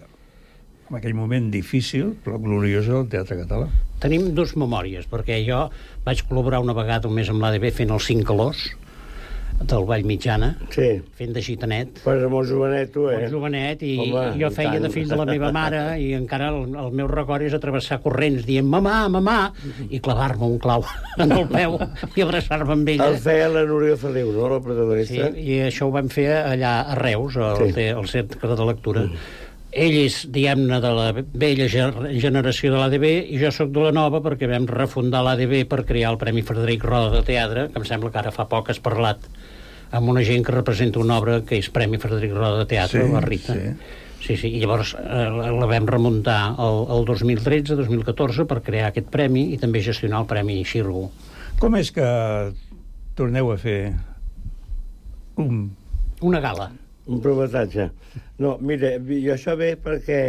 en 0.91 0.99
aquell 0.99 1.17
moment 1.17 1.49
difícil, 1.51 2.13
però 2.25 2.39
gloriosa 2.39 2.99
del 2.99 3.09
teatre 3.15 3.41
català. 3.43 3.71
Tenim 4.03 4.31
dues 4.37 4.55
memòries, 4.59 5.09
perquè 5.11 5.41
jo 5.47 5.65
vaig 6.05 6.23
col·laborar 6.29 6.63
una 6.63 6.77
vegada 6.77 7.09
només 7.09 7.31
amb 7.33 7.43
l'ADB 7.43 7.71
fent 7.75 7.95
els 7.95 8.07
cinc 8.11 8.27
calors 8.29 8.71
del 9.67 9.85
Vall 9.87 10.05
Mitjana, 10.05 10.57
Sí. 10.71 11.03
fent 11.15 11.33
de 11.35 11.43
gitanet, 11.43 12.01
Pues 12.05 12.23
molt 12.31 12.49
jovenet, 12.49 12.93
tu, 12.93 13.09
eh? 13.11 13.19
molt 13.21 13.33
jovenet, 13.33 13.83
i 13.83 13.99
Home, 13.99 14.33
jo 14.41 14.49
i 14.49 14.55
feia 14.55 14.73
tant. 14.73 14.83
de 14.83 14.91
fill 14.91 15.09
de 15.09 15.17
la 15.17 15.25
meva 15.27 15.53
mare, 15.53 16.01
i 16.01 16.13
encara 16.15 16.49
el, 16.51 16.75
el 16.75 16.91
meu 16.93 17.07
record 17.09 17.43
és 17.43 17.55
atravessar 17.55 18.01
corrents 18.03 18.45
dient 18.47 18.67
mamà, 18.67 19.09
mamà, 19.09 19.53
i 19.91 20.01
clavar-me 20.01 20.45
un 20.47 20.59
clau 20.59 20.85
en 21.19 21.33
el 21.33 21.47
peu 21.49 21.79
i 22.17 22.23
abraçar-me 22.23 22.73
amb 22.73 22.89
ella. 22.89 23.09
El 23.09 23.19
feia 23.19 23.49
la 23.49 23.65
Núria 23.65 23.97
Feliu, 23.97 24.33
no?, 24.33 24.49
la 24.49 24.59
Sí, 24.59 24.65
protagonista. 24.65 25.31
i 25.39 25.61
això 25.69 25.87
ho 25.87 25.91
vam 25.95 26.09
fer 26.09 26.29
allà 26.43 26.81
a 26.89 26.95
Reus, 26.95 27.37
al, 27.37 27.57
Sí. 27.67 27.73
sí. 27.73 27.89
al 27.89 28.09
centre 28.09 28.57
de 28.57 28.65
lectura. 28.67 29.03
Mm. 29.03 29.17
Ell 29.73 29.95
és, 30.05 30.27
diguem-ne, 30.31 30.83
de 30.85 30.89
la 30.93 31.07
vella 31.33 31.65
ge- 31.67 32.19
generació 32.21 32.75
de 32.75 32.77
l'ADB 32.77 33.07
i 33.33 33.39
jo 33.41 33.49
sóc 33.51 33.71
de 33.73 33.81
la 33.87 33.91
nova 33.97 34.21
perquè 34.21 34.45
vam 34.47 34.67
refundar 34.69 35.23
l'ADB 35.25 35.63
per 35.65 35.87
crear 35.89 36.11
el 36.13 36.19
Premi 36.21 36.43
Frederic 36.45 36.85
Roda 36.85 37.09
de 37.17 37.23
Teatre, 37.25 37.71
que 37.73 37.79
em 37.81 37.87
sembla 37.89 38.11
que 38.13 38.19
ara 38.21 38.31
fa 38.37 38.45
poc 38.51 38.69
has 38.69 38.79
parlat 38.85 39.25
amb 39.93 40.09
una 40.13 40.23
gent 40.25 40.45
que 40.47 40.53
representa 40.55 41.01
una 41.03 41.19
obra 41.21 41.41
que 41.47 41.59
és 41.61 41.69
Premi 41.73 41.99
Frederic 42.01 42.33
Roda 42.35 42.63
de 42.63 42.69
Teatre, 42.71 43.05
Sí, 43.07 43.13
la 43.13 43.21
Rita. 43.25 43.55
sí. 43.59 43.75
Sí, 44.23 44.37
sí, 44.39 44.49
i 44.55 44.61
llavors 44.63 44.93
eh, 44.95 45.23
la 45.59 45.67
vam 45.67 45.87
remuntar 45.91 46.55
el, 46.63 46.77
el 46.95 47.03
2013-2014 47.09 48.45
per 48.47 48.61
crear 48.63 48.93
aquest 48.93 49.09
premi 49.11 49.49
i 49.51 49.57
també 49.59 49.81
gestionar 49.83 50.21
el 50.23 50.29
Premi 50.31 50.61
Xirgo. 50.63 51.09
Com 51.59 51.75
és 51.75 51.91
que 51.91 52.07
torneu 53.19 53.51
a 53.51 53.57
fer 53.59 53.81
un... 55.43 55.71
Una 56.23 56.39
gala. 56.39 56.69
Un 57.11 57.19
prometatge. 57.19 57.89
No, 58.39 58.55
mira, 58.63 58.93
i 59.11 59.25
això 59.35 59.57
ve 59.59 59.73
perquè, 59.83 60.21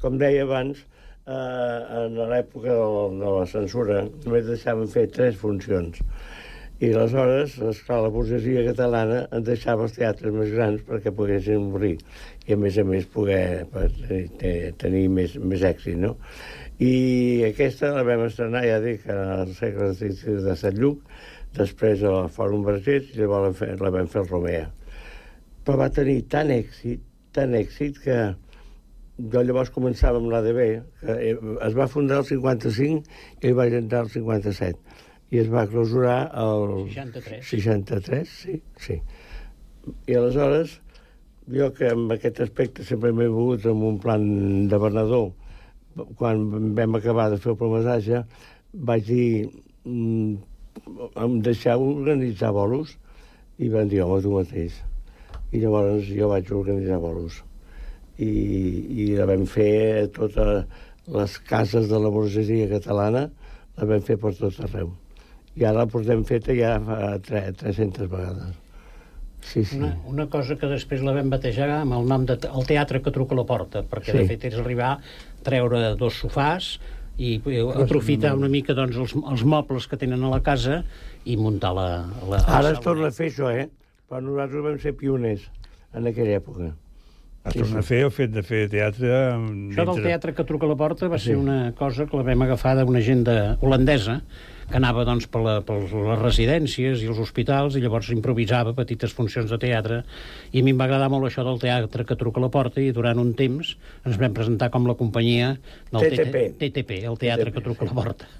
com 0.00 0.16
deia 0.16 0.46
abans, 0.46 0.80
eh, 1.28 1.80
en 2.00 2.16
l'època 2.30 2.72
de, 2.72 2.86
de 3.20 3.32
la 3.38 3.44
censura 3.50 4.06
només 4.24 4.48
deixaven 4.48 4.88
fer 4.88 5.04
tres 5.12 5.36
funcions. 5.36 6.00
I 6.82 6.90
aleshores, 6.90 7.54
esclar, 7.62 8.00
la 8.02 8.10
burgesia 8.10 8.64
catalana 8.66 9.20
en 9.32 9.44
deixava 9.46 9.86
els 9.86 9.94
teatres 9.94 10.34
més 10.34 10.50
grans 10.56 10.82
perquè 10.88 11.12
poguessin 11.14 11.68
obrir 11.70 11.92
i, 12.46 12.52
a 12.52 12.58
més 12.58 12.78
a 12.78 12.84
més, 12.88 13.06
poder 13.14 13.64
tenir, 13.70 14.72
tenir 14.82 15.04
més, 15.08 15.36
més 15.38 15.62
èxit, 15.64 15.94
no? 16.02 16.16
I 16.82 17.44
aquesta 17.52 17.92
la 17.94 18.02
vam 18.06 18.24
estrenar, 18.26 18.64
ja 18.66 18.80
dic, 18.82 19.06
al 19.06 19.52
segle 19.54 19.92
de 19.94 20.56
Sant 20.58 20.80
Lluc, 20.82 21.04
després 21.54 22.02
al 22.02 22.26
Fòrum 22.34 22.64
Vergés 22.66 23.12
i 23.14 23.20
llavors 23.20 23.46
la, 23.46 23.52
fe- 23.60 23.76
la 23.78 23.92
vam 23.94 24.10
fer 24.10 24.24
al 24.24 24.32
Romea 24.32 24.70
però 25.64 25.78
va 25.80 25.86
tenir 25.88 26.18
tant 26.28 26.50
èxit, 26.52 27.00
tant 27.32 27.54
èxit 27.56 27.96
que 28.04 28.16
jo 29.32 29.40
llavors 29.46 29.70
començava 29.72 30.18
amb 30.20 30.28
l'ADB, 30.28 30.58
que 31.00 31.14
eh, 31.30 31.36
es 31.64 31.76
va 31.78 31.86
fundar 31.88 32.18
el 32.20 32.26
55 32.28 33.46
i 33.48 33.52
va 33.56 33.64
entrar 33.70 34.02
el 34.04 34.10
57 34.12 34.93
i 35.34 35.40
es 35.42 35.50
va 35.50 35.66
clausurar 35.66 36.18
el 36.38 36.86
63. 36.94 37.46
63, 37.50 38.34
sí, 38.42 38.60
sí. 38.78 39.00
I 40.06 40.18
aleshores, 40.20 40.78
jo 41.50 41.70
que 41.74 41.90
amb 41.90 42.14
aquest 42.14 42.38
aspecte 42.44 42.86
sempre 42.86 43.10
m'he 43.12 43.26
mogut 43.32 43.66
amb 43.68 43.82
un 43.88 43.98
plan 44.00 44.22
de 44.70 44.80
venedor, 44.80 45.32
quan 46.20 46.46
vam 46.78 46.98
acabar 47.00 47.28
de 47.32 47.40
fer 47.42 47.52
el 47.54 47.58
prometatge, 47.58 48.22
vaig 48.90 49.06
dir, 49.10 49.50
mm, 49.84 50.36
em 51.26 51.36
deixeu 51.42 51.82
organitzar 51.88 52.52
bolos? 52.54 52.96
I 53.58 53.68
van 53.74 53.90
dir, 53.90 54.02
home, 54.06 54.22
tu 54.22 54.32
mateix. 54.34 54.80
I 55.52 55.62
llavors 55.62 56.08
jo 56.10 56.30
vaig 56.30 56.50
organitzar 56.50 56.98
bolos. 57.02 57.42
I, 58.18 58.30
i 59.04 59.14
la 59.18 59.26
vam 59.30 59.46
fer 59.50 59.70
a 60.02 60.10
totes 60.14 60.66
les 61.14 61.38
cases 61.50 61.90
de 61.90 61.98
la 61.98 62.10
burgesia 62.10 62.70
catalana, 62.70 63.28
la 63.78 63.90
vam 63.90 64.02
fer 64.02 64.18
per 64.18 64.34
tot 64.38 64.62
arreu. 64.66 64.94
I 65.56 65.64
ara 65.64 65.84
la 65.84 65.86
portem 65.90 66.24
feta 66.26 66.54
ja 66.56 66.76
fa 66.82 67.18
tre- 67.22 67.52
300 67.54 68.08
vegades. 68.10 68.56
Sí, 69.44 69.62
sí. 69.64 69.76
Una, 69.76 69.92
una 70.08 70.26
cosa 70.32 70.56
que 70.56 70.66
després 70.70 71.02
la 71.04 71.12
vam 71.12 71.28
batejar 71.30 71.68
amb 71.82 71.92
el 71.98 72.06
nom 72.08 72.24
de 72.26 72.38
el 72.48 72.64
teatre 72.66 73.02
que 73.04 73.12
truca 73.12 73.36
a 73.36 73.38
la 73.42 73.44
porta, 73.46 73.82
perquè 73.84 74.12
Sí. 74.12 74.18
de 74.18 74.24
fet 74.30 74.44
és 74.50 74.54
arribar, 74.58 74.98
treure 75.44 75.94
dos 76.00 76.16
sofàs 76.22 76.78
i 77.18 77.36
eh, 77.46 77.60
aprofitar 77.84 78.32
una 78.34 78.48
mica 78.48 78.74
doncs, 78.74 78.96
els, 78.96 79.12
els 79.14 79.44
mobles 79.44 79.86
que 79.86 79.96
tenen 80.00 80.24
a 80.24 80.30
la 80.32 80.40
casa 80.42 80.82
i 81.24 81.36
muntar 81.36 81.74
la... 81.76 81.88
la 82.24 82.40
la 82.40 82.56
Ara 82.58 82.72
es 82.72 82.80
torna 82.80 83.12
a 83.12 83.14
fer 83.14 83.28
això, 83.30 83.52
eh? 83.52 83.68
Però 84.08 84.20
nosaltres 84.24 84.64
vam 84.64 84.80
ser 84.80 84.94
pioners 84.96 85.44
en 85.94 86.08
aquella 86.10 86.40
època. 86.40 86.72
Es 87.44 87.54
torna 87.60 87.82
a 87.84 87.84
fer 87.84 88.00
el 88.08 88.10
fet 88.10 88.32
de 88.32 88.42
fer 88.42 88.64
teatre... 88.72 89.12
Això 89.36 89.84
del 89.84 90.02
teatre 90.02 90.32
que 90.34 90.44
truca 90.48 90.64
a 90.64 90.72
la 90.72 90.76
porta 90.80 91.08
va 91.12 91.18
ser 91.20 91.36
una 91.36 91.74
cosa 91.76 92.06
que 92.08 92.16
la 92.16 92.24
vam 92.24 92.42
agafar 92.48 92.74
d'una 92.80 92.98
agenda 93.04 93.58
holandesa 93.60 94.22
que 94.70 94.78
anava 94.78 95.04
doncs, 95.06 95.26
per, 95.30 95.42
la, 95.44 95.54
per 95.66 95.76
les 95.82 96.20
residències 96.20 97.02
i 97.04 97.08
els 97.10 97.20
hospitals 97.20 97.76
i 97.76 97.82
llavors 97.84 98.10
improvisava 98.14 98.74
petites 98.76 99.12
funcions 99.16 99.50
de 99.52 99.58
teatre 99.60 100.00
i 100.52 100.62
a 100.62 100.64
mi 100.64 100.72
em 100.74 100.80
va 100.80 100.88
agradar 100.88 101.10
molt 101.12 101.28
això 101.28 101.44
del 101.46 101.60
teatre 101.62 102.06
que 102.08 102.16
truca 102.20 102.40
a 102.40 102.46
la 102.46 102.52
porta 102.54 102.80
i 102.82 102.92
durant 102.96 103.20
un 103.20 103.34
temps 103.38 103.74
ens 104.04 104.20
vam 104.20 104.36
presentar 104.36 104.70
com 104.74 104.88
la 104.88 104.96
companyia 104.98 105.54
del 105.92 106.08
TTP. 106.08 106.46
TTP, 106.62 107.02
el 107.10 107.20
teatre 107.20 107.50
TTP, 107.50 107.54
que 107.58 107.64
truca 107.68 107.86
a 107.86 107.90
la 107.90 107.98
porta. 108.00 108.30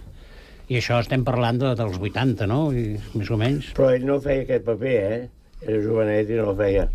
I 0.73 0.79
això 0.81 0.97
estem 1.03 1.25
parlant 1.27 1.61
de, 1.61 1.75
dels 1.77 1.99
80, 2.01 2.49
no? 2.49 2.61
I, 2.73 2.97
més 3.19 3.31
o 3.31 3.37
menys. 3.41 3.75
Però 3.77 3.91
ell 3.93 4.07
no 4.09 4.17
feia 4.25 4.47
aquest 4.47 4.65
paper, 4.65 4.95
eh? 5.13 5.21
Era 5.65 5.83
jovenet 5.85 6.33
i 6.33 6.39
no 6.41 6.49
el 6.53 6.57
feia. 6.61 6.87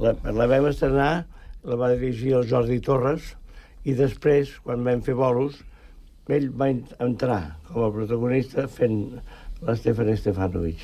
La, 0.00 0.14
la 0.36 0.46
vam 0.50 0.68
estrenar, 0.70 1.10
la 1.66 1.78
va 1.80 1.90
dirigir 1.96 2.36
el 2.38 2.46
Jordi 2.50 2.78
Torres, 2.86 3.34
i 3.82 3.96
després, 3.98 4.52
quan 4.62 4.86
vam 4.86 5.02
fer 5.02 5.16
bolos, 5.18 5.58
ell 6.36 6.48
va 6.50 6.68
en- 6.70 6.84
entrar 7.00 7.56
com 7.72 7.84
a 7.86 7.92
protagonista 7.92 8.66
fent 8.68 9.20
l'Estefan 9.66 10.10
Stefanovic. 10.16 10.78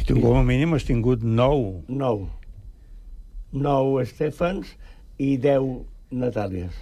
I 0.00 0.04
tu 0.06 0.16
com 0.22 0.36
a 0.38 0.42
mínim 0.46 0.74
has 0.74 0.84
tingut 0.86 1.22
nou. 1.22 1.82
Nou. 1.88 2.28
Nou 3.52 3.98
Estefans 4.02 4.72
i 5.22 5.36
deu 5.40 5.84
Natàlies. 6.12 6.74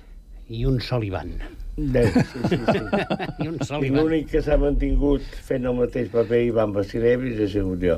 I 0.53 0.65
un 0.69 0.81
sol 0.85 1.05
Ivan. 1.07 1.31
Deu, 1.77 2.07
sí, 2.07 2.41
sí, 2.51 2.59
sí. 2.59 2.81
I 3.45 3.49
un 3.49 3.57
sol 3.67 3.83
I 3.85 3.89
Ivan. 3.89 3.97
l'únic 4.05 4.29
que 4.31 4.43
s'ha 4.45 4.59
mantingut 4.61 5.25
fent 5.47 5.65
el 5.67 5.75
mateix 5.79 6.11
paper 6.13 6.43
Ivan 6.51 6.75
Vasilevich 6.77 7.41
ha 7.41 7.49
sigut 7.51 7.81
jo. 7.83 7.97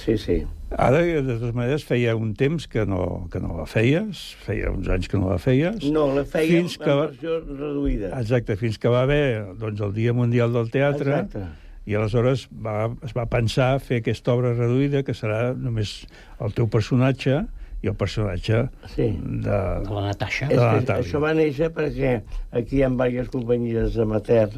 Sí, 0.00 0.16
sí. 0.18 0.42
Ara, 0.74 1.00
de 1.04 1.22
totes 1.22 1.54
maneres, 1.54 1.84
feia 1.86 2.16
un 2.18 2.32
temps 2.34 2.66
que 2.70 2.82
no, 2.88 3.28
que 3.30 3.40
no 3.42 3.54
la 3.60 3.66
feies, 3.70 4.22
feia 4.42 4.72
uns 4.74 4.88
anys 4.90 5.10
que 5.10 5.20
no 5.20 5.30
la 5.30 5.38
feies. 5.38 5.84
No, 5.94 6.08
la 6.16 6.24
fèiem 6.26 6.64
fins 6.64 6.78
en 6.78 6.84
que, 6.84 6.96
versió 7.00 7.36
reduïda. 7.44 8.10
Exacte, 8.18 8.56
fins 8.58 8.80
que 8.80 8.90
va 8.90 9.04
haver 9.06 9.54
doncs, 9.60 9.82
el 9.86 9.94
Dia 9.94 10.14
Mundial 10.16 10.54
del 10.56 10.72
Teatre, 10.74 11.20
Exacte. 11.20 11.44
i 11.86 11.98
aleshores 11.98 12.48
va, 12.50 12.88
es 13.06 13.14
va 13.14 13.28
pensar 13.30 13.76
fer 13.84 14.00
aquesta 14.02 14.34
obra 14.34 14.54
reduïda, 14.56 15.04
que 15.06 15.14
serà 15.14 15.52
només 15.54 16.00
el 16.42 16.56
teu 16.56 16.66
personatge 16.72 17.44
i 17.84 17.88
el 17.90 17.94
personatge 18.00 18.62
Sí. 18.94 19.10
de, 19.20 19.58
de 19.84 19.90
la 19.92 20.02
Natasha. 20.08 20.48
de 20.48 20.56
la 20.56 20.70
Natàlia. 20.80 21.02
això 21.04 21.20
va 21.20 21.34
néixer 21.36 21.68
perquè 21.76 22.14
aquí 22.56 22.78
hi 22.78 22.82
ha 22.82 22.88
diverses 22.88 23.28
companyies 23.34 23.98
amateurs, 24.00 24.56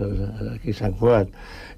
aquí 0.55 0.71
a 0.71 0.79
Sant 0.79 0.95
Cugat, 1.01 1.33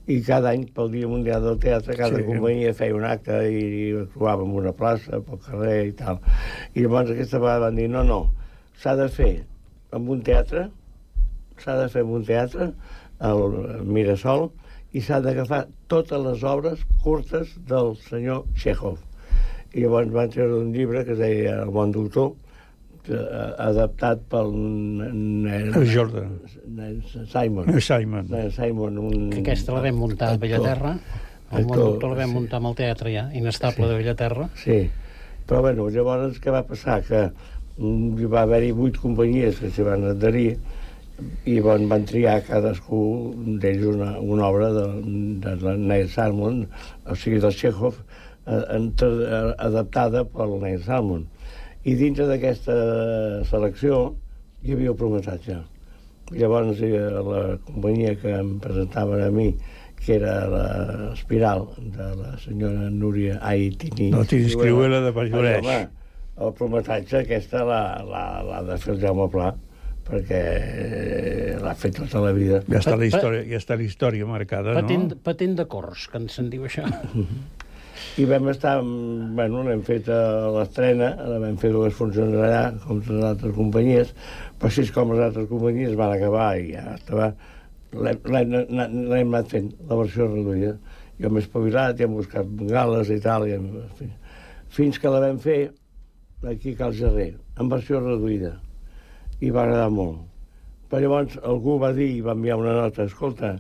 i 0.09 0.21
cada 0.25 0.51
any, 0.53 0.67
pel 0.77 0.91
Dia 0.93 1.09
Mundial 1.09 1.43
del 1.45 1.59
Teatre, 1.59 1.97
cada 1.97 2.17
Sí. 2.21 2.25
companyia 2.29 2.75
feia 2.75 2.95
un 2.97 3.05
acte 3.05 3.41
i, 3.49 3.65
i 3.89 3.97
actuava 4.03 4.45
en 4.45 4.53
una 4.61 4.73
plaça, 4.73 5.21
pel 5.25 5.41
carrer 5.47 5.87
i 5.89 5.93
tal. 5.97 6.21
I 6.75 6.85
llavors 6.85 7.11
aquesta 7.17 7.39
vegada 7.41 7.67
van 7.67 7.77
dir, 7.81 7.89
no, 7.93 8.05
no, 8.05 8.21
s'ha 8.77 8.95
de 8.97 9.09
fer 9.09 9.33
amb 9.93 10.09
un 10.13 10.21
teatre, 10.23 10.69
s'ha 11.59 11.77
de 11.81 11.89
fer 11.89 12.03
amb 12.05 12.13
un 12.21 12.25
teatre, 12.25 12.73
el 13.21 13.83
Mirasol, 13.85 14.51
i 14.93 15.01
s'ha 15.05 15.19
d'agafar 15.21 15.67
totes 15.89 16.21
les 16.25 16.45
obres 16.45 16.81
curtes 17.03 17.57
del 17.69 17.97
senyor 18.09 18.45
Chekhov. 18.57 18.99
I 19.75 19.85
llavors 19.85 20.13
van 20.13 20.31
treure 20.33 20.61
un 20.63 20.71
llibre 20.73 21.05
que 21.05 21.13
es 21.13 21.21
deia 21.21 21.59
El 21.63 21.73
bon 21.75 21.93
doctor, 21.93 22.33
que, 23.09 23.17
eh, 23.17 23.49
adaptat 23.65 24.23
pel... 24.33 24.53
El 25.53 25.89
Jordan. 25.93 26.39
Simon. 27.33 27.69
Eh, 27.73 27.81
Simon. 27.81 28.35
Eh, 28.35 28.49
Simon, 28.55 28.99
un... 28.99 29.29
Que 29.33 29.43
aquesta 29.45 29.77
la 29.77 29.85
vam 29.89 30.01
muntar 30.05 30.35
a. 30.35 30.41
Bellaterra. 30.41 30.95
El 31.49 31.63
Actor, 31.63 31.69
món 31.69 31.79
doctor 31.81 32.11
la 32.13 32.19
vam 32.23 32.33
sí. 32.33 32.37
muntar 32.37 32.59
amb 32.61 32.71
el 32.71 32.75
teatre 32.81 33.13
ja, 33.15 33.29
inestable 33.37 33.89
de 33.89 34.01
Bellaterra. 34.03 34.49
Sí, 34.61 34.83
però 35.49 35.63
bueno, 35.65 35.89
llavors 35.93 36.41
què 36.45 36.53
va 36.53 36.61
passar? 36.69 36.99
Que 37.07 37.23
mm, 37.31 38.19
hi 38.21 38.29
va 38.29 38.43
haver-hi 38.45 38.75
vuit 38.77 38.99
companyies 39.01 39.63
que 39.63 39.73
s'hi 39.73 39.87
van 39.87 40.05
adherir 40.11 40.51
i 41.49 41.57
van, 41.65 41.89
van 41.91 42.05
triar 42.07 42.37
cadascú 42.47 43.01
d'ells 43.63 43.87
una, 43.95 44.11
una 44.21 44.51
obra 44.53 44.69
de, 44.77 44.85
de 45.43 45.55
la 45.65 45.75
Neil 45.81 46.13
Salmon, 46.13 46.67
o 47.09 47.17
sigui, 47.17 47.41
del 47.43 47.57
Chekhov, 47.57 47.97
entre, 48.75 49.11
adaptada 49.59 50.25
pel 50.33 50.57
Neil 50.63 50.83
Salmon. 50.87 51.27
I 51.89 51.95
dintre 51.97 52.27
d'aquesta 52.29 52.77
selecció 53.49 54.01
hi 54.65 54.75
havia 54.75 54.93
el 54.93 54.99
prometatge. 54.99 55.59
Llavors 56.37 56.81
eh, 56.85 56.97
la 56.99 57.43
companyia 57.65 58.17
que 58.21 58.35
em 58.37 58.57
presentaven 58.61 59.23
a 59.25 59.31
mi, 59.33 59.53
que 59.99 60.19
era 60.19 60.35
l'Espiral, 60.53 61.65
de 61.95 62.09
la 62.19 62.35
senyora 62.43 62.91
Núria 62.93 63.39
Aitini. 63.43 64.11
No 64.15 64.25
t'hi 64.29 64.43
inscriu-la 64.45 65.01
de. 65.07 65.15
Home, 65.15 65.79
el 66.39 66.53
prometatge 66.59 67.25
aquesta 67.25 67.65
l'ha 67.67 68.61
de 68.69 68.77
fer 68.83 68.95
el 68.95 69.01
Jaume 69.03 69.29
Pla, 69.33 69.53
perquè 70.09 70.43
eh, 70.59 71.55
l'ha 71.63 71.75
fet 71.79 71.99
tota 71.99 72.23
la 72.25 72.35
vida. 72.37 72.61
Ja 72.69 72.83
està 72.83 72.97
la 72.97 73.09
història, 73.09 73.45
ja 73.49 73.61
està 73.61 73.79
la 73.79 73.87
història 73.89 74.29
marcada, 74.29 74.77
Patent, 74.79 75.09
no? 75.13 75.23
patent 75.25 75.57
de 75.59 75.67
cors, 75.71 76.07
que 76.13 76.21
en 76.21 76.29
se'n 76.33 76.53
diu 76.53 76.69
això. 76.69 76.87
I 78.17 78.25
vam 78.27 78.49
estar, 78.51 78.79
bueno, 78.83 79.63
l'hem 79.67 79.83
fet 79.87 80.09
a 80.11 80.49
l'estrena, 80.55 81.11
vam 81.43 81.59
fer 81.61 81.71
dues 81.75 81.95
funcions 81.95 82.35
allà, 82.35 82.63
com 82.85 83.03
les 83.05 83.25
altres 83.29 83.55
companyies, 83.55 84.15
però 84.59 84.71
així 84.71 84.87
com 84.95 85.13
les 85.13 85.23
altres 85.29 85.49
companyies 85.51 85.97
van 85.99 86.17
acabar 86.17 86.51
i 86.59 86.73
ja 86.73 86.95
estava... 86.97 87.33
L'hem 87.89 89.33
anat 89.33 89.49
fent, 89.49 89.71
la 89.89 89.97
versió 89.97 90.27
reduïda. 90.29 90.75
Jo 91.19 91.31
m'he 91.33 91.41
espavilat 91.41 92.01
i 92.01 92.05
hem 92.05 92.17
buscat 92.19 92.51
gales 92.69 93.09
i 93.15 93.17
tal, 93.25 93.47
i 93.49 93.55
hem, 93.57 93.71
fins 94.75 94.99
que 95.01 95.13
la 95.13 95.23
vam 95.25 95.39
fer 95.41 95.61
aquí 96.53 96.75
a 96.75 96.83
Cal 96.83 96.93
Gerrer, 96.99 97.31
en 97.59 97.71
versió 97.73 98.03
reduïda. 98.03 98.53
I 99.41 99.51
va 99.55 99.65
agradar 99.65 99.89
molt. 99.95 100.21
Però 100.91 101.01
llavors 101.03 101.39
algú 101.49 101.79
va 101.81 101.95
dir 101.97 102.11
i 102.17 102.23
va 102.25 102.37
enviar 102.37 102.59
una 102.61 102.77
nota, 102.77 103.09
escolta, 103.09 103.57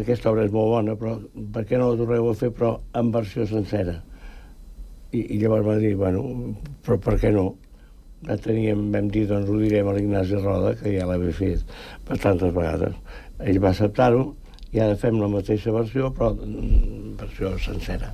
aquesta 0.00 0.30
obra 0.30 0.46
és 0.46 0.52
molt 0.54 0.70
bona, 0.72 0.94
però 0.96 1.18
per 1.52 1.66
què 1.68 1.78
no 1.78 1.90
la 1.90 1.98
torneu 2.00 2.30
a 2.30 2.36
fer, 2.36 2.48
però 2.56 2.78
en 2.96 3.10
versió 3.12 3.44
sencera? 3.46 3.98
I, 5.12 5.20
i 5.34 5.40
llavors 5.40 5.66
va 5.66 5.76
dir, 5.82 5.94
bueno, 5.98 6.22
però 6.86 6.96
per 7.02 7.18
què 7.20 7.32
no? 7.34 7.52
Ja 8.26 8.36
teníem, 8.40 8.90
vam 8.92 9.08
dir, 9.12 9.26
doncs 9.28 9.48
ho 9.48 9.56
direm 9.60 9.88
a 9.88 9.94
l'Ignasi 9.96 10.40
Roda, 10.40 10.74
que 10.80 10.92
ja 10.92 11.06
l'havia 11.08 11.32
fet 11.36 11.64
per 12.08 12.18
tantes 12.20 12.52
vegades. 12.56 12.96
Ell 13.40 13.60
va 13.60 13.72
acceptar-ho 13.72 14.26
i 14.72 14.80
ara 14.80 14.96
fem 15.00 15.18
la 15.20 15.28
mateixa 15.32 15.72
versió, 15.74 16.12
però 16.14 16.34
mm, 16.34 17.16
versió 17.20 17.56
sencera. 17.58 18.12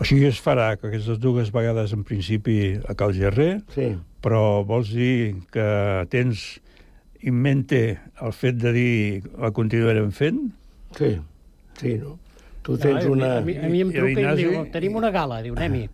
O 0.00 0.06
sigui, 0.06 0.24
es 0.30 0.38
farà 0.40 0.72
que 0.78 0.88
aquestes 0.88 1.18
dues 1.20 1.50
vegades 1.52 1.92
en 1.92 2.06
principi 2.08 2.78
a 2.88 2.94
Cal 2.96 3.12
Gerrer, 3.12 3.60
sí. 3.74 3.90
però 4.24 4.62
vols 4.66 4.94
dir 4.94 5.34
que 5.52 5.66
tens 6.14 6.46
en 7.20 7.36
mente 7.36 7.98
el 8.22 8.32
fet 8.32 8.56
de 8.62 8.72
dir 8.72 8.94
la 9.36 9.52
continuarem 9.52 10.08
fent? 10.14 10.40
Sí, 10.96 11.18
sí, 11.80 11.94
no? 11.98 12.18
Tu 12.62 12.72
No, 12.72 12.78
tens 12.78 13.04
una... 13.08 13.36
A 13.38 13.40
mi, 13.40 13.56
a 13.56 13.68
mi 13.72 13.80
em 13.80 13.90
I- 13.90 13.94
i 13.94 13.98
truca 13.98 14.10
i 14.10 14.12
em 14.12 14.16
l'Ignasi? 14.18 14.42
diu, 14.48 14.64
tenim 14.72 14.96
una 15.00 15.10
gala, 15.14 15.40
diu, 15.42 15.54
anem-hi. 15.56 15.86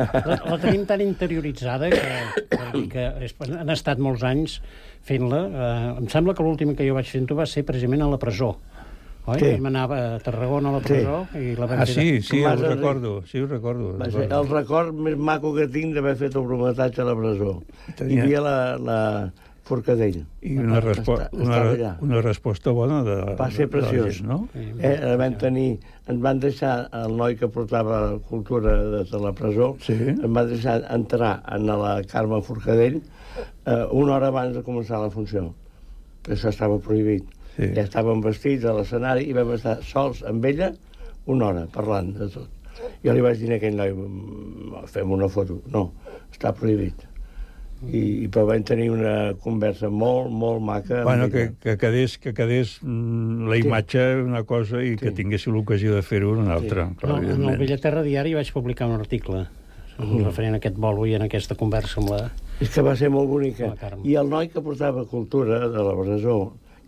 La, 0.00 0.36
la 0.46 0.56
tenim 0.62 0.84
tan 0.86 1.00
interioritzada 1.02 1.88
que, 1.90 2.86
que 2.92 3.04
és, 3.26 3.34
han 3.50 3.70
estat 3.74 3.98
molts 4.02 4.22
anys 4.26 4.60
fent-la. 5.06 5.40
Eh, 5.50 5.98
em 6.02 6.08
sembla 6.12 6.34
que 6.34 6.44
l'última 6.46 6.74
que 6.78 6.86
jo 6.88 6.94
vaig 6.98 7.08
fent-ho 7.10 7.36
va 7.38 7.46
ser 7.46 7.64
precisament 7.68 8.02
a 8.06 8.08
la 8.10 8.18
presó. 8.22 8.52
Oi? 9.30 9.36
Sí. 9.38 9.50
Vam 9.58 9.66
anar 9.68 9.82
a 9.92 10.00
Tarragona 10.24 10.70
a 10.70 10.76
la 10.78 10.80
presó 10.82 11.18
i 11.38 11.52
la 11.58 11.66
vam 11.70 11.82
Ah, 11.84 11.86
sí, 11.86 12.22
sí, 12.24 12.40
ho 12.42 12.54
recordo, 12.56 13.12
sí, 13.28 13.38
ho 13.42 13.46
recordo. 13.50 13.92
Va 14.00 14.08
ser 14.10 14.26
el 14.32 14.48
record 14.48 14.94
més 14.96 15.18
maco 15.18 15.52
que 15.54 15.68
tinc 15.70 15.94
d'haver 15.94 16.16
fet 16.22 16.34
el 16.40 16.46
prometatge 16.48 17.02
a 17.04 17.06
la 17.10 17.14
presó. 17.18 17.52
Tenia- 17.98 18.16
Hi 18.16 18.24
havia 18.24 18.40
la, 18.46 18.56
la 18.80 18.98
Forcadell. 19.70 20.18
I 20.42 20.56
una, 20.58 20.80
respo 20.82 21.14
Està- 21.16 21.28
una, 21.38 21.60
allà. 21.70 21.92
una 22.02 22.20
resposta 22.26 22.72
bona 22.74 23.00
de, 23.06 23.16
Va 23.38 23.48
ser 23.54 23.68
preciós. 23.70 24.18
gent, 24.18 24.26
no? 24.28 24.40
Eh, 24.58 25.16
vam 25.20 25.36
tenir, 25.38 25.78
ens 26.10 26.20
van 26.20 26.40
deixar 26.42 26.74
el 27.04 27.14
noi 27.16 27.36
que 27.38 27.48
portava 27.48 28.18
cultura 28.28 28.76
des 28.98 29.10
de 29.14 29.20
la 29.22 29.32
presó, 29.32 29.76
sí. 29.86 29.94
ens 30.16 30.26
van 30.26 30.48
deixar 30.50 30.80
entrar 30.90 31.36
en 31.54 31.66
la 31.70 31.96
Carme 32.10 32.42
Forcadell 32.42 33.00
eh, 33.00 33.84
una 33.92 34.16
hora 34.18 34.28
abans 34.34 34.56
de 34.58 34.62
començar 34.66 35.00
la 35.00 35.10
funció. 35.10 35.52
Això 36.28 36.50
estava 36.50 36.78
prohibit. 36.82 37.24
Sí. 37.56 37.66
Ja 37.76 37.82
estàvem 37.86 38.20
vestits 38.22 38.64
a 38.64 38.72
l'escenari 38.76 39.24
i 39.30 39.32
vam 39.36 39.50
estar 39.56 39.78
sols 39.82 40.20
amb 40.28 40.44
ella 40.44 40.72
una 41.26 41.46
hora 41.50 41.66
parlant 41.72 42.12
de 42.18 42.28
tot. 42.32 42.48
Jo 43.04 43.12
li 43.12 43.20
vaig 43.24 43.36
dir 43.40 43.50
a 43.52 43.56
aquell 43.58 43.74
noi, 43.76 43.90
"Mm, 43.92 44.84
fem 44.88 45.10
una 45.12 45.28
foto. 45.28 45.60
No, 45.72 45.92
està 46.32 46.52
prohibit. 46.56 47.06
I, 47.88 48.00
i 48.24 48.28
però 48.28 48.44
vam 48.50 48.64
tenir 48.66 48.90
una 48.92 49.32
conversa 49.40 49.88
molt, 49.88 50.28
molt 50.28 50.60
maca. 50.60 51.00
Bueno, 51.06 51.30
que, 51.32 51.46
que 51.62 51.76
quedés, 51.80 52.18
que 52.20 52.34
quedés 52.36 52.76
mm, 52.82 53.48
la 53.48 53.56
imatge 53.56 54.04
una 54.20 54.42
cosa 54.44 54.82
i 54.84 54.98
que 55.00 55.14
tinguéssiu 55.16 55.54
l'ocasió 55.54 55.94
de 55.96 56.02
fer-ho 56.04 56.34
una 56.36 56.58
altra. 56.58 56.90
No, 57.00 57.16
en 57.22 57.48
el 57.48 57.56
Bellaterra 57.60 58.04
Diari 58.04 58.36
vaig 58.36 58.52
publicar 58.52 58.90
un 58.90 58.98
article 59.00 59.46
mm. 59.96 60.24
referent 60.26 60.58
a 60.58 60.60
aquest 60.60 60.76
bolo 60.76 61.06
i 61.08 61.16
en 61.16 61.24
aquesta 61.24 61.56
conversa 61.56 62.02
amb 62.02 62.12
la... 62.12 62.20
És 62.60 62.74
que 62.74 62.84
va 62.84 62.92
ser 63.00 63.08
molt 63.12 63.30
bonica. 63.30 63.72
I 64.04 64.18
el 64.20 64.28
noi 64.28 64.50
que 64.52 64.60
portava 64.64 65.06
cultura 65.08 65.62
de 65.72 65.86
la 65.86 65.96
presó, 65.96 66.38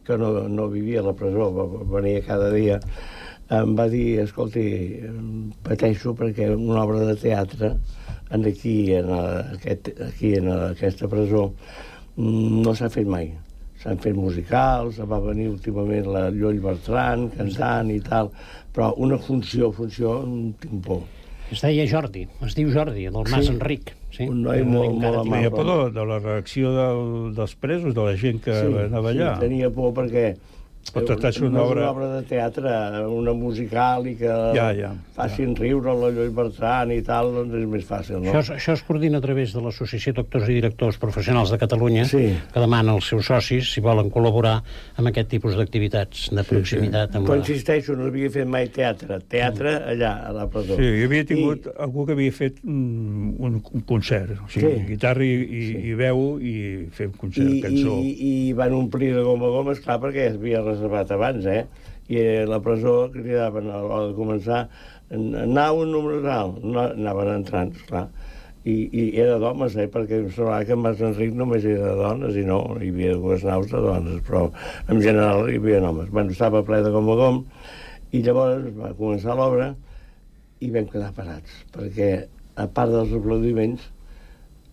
que 0.05 0.19
no, 0.21 0.35
no 0.49 0.69
vivia 0.69 1.01
a 1.01 1.09
la 1.09 1.17
presó, 1.17 1.49
venia 1.89 2.21
cada 2.27 2.51
dia, 2.53 2.81
em 3.53 3.75
va 3.77 3.87
dir, 3.93 4.21
escolti, 4.23 4.65
pateixo 5.65 6.15
perquè 6.17 6.49
una 6.55 6.83
obra 6.85 7.03
de 7.09 7.17
teatre 7.21 7.75
en 8.33 8.47
aquí, 8.49 8.93
en, 8.97 9.09
aquest, 9.13 9.93
aquí 10.09 10.35
en 10.39 10.51
aquesta 10.53 11.09
presó 11.13 11.51
no 12.17 12.75
s'ha 12.77 12.91
fet 12.93 13.09
mai. 13.09 13.33
S'han 13.83 13.99
fet 13.99 14.15
musicals, 14.15 15.01
va 15.11 15.19
venir 15.25 15.49
últimament 15.51 16.07
la 16.15 16.29
Lloll 16.31 16.61
Bertran 16.63 17.27
cantant 17.35 17.91
i 17.91 17.99
tal, 18.05 18.31
però 18.75 18.93
una 19.03 19.19
funció, 19.19 19.73
funció, 19.75 20.21
tinc 20.63 20.85
por. 20.87 21.03
Es 21.53 21.61
deia 21.61 21.85
Jordi, 21.91 22.23
es 22.47 22.55
diu 22.57 22.71
Jordi, 22.73 23.09
del 23.11 23.27
Mas 23.29 23.49
sí. 23.49 23.53
Enric. 23.53 23.91
Sí? 24.13 24.29
Un 24.31 24.45
noi 24.47 24.63
molt, 24.65 24.95
molt 25.03 25.19
amable. 25.25 25.43
Tenia 25.43 25.53
por 25.53 25.69
de, 25.69 25.91
de 25.99 26.07
la 26.09 26.19
reacció 26.23 26.73
del, 26.77 27.03
dels 27.37 27.57
presos, 27.61 27.93
de 27.97 28.07
la 28.07 28.15
gent 28.21 28.41
que 28.45 28.55
sí, 28.55 28.73
anava 28.87 29.11
allà. 29.11 29.35
Sí, 29.35 29.49
tenia 29.49 29.73
por 29.75 29.93
perquè 29.99 30.31
pot 30.91 31.07
tractar 31.07 31.31
una, 31.41 31.49
una 31.49 31.63
obra... 31.63 31.81
una 31.81 31.91
obra 31.91 32.09
de 32.17 32.23
teatre, 32.29 32.73
una 33.07 33.33
musical 33.37 34.07
i 34.11 34.15
que 34.19 34.33
ja, 34.57 34.69
ja, 34.77 34.91
facin 35.17 35.55
ja. 35.55 35.63
riure 35.63 35.95
la 35.97 36.11
Lluís 36.13 36.33
Bertran 36.35 36.91
i 36.95 37.01
tal, 37.07 37.31
doncs 37.37 37.55
és 37.61 37.69
més 37.71 37.87
fàcil, 37.87 38.19
no? 38.19 38.33
Això, 38.33 38.57
això 38.59 38.75
es 38.77 38.83
coordina 38.87 39.21
a 39.23 39.25
través 39.25 39.55
de 39.55 39.63
l'Associació 39.63 40.15
Doctors 40.19 40.49
i 40.51 40.57
Directors 40.59 40.99
Professionals 41.03 41.53
de 41.55 41.61
Catalunya, 41.63 42.07
sí. 42.11 42.25
que 42.53 42.65
demana 42.65 42.97
als 42.97 43.13
seus 43.13 43.29
socis 43.31 43.71
si 43.73 43.85
volen 43.85 44.11
col·laborar 44.13 44.59
amb 44.99 45.13
aquest 45.13 45.31
tipus 45.33 45.57
d'activitats 45.59 46.29
de 46.35 46.45
proximitat. 46.49 47.13
Sí, 47.13 47.19
sí. 47.19 47.25
Però 47.29 47.37
la... 47.37 47.45
insisteixo, 47.45 47.97
no 47.99 48.11
havia 48.11 48.33
fet 48.35 48.51
mai 48.51 48.69
teatre. 48.75 49.21
Teatre 49.33 49.77
allà, 49.95 50.13
a 50.29 50.35
la 50.37 50.49
presó. 50.51 50.77
Sí, 50.81 50.91
hi 50.99 51.07
havia 51.07 51.29
tingut 51.29 51.71
I... 51.71 51.77
algú 51.87 52.07
que 52.09 52.17
havia 52.17 52.35
fet 52.35 52.61
un, 52.67 53.33
un, 53.39 53.61
un 53.63 53.87
concert, 53.89 54.35
o 54.43 54.51
sigui, 54.53 54.75
sí. 54.81 54.87
guitarra 54.91 55.25
i, 55.27 55.33
i, 55.43 55.63
sí. 55.71 55.81
i 55.93 55.97
veu 56.03 56.27
i 56.43 56.55
fer 56.93 57.09
un 57.13 57.17
concert, 57.21 57.53
I, 57.53 57.63
cançó. 57.65 57.97
I, 58.03 58.13
I 58.33 58.53
van 58.59 58.75
omplir 58.77 59.13
de 59.17 59.25
goma 59.27 59.49
a 59.49 59.55
goma, 59.57 59.77
esclar, 59.77 60.01
perquè 60.03 60.29
es 60.33 60.39
havia 60.41 60.63
reservat 60.73 61.15
abans, 61.15 61.47
eh? 61.47 61.63
I 62.13 62.19
a 62.43 62.49
la 62.51 62.59
presó 62.65 63.07
cridaven 63.13 63.71
a 63.71 63.79
l'hora 63.81 64.11
de 64.11 64.17
començar 64.19 64.67
anau 65.13 65.83
un 65.83 65.93
número 65.93 66.21
tal, 66.25 66.57
no, 66.63 66.87
anaven 66.91 67.35
entrant, 67.37 67.73
esclar. 67.77 68.09
I, 68.63 68.75
i 68.95 69.05
era 69.19 69.41
d'homes, 69.43 69.75
eh? 69.75 69.89
perquè 69.91 70.21
em 70.23 70.29
semblava 70.31 70.63
que 70.65 70.77
en 70.77 70.83
Mas 70.85 71.01
Enric 71.03 71.33
només 71.35 71.65
era 71.67 71.89
de 71.91 71.95
dones, 71.99 72.37
i 72.39 72.45
no, 72.47 72.61
hi 72.79 72.93
havia 72.93 73.17
dues 73.19 73.43
naus 73.47 73.73
de 73.73 73.81
dones, 73.83 74.21
però 74.29 74.45
en 74.87 75.01
general 75.03 75.49
hi 75.51 75.59
havia 75.59 75.81
homes. 75.83 76.13
Bueno, 76.15 76.31
estava 76.31 76.63
ple 76.67 76.79
de 76.85 76.93
gom 76.95 77.11
a 77.11 77.17
gom, 77.19 77.41
i 78.15 78.23
llavors 78.23 78.69
va 78.77 78.93
començar 78.99 79.35
l'obra 79.37 79.73
i 80.63 80.71
vam 80.71 80.87
quedar 80.93 81.11
parats, 81.17 81.59
perquè 81.75 82.13
a 82.55 82.69
part 82.71 82.95
dels 82.95 83.13
aplaudiments, 83.19 83.89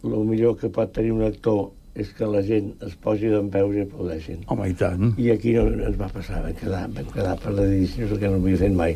el 0.05 0.23
millor 0.27 0.55
que 0.59 0.69
pot 0.71 0.93
tenir 0.95 1.15
un 1.15 1.25
actor 1.25 1.71
és 1.99 2.11
que 2.15 2.27
la 2.29 2.41
gent 2.45 2.71
es 2.87 2.95
posi 3.03 3.31
d'en 3.31 3.49
peus 3.53 3.75
i 3.75 3.83
aplaudeixin. 3.85 4.43
Home, 4.47 4.69
i 4.71 4.75
tant. 4.79 5.13
I 5.19 5.31
aquí 5.35 5.53
no 5.57 5.67
ens 5.73 5.97
va 5.99 6.09
passar, 6.13 6.41
vam 6.45 6.55
quedar, 6.59 6.83
vam 6.95 7.09
quedar 7.13 7.35
paradíssims, 7.43 8.13
que 8.19 8.29
no 8.31 8.39
havia 8.39 8.61
fet 8.63 8.75
mai. 8.75 8.95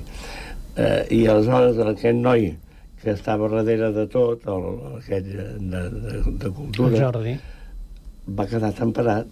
Eh, 0.75 1.01
I 1.19 1.25
aleshores 1.33 1.81
aquest 1.83 2.19
noi 2.19 2.53
que 3.03 3.11
estava 3.11 3.49
darrere 3.51 3.91
de 3.91 4.05
tot, 4.07 4.47
el, 4.47 4.69
aquest 5.01 5.27
de, 5.27 5.47
de, 5.73 6.21
de 6.39 6.51
cultura, 6.55 6.95
el 6.95 7.01
Jordi. 7.01 7.33
va 8.39 8.47
quedar 8.47 8.71
tan 8.77 8.93
parat 8.95 9.27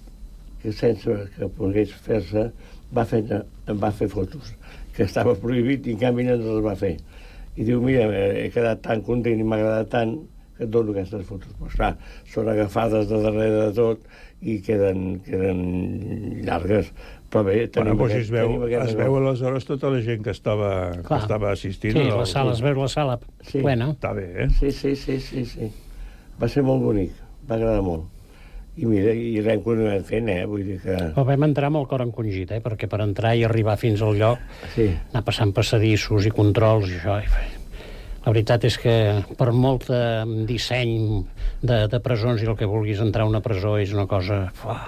que 0.61 0.74
sense 0.76 1.15
que 1.38 1.47
pogués 1.57 1.93
fer-se 2.05 2.49
va 2.93 3.05
fer, 3.07 3.24
va 3.80 3.91
fer 3.95 4.09
fotos, 4.11 4.51
que 4.95 5.07
estava 5.07 5.38
prohibit 5.39 5.88
i 5.88 5.95
en 5.95 6.03
canvi 6.03 6.28
no 6.28 6.36
les 6.36 6.61
va 6.65 6.76
fer. 6.76 6.97
I 7.55 7.65
diu, 7.67 7.82
mira, 7.84 8.05
he 8.11 8.49
quedat 8.51 8.84
tan 8.84 9.01
content 9.07 9.39
i 9.39 9.47
m'ha 9.47 9.57
agradat 9.59 9.89
tant 9.95 10.13
que 10.62 10.68
et 10.68 10.74
dono 10.74 10.93
aquestes 10.93 11.26
fotos. 11.26 11.55
Però, 11.57 11.70
esclar, 11.72 11.95
són 12.30 12.51
agafades 12.51 13.09
de 13.09 13.22
darrere 13.24 13.64
de 13.64 13.72
tot 13.74 14.05
i 14.45 14.59
queden, 14.62 15.18
queden 15.26 15.64
llargues. 16.45 16.91
Però 17.32 17.45
bé, 17.47 17.64
tenim, 17.72 17.95
bueno, 17.95 18.03
doncs 18.03 18.14
aquest, 18.14 18.28
es 18.28 18.34
veu, 18.36 18.51
tenim 18.51 18.66
aquest 18.68 18.91
es 18.91 18.97
veu 18.99 19.18
aleshores 19.18 19.66
tota 19.66 19.89
la 19.93 20.01
gent 20.05 20.22
que 20.26 20.34
estava, 20.36 20.72
que 21.07 21.18
estava 21.18 21.53
assistint. 21.55 21.97
Sí, 21.97 22.07
la 22.12 22.28
sala, 22.30 22.53
es 22.53 22.62
veu 22.62 22.78
la 22.78 22.89
sala 22.91 23.18
sí. 23.39 23.62
plena. 23.62 23.89
Està 23.95 24.12
bé, 24.18 24.28
eh? 24.43 24.49
Sí, 24.59 24.74
sí, 24.76 24.93
sí, 24.99 25.18
sí, 25.24 25.45
sí. 25.49 25.70
Va 26.41 26.49
ser 26.51 26.66
molt 26.68 26.84
bonic, 26.84 27.16
va 27.49 27.57
agradar 27.57 27.86
molt. 27.86 28.09
I 28.82 28.88
mira, 28.88 29.16
i 29.16 29.41
l'hem 29.43 29.64
continuat 29.66 30.05
fent, 30.07 30.30
eh? 30.32 30.43
Vull 30.47 30.68
dir 30.68 30.78
que... 30.84 30.99
Però 31.16 31.26
vam 31.28 31.47
entrar 31.47 31.72
amb 31.72 31.82
el 31.82 31.89
cor 31.89 32.05
encongit, 32.05 32.53
eh? 32.55 32.62
Perquè 32.64 32.88
per 32.91 33.01
entrar 33.03 33.34
i 33.36 33.43
arribar 33.47 33.80
fins 33.80 34.03
al 34.05 34.20
lloc, 34.20 34.45
sí. 34.76 34.91
anar 35.12 35.26
passant 35.28 35.55
passadissos 35.55 36.30
i 36.30 36.36
controls 36.36 36.91
i 36.91 36.99
això, 36.99 37.18
i 37.24 37.59
la 38.22 38.32
veritat 38.32 38.65
és 38.69 38.78
que 38.82 38.95
per 39.38 39.51
molt 39.51 39.89
eh, 39.89 40.24
disseny 40.47 41.22
de, 41.61 41.86
de 41.91 41.99
presons 42.03 42.41
i 42.41 42.49
el 42.49 42.57
que 42.59 42.69
vulguis 42.69 43.01
entrar 43.01 43.26
a 43.26 43.32
una 43.32 43.43
presó 43.45 43.78
és 43.82 43.93
una 43.97 44.07
cosa... 44.09 44.43
Fuà, 44.57 44.80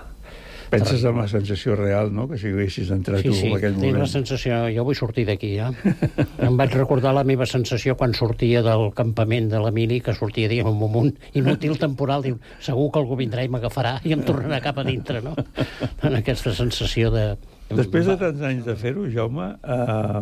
Penses 0.73 1.03
en 1.05 1.19
la 1.21 1.27
sensació 1.29 1.75
real, 1.77 2.09
no?, 2.13 2.23
que 2.29 2.37
si 2.41 2.49
haguessis 2.49 2.89
entrat 2.93 3.21
sí, 3.21 3.29
tu 3.29 3.35
sí, 3.37 3.49
en 3.51 3.57
aquell 3.59 3.75
moment. 3.75 3.91
Sí, 3.93 3.99
la 4.01 4.07
sensació... 4.09 4.55
Jo 4.73 4.85
vull 4.87 4.97
sortir 4.97 5.25
d'aquí, 5.27 5.51
ja. 5.59 5.67
em 6.47 6.57
vaig 6.57 6.73
recordar 6.79 7.11
la 7.13 7.21
meva 7.27 7.45
sensació 7.49 7.93
quan 7.99 8.15
sortia 8.17 8.63
del 8.65 8.87
campament 8.97 9.51
de 9.51 9.61
l'Emili, 9.61 9.99
que 10.01 10.15
sortia, 10.17 10.49
diguem, 10.49 10.71
un 10.71 10.79
moment 10.79 11.11
inútil 11.37 11.77
temporal, 11.81 12.25
diu, 12.25 12.39
segur 12.63 12.89
que 12.89 13.03
algú 13.03 13.19
vindrà 13.19 13.45
i 13.45 13.53
m'agafarà 13.53 13.99
i 14.01 14.15
em 14.17 14.25
tornarà 14.25 14.63
cap 14.65 14.81
a 14.81 14.87
dintre, 14.87 15.21
no? 15.25 15.35
En 16.09 16.17
aquesta 16.17 16.55
sensació 16.57 17.13
de... 17.13 17.27
Després 17.73 18.09
de 18.09 18.17
tants 18.17 18.41
anys 18.49 18.65
de 18.65 18.75
fer-ho, 18.77 19.05
Jaume, 19.13 19.53
eh, 19.61 20.21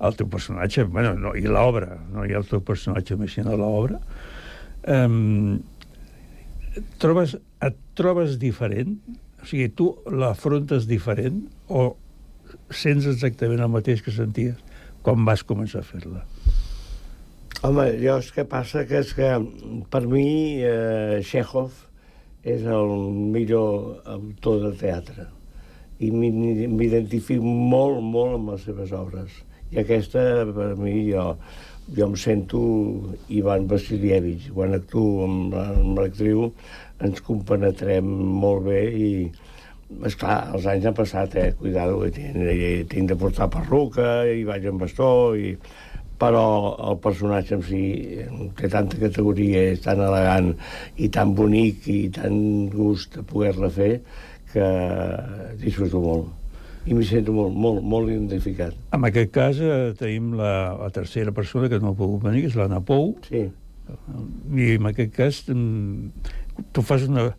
el 0.00 0.16
teu 0.16 0.28
personatge, 0.28 0.84
bueno, 0.84 1.14
no, 1.16 1.32
i 1.36 1.46
l'obra, 1.48 1.96
no 2.12 2.24
hi 2.26 2.34
ha 2.34 2.40
el 2.42 2.48
teu 2.48 2.60
personatge 2.64 3.16
més 3.16 3.32
sinó 3.36 3.56
l'obra, 3.56 4.00
um, 4.92 5.56
trobes, 7.02 7.36
et 7.64 7.78
trobes 7.98 8.36
diferent? 8.42 8.98
O 9.40 9.48
sigui, 9.48 9.70
tu 9.78 9.92
l'afrontes 10.10 10.88
diferent 10.90 11.44
o 11.68 11.88
sents 12.74 13.06
exactament 13.08 13.62
el 13.62 13.72
mateix 13.72 14.02
que 14.04 14.14
senties 14.14 14.58
quan 15.06 15.24
vas 15.26 15.44
començar 15.46 15.82
a 15.82 15.86
fer-la? 15.86 16.24
Home, 17.64 17.86
jo 18.02 18.18
és 18.20 18.28
que 18.34 18.44
passa 18.44 18.84
que 18.88 19.00
és 19.00 19.12
que 19.16 19.30
per 19.90 20.02
mi 20.10 20.60
eh, 20.60 21.22
Chekhov 21.24 21.72
és 22.46 22.66
el 22.68 22.92
millor 23.32 24.02
autor 24.12 24.60
de 24.66 24.72
teatre 24.82 25.30
i 26.04 26.10
m'identifico 26.12 27.40
molt, 27.42 28.02
molt 28.04 28.36
amb 28.36 28.52
les 28.52 28.66
seves 28.68 28.92
obres 28.92 29.40
i 29.72 29.80
aquesta, 29.82 30.20
per 30.56 30.72
mi, 30.78 30.94
jo, 31.10 31.32
jo 31.96 32.06
em 32.10 32.14
sento 32.20 32.60
Ivan 33.32 33.66
Vasilievich. 33.70 34.50
Quan 34.54 34.76
actuo 34.78 35.24
amb, 35.26 35.56
amb 35.62 36.00
l'actriu 36.00 36.50
ens 37.06 37.22
compenetrem 37.26 38.06
molt 38.42 38.66
bé 38.68 38.82
i, 38.90 39.10
és 40.06 40.16
clar, 40.18 40.38
els 40.56 40.66
anys 40.70 40.88
han 40.90 40.96
passat, 40.98 41.36
eh? 41.38 41.50
Cuidado, 41.58 41.98
tinc, 42.14 42.38
tinc 42.92 43.12
de 43.12 43.18
portar 43.18 43.50
perruca 43.52 44.24
i 44.30 44.46
vaig 44.48 44.70
amb 44.70 44.86
bastó 44.86 45.10
i 45.38 45.56
però 46.16 46.46
el 46.90 46.96
personatge 47.04 47.58
en 47.58 47.62
si 47.66 47.82
té 48.56 48.70
tanta 48.72 48.96
categoria, 49.00 49.66
és 49.74 49.82
tan 49.84 50.00
elegant 50.00 50.54
i 50.96 51.10
tan 51.12 51.34
bonic 51.36 51.90
i 51.92 51.98
tan 52.14 52.38
gust 52.72 53.18
de 53.18 53.26
poder-la 53.28 53.68
fer 53.74 53.92
que 54.52 54.70
disfruto 55.60 56.00
molt 56.00 56.45
i 56.86 56.94
m'hi 56.94 57.06
sento 57.06 57.34
molt, 57.34 57.54
molt, 57.58 57.82
molt 57.82 58.10
identificat. 58.12 58.76
En 58.94 59.04
aquest 59.08 59.32
cas 59.34 59.58
eh, 59.58 59.92
tenim 59.98 60.34
la, 60.38 60.52
la 60.78 60.90
tercera 60.94 61.34
persona 61.34 61.70
que 61.72 61.80
no 61.82 61.92
ha 61.92 61.98
pogut 61.98 62.22
venir, 62.22 62.44
que 62.44 62.52
és 62.52 62.58
l'Anna 62.58 62.78
Pou. 62.86 63.16
Sí. 63.26 63.48
I 64.54 64.68
en 64.76 64.88
aquest 64.90 65.12
cas 65.16 65.42
mm, 65.52 66.30
tu 66.74 66.86
fas 66.86 67.06
una... 67.10 67.30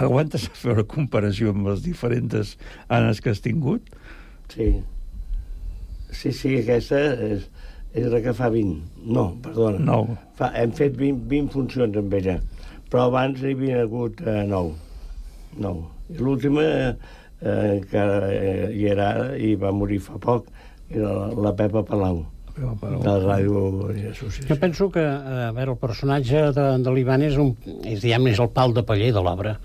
Aguantes 0.00 0.46
a 0.48 0.54
fer 0.56 0.72
una 0.72 0.86
comparació 0.88 1.50
amb 1.52 1.66
les 1.68 1.82
diferents 1.84 2.54
Anes 2.88 3.18
que 3.20 3.34
has 3.34 3.42
tingut? 3.44 3.90
Sí. 4.48 4.70
Sí, 6.08 6.32
sí, 6.32 6.54
aquesta 6.62 7.02
és, 7.26 7.44
és 7.92 8.08
la 8.08 8.22
que 8.24 8.32
fa 8.32 8.48
20. 8.54 8.78
No, 9.12 9.26
perdona. 9.44 9.82
No. 9.84 10.16
Fa, 10.40 10.48
hem 10.56 10.72
fet 10.72 10.96
20, 10.96 11.26
20 11.28 11.52
funcions 11.52 12.00
amb 12.00 12.16
ella, 12.16 12.38
però 12.88 13.10
abans 13.10 13.44
hi 13.44 13.52
havia 13.52 13.84
hagut 13.84 14.24
eh, 14.24 14.40
9. 14.48 14.74
9. 15.60 15.86
I 16.16 16.20
l'última... 16.24 16.66
Eh, 16.66 17.16
eh, 17.42 17.80
que 17.90 18.06
eh, 18.30 18.72
hi 18.74 18.88
era 18.94 19.12
ara 19.14 19.28
i 19.36 19.54
va 19.60 19.74
morir 19.74 20.00
fa 20.04 20.18
poc, 20.22 20.50
era 20.88 21.12
la, 21.12 21.30
la 21.48 21.54
Pepa 21.56 21.84
Palau 21.86 22.24
de 22.58 23.06
la 23.06 23.18
Ràdio 23.22 23.60
Associació. 24.10 24.48
Jo 24.48 24.56
penso 24.60 24.88
que 24.90 25.04
a 25.04 25.50
veure, 25.54 25.72
el 25.74 25.80
personatge 25.80 26.48
de, 26.56 26.66
de 26.82 26.94
l'Ivan 26.94 27.22
és, 27.26 27.36
un, 27.38 27.52
és, 27.84 28.00
diguem, 28.02 28.30
és 28.32 28.40
el 28.42 28.50
pal 28.54 28.74
de 28.74 28.82
paller 28.86 29.12
de 29.14 29.22
l'obra. 29.22 29.56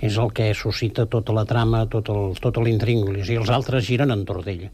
És 0.00 0.16
el 0.18 0.32
que 0.34 0.50
suscita 0.56 1.06
tota 1.10 1.34
la 1.36 1.44
trama, 1.48 1.84
tot 1.92 2.10
el, 2.12 2.34
tot 2.42 2.58
l'intríngulis, 2.64 3.30
i 3.30 3.38
els 3.40 3.52
altres 3.54 3.86
giren 3.86 4.10
entorn 4.14 4.46
d'ell. 4.46 4.66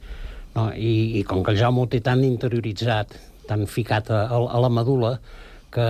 No? 0.54 0.70
I, 0.72 1.20
I 1.20 1.24
com 1.28 1.42
que 1.44 1.52
el 1.52 1.60
Jaume 1.60 1.84
ho 1.84 1.90
té 1.92 2.00
tan 2.04 2.24
interioritzat, 2.24 3.12
tan 3.46 3.66
ficat 3.70 4.10
a, 4.10 4.24
a 4.30 4.62
la 4.62 4.72
medula, 4.72 5.18
que 5.76 5.84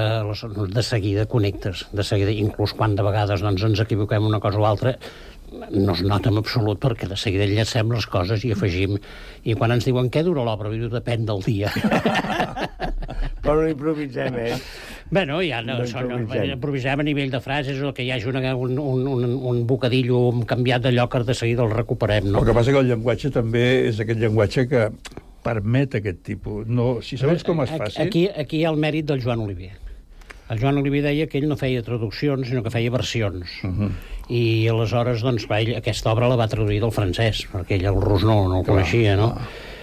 de 0.72 0.82
seguida 0.82 1.28
connectes, 1.30 1.86
de 1.92 2.02
seguida, 2.02 2.32
inclús 2.34 2.74
quan 2.74 2.96
de 2.98 3.04
vegades 3.06 3.44
doncs, 3.44 3.62
ens 3.68 3.82
equivoquem 3.84 4.24
una 4.26 4.40
cosa 4.42 4.58
o 4.58 4.66
altra, 4.66 4.96
no 5.70 5.92
es 5.94 6.02
nota 6.02 6.30
en 6.32 6.40
absolut 6.40 6.80
perquè 6.82 7.08
de 7.08 7.16
seguida 7.16 7.46
llacem 7.46 7.92
les 7.94 8.06
coses 8.10 8.42
i 8.44 8.52
afegim 8.54 8.96
i 9.46 9.54
quan 9.54 9.72
ens 9.76 9.86
diuen 9.86 10.10
què 10.10 10.24
dura 10.26 10.44
l'obra, 10.46 10.72
diu 10.74 10.88
depèn 10.92 11.26
del 11.28 11.42
dia 11.46 11.70
Però 13.46 13.60
no 13.62 13.68
improvisem, 13.70 14.34
eh? 14.42 14.56
Bueno, 15.10 15.38
ja 15.46 15.60
no, 15.62 15.76
No 15.76 15.84
no 15.84 15.86
són, 15.86 16.08
improvisem. 16.10 16.50
improvisem 16.56 17.02
a 17.02 17.04
nivell 17.06 17.30
de 17.30 17.38
frases 17.44 17.78
o 17.78 17.92
que 17.94 18.02
hi 18.02 18.10
hagi 18.10 18.26
una, 18.26 18.42
un, 18.58 18.74
un, 18.82 19.06
un, 19.06 19.24
un 19.52 19.60
bocadillo 19.70 20.18
canviat 20.50 20.82
de 20.88 20.90
lloc 20.96 21.14
de 21.22 21.34
seguida 21.34 21.62
el 21.62 21.70
recuperem, 21.70 22.26
no? 22.32 22.40
El 22.42 22.48
que 22.50 22.56
passa 22.56 22.74
que 22.74 22.82
el 22.82 22.90
llenguatge 22.90 23.30
també 23.30 23.64
és 23.86 24.00
aquest 24.02 24.18
llenguatge 24.18 24.66
que 24.66 24.88
permet 25.46 25.94
aquest 26.00 26.24
tipus. 26.26 26.66
No, 26.66 26.96
si 27.06 27.20
sabés 27.20 27.46
com 27.46 27.62
es 27.62 27.70
faci... 27.70 28.00
Aquí, 28.02 28.26
aquí 28.34 28.64
hi 28.64 28.66
ha 28.66 28.72
el 28.74 28.82
mèrit 28.82 29.06
del 29.06 29.22
Joan 29.22 29.46
Oliver. 29.46 29.76
El 30.48 30.60
Joan 30.62 30.78
Oliver 30.78 31.02
deia 31.02 31.26
que 31.26 31.40
ell 31.40 31.48
no 31.50 31.56
feia 31.58 31.82
traduccions, 31.82 32.46
sinó 32.46 32.62
que 32.62 32.70
feia 32.70 32.90
versions. 32.90 33.50
Uh 33.64 33.70
-huh. 33.70 33.90
I 34.28 34.68
aleshores, 34.68 35.22
doncs, 35.22 35.46
va, 35.50 35.60
ell, 35.60 35.74
aquesta 35.76 36.12
obra 36.12 36.28
la 36.28 36.36
va 36.36 36.48
traduir 36.48 36.80
del 36.80 36.92
francès, 36.92 37.46
perquè 37.52 37.78
ell 37.78 37.86
el 37.86 38.00
rus 38.00 38.22
no, 38.22 38.48
no 38.48 38.60
el 38.60 38.64
coneixia, 38.66 39.16
no? 39.16 39.34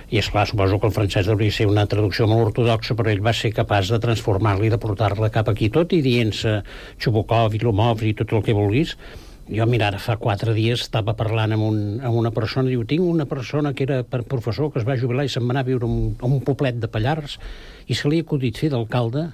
I, 0.09 0.18
és 0.20 0.30
clar 0.30 0.45
suposo 0.47 0.80
que 0.80 0.88
el 0.88 0.93
francès 0.93 1.28
hauria 1.28 1.51
ser 1.51 1.66
una 1.66 1.86
traducció 1.89 2.28
molt 2.28 2.45
ortodoxa, 2.47 2.95
però 2.95 3.09
ell 3.09 3.24
va 3.26 3.34
ser 3.34 3.51
capaç 3.51 3.89
de 3.89 3.99
transformar-la 3.99 4.66
i 4.66 4.70
de 4.70 4.78
portar-la 4.78 5.30
cap 5.30 5.49
aquí, 5.49 5.70
tot 5.70 5.93
i 5.93 6.01
dient-se 6.01 6.61
Chubukov 6.99 7.55
i 7.55 7.59
Lomov 7.59 8.03
i 8.03 8.14
tot 8.14 8.32
el 8.32 8.43
que 8.43 8.53
vulguis. 8.53 8.97
Jo, 9.49 9.66
mira, 9.66 9.88
ara 9.88 9.99
fa 9.99 10.16
quatre 10.16 10.53
dies 10.53 10.86
estava 10.86 11.18
parlant 11.20 11.51
amb, 11.51 11.64
un, 11.64 11.80
amb 11.99 12.16
una 12.16 12.32
persona, 12.32 12.70
diu, 12.70 12.86
tinc 12.86 13.03
una 13.03 13.26
persona 13.26 13.74
que 13.74 13.84
era 13.84 14.03
professor 14.05 14.72
que 14.72 14.80
es 14.80 14.88
va 14.88 14.95
jubilar 14.95 15.26
i 15.26 15.30
se'n 15.34 15.43
va 15.43 15.51
anar 15.57 15.66
a 15.66 15.68
viure 15.68 15.84
a 15.84 15.89
un, 15.89 16.16
a 16.22 16.30
un 16.30 16.39
poblet 16.45 16.80
de 16.80 16.88
Pallars 16.88 17.39
i 17.88 17.97
se 17.97 18.07
li 18.07 18.22
ha 18.22 18.24
acudit 18.24 18.61
fer 18.61 18.70
d'alcalde 18.72 19.32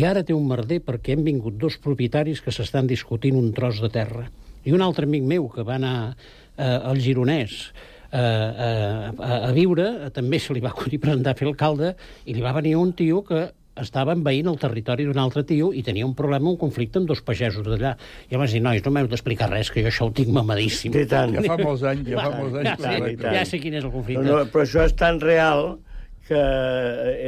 i 0.00 0.04
ara 0.08 0.22
té 0.24 0.32
un 0.32 0.46
merder 0.48 0.80
perquè 0.80 1.12
han 1.12 1.24
vingut 1.26 1.58
dos 1.60 1.76
propietaris 1.84 2.40
que 2.40 2.52
s'estan 2.54 2.88
discutint 2.88 3.36
un 3.36 3.50
tros 3.52 3.82
de 3.84 3.90
terra. 3.92 4.24
I 4.64 4.72
un 4.72 4.80
altre 4.84 5.04
amic 5.08 5.26
meu 5.28 5.48
que 5.52 5.64
va 5.66 5.76
anar 5.76 5.96
eh, 6.10 6.64
al 6.64 7.00
Gironès 7.04 7.56
eh, 7.68 8.16
a, 8.16 8.70
a, 9.12 9.32
a 9.50 9.52
viure, 9.56 9.88
eh, 10.06 10.10
també 10.16 10.40
se 10.40 10.56
li 10.56 10.62
va 10.64 10.72
acudir 10.72 11.02
presentar 11.02 11.34
a 11.34 11.38
fer 11.38 11.48
alcalde 11.50 11.94
i 12.24 12.36
li 12.36 12.44
va 12.44 12.54
venir 12.56 12.78
un 12.80 12.94
tio 12.96 13.20
que 13.28 13.50
estava 13.80 14.16
envaint 14.16 14.48
el 14.48 14.56
territori 14.60 15.04
d'un 15.08 15.20
altre 15.20 15.44
tio 15.48 15.70
i 15.76 15.84
tenia 15.84 16.08
un 16.08 16.16
problema, 16.16 16.48
un 16.48 16.58
conflicte 16.60 17.00
amb 17.00 17.08
dos 17.08 17.20
pagesos 17.24 17.64
d'allà. 17.68 17.92
I 18.28 18.36
em 18.36 18.42
vaig 18.42 18.56
dir, 18.56 18.64
nois, 18.64 18.80
no 18.84 18.94
m'heu 18.96 19.08
d'explicar 19.08 19.50
res, 19.52 19.70
que 19.72 19.84
jo 19.84 19.92
això 19.92 20.08
ho 20.08 20.14
tinc 20.16 20.32
mamadíssim. 20.36 20.96
I 20.96 21.06
tant. 21.08 21.36
Ja 21.36 21.44
fa 21.44 21.60
molts 21.60 21.84
anys, 21.92 22.08
ja 22.08 22.24
fa 22.24 22.32
molts 22.38 22.58
anys. 22.60 22.72
Ja, 22.72 22.74
que 22.80 23.14
sé, 23.20 23.36
ja 23.36 23.44
sé 23.52 23.62
quin 23.62 23.78
és 23.78 23.86
el 23.86 23.92
conflicte. 23.94 24.24
No, 24.26 24.42
no, 24.42 24.50
però 24.52 24.66
això 24.66 24.84
és 24.88 24.96
tan 24.96 25.20
real 25.24 25.78
que 26.30 26.40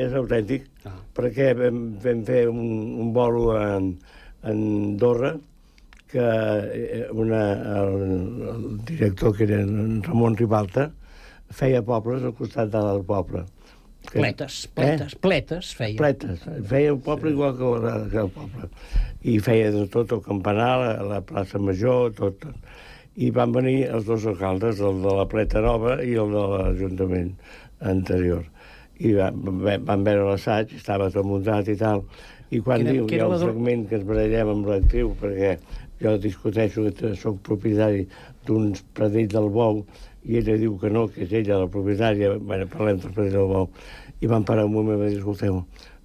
és 0.04 0.12
autèntic, 0.18 0.68
ah. 0.86 0.94
perquè 1.16 1.52
vam, 1.58 1.80
vam 2.02 2.20
fer 2.28 2.44
un, 2.50 2.60
un 3.02 3.08
bolo 3.16 3.48
en, 3.58 3.88
en 4.46 4.60
Andorra 4.92 5.32
que 6.12 6.20
eh, 6.22 7.06
una, 7.10 7.40
el, 7.80 7.94
el 8.52 8.64
director, 8.86 9.34
que 9.36 9.44
era 9.48 9.62
en 9.64 10.02
Ramon 10.04 10.36
Ribalta, 10.36 10.90
feia 11.52 11.80
pobles 11.84 12.22
al 12.24 12.34
costat 12.36 12.70
de 12.72 12.80
l'altre 12.84 13.06
poble. 13.08 13.42
Que- 14.02 14.18
Pletes, 14.18 14.56
pletes, 14.76 15.14
pletes 15.22 15.72
feia. 15.78 15.96
Pletes. 15.96 16.42
Feia 16.68 16.90
el 16.92 16.98
poble 17.04 17.30
igual 17.32 17.56
que 17.56 17.68
el, 17.70 18.08
que 18.10 18.20
el 18.24 18.30
poble. 18.34 18.68
I 19.30 19.36
feia 19.40 19.70
de 19.72 19.86
tot 19.92 20.12
el 20.16 20.20
campanar, 20.26 20.72
la, 20.82 20.92
la 21.14 21.20
plaça 21.24 21.60
Major, 21.62 22.10
tot, 22.18 22.38
tot. 22.42 22.72
I 23.14 23.28
van 23.36 23.52
venir 23.54 23.86
els 23.92 24.04
dos 24.08 24.24
alcaldes, 24.26 24.80
el 24.80 25.02
de 25.04 25.12
la 25.20 25.26
Pleta 25.28 25.60
Nova 25.64 25.98
i 26.04 26.14
el 26.18 26.32
de 26.34 26.44
l'Ajuntament 26.54 27.30
anterior. 27.94 28.42
I 29.02 29.12
van, 29.18 29.38
van 29.64 29.84
van 29.88 30.04
veure 30.06 30.28
l'assaig, 30.30 30.72
estava 30.78 31.08
tot 31.10 31.26
muntat 31.26 31.68
i 31.72 31.76
tal. 31.80 32.04
I 32.52 32.60
quan 32.60 32.82
Quina- 32.82 32.92
diu, 32.92 33.04
hi 33.06 33.10
quina 33.14 33.24
ha 33.26 33.32
un 33.32 33.40
fragment 33.40 33.86
que 33.88 33.96
ens 33.98 34.06
barallem 34.08 34.50
amb 34.52 34.66
l'actriu, 34.68 35.14
perquè 35.20 35.56
jo 36.02 36.16
discuteixo 36.20 36.84
que 36.98 37.14
soc 37.18 37.40
propietari 37.46 38.04
d'uns 38.46 38.82
pradell 38.94 39.30
del 39.32 39.48
bou, 39.54 39.84
i 40.26 40.36
ella 40.38 40.56
diu 40.60 40.76
que 40.78 40.90
no, 40.90 41.06
que 41.10 41.24
és 41.24 41.32
ella 41.40 41.58
la 41.64 41.70
propietària, 41.72 42.34
bueno, 42.38 42.66
parlem 42.70 43.00
del 43.02 43.14
pradell 43.16 43.38
del 43.38 43.48
bou, 43.54 43.70
i 44.20 44.28
van 44.30 44.44
parar 44.46 44.66
un 44.68 44.74
moment 44.76 44.98
i 44.98 45.00
van 45.00 45.10
dir, 45.14 45.18
escolteu, 45.22 45.62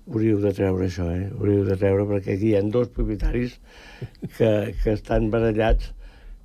hauríeu 0.08 0.39
de 0.41 0.54
treure 0.56 0.88
això, 0.88 1.10
eh? 1.12 1.28
Hauríeu 1.38 1.66
de 1.68 1.76
treure, 1.78 2.06
perquè 2.10 2.38
aquí 2.38 2.54
hi 2.54 2.56
ha 2.58 2.64
dos 2.64 2.88
propietaris 2.95 3.58
que, 4.38 4.52
que 4.84 4.93
estan 4.95 5.30
barallats 5.34 5.91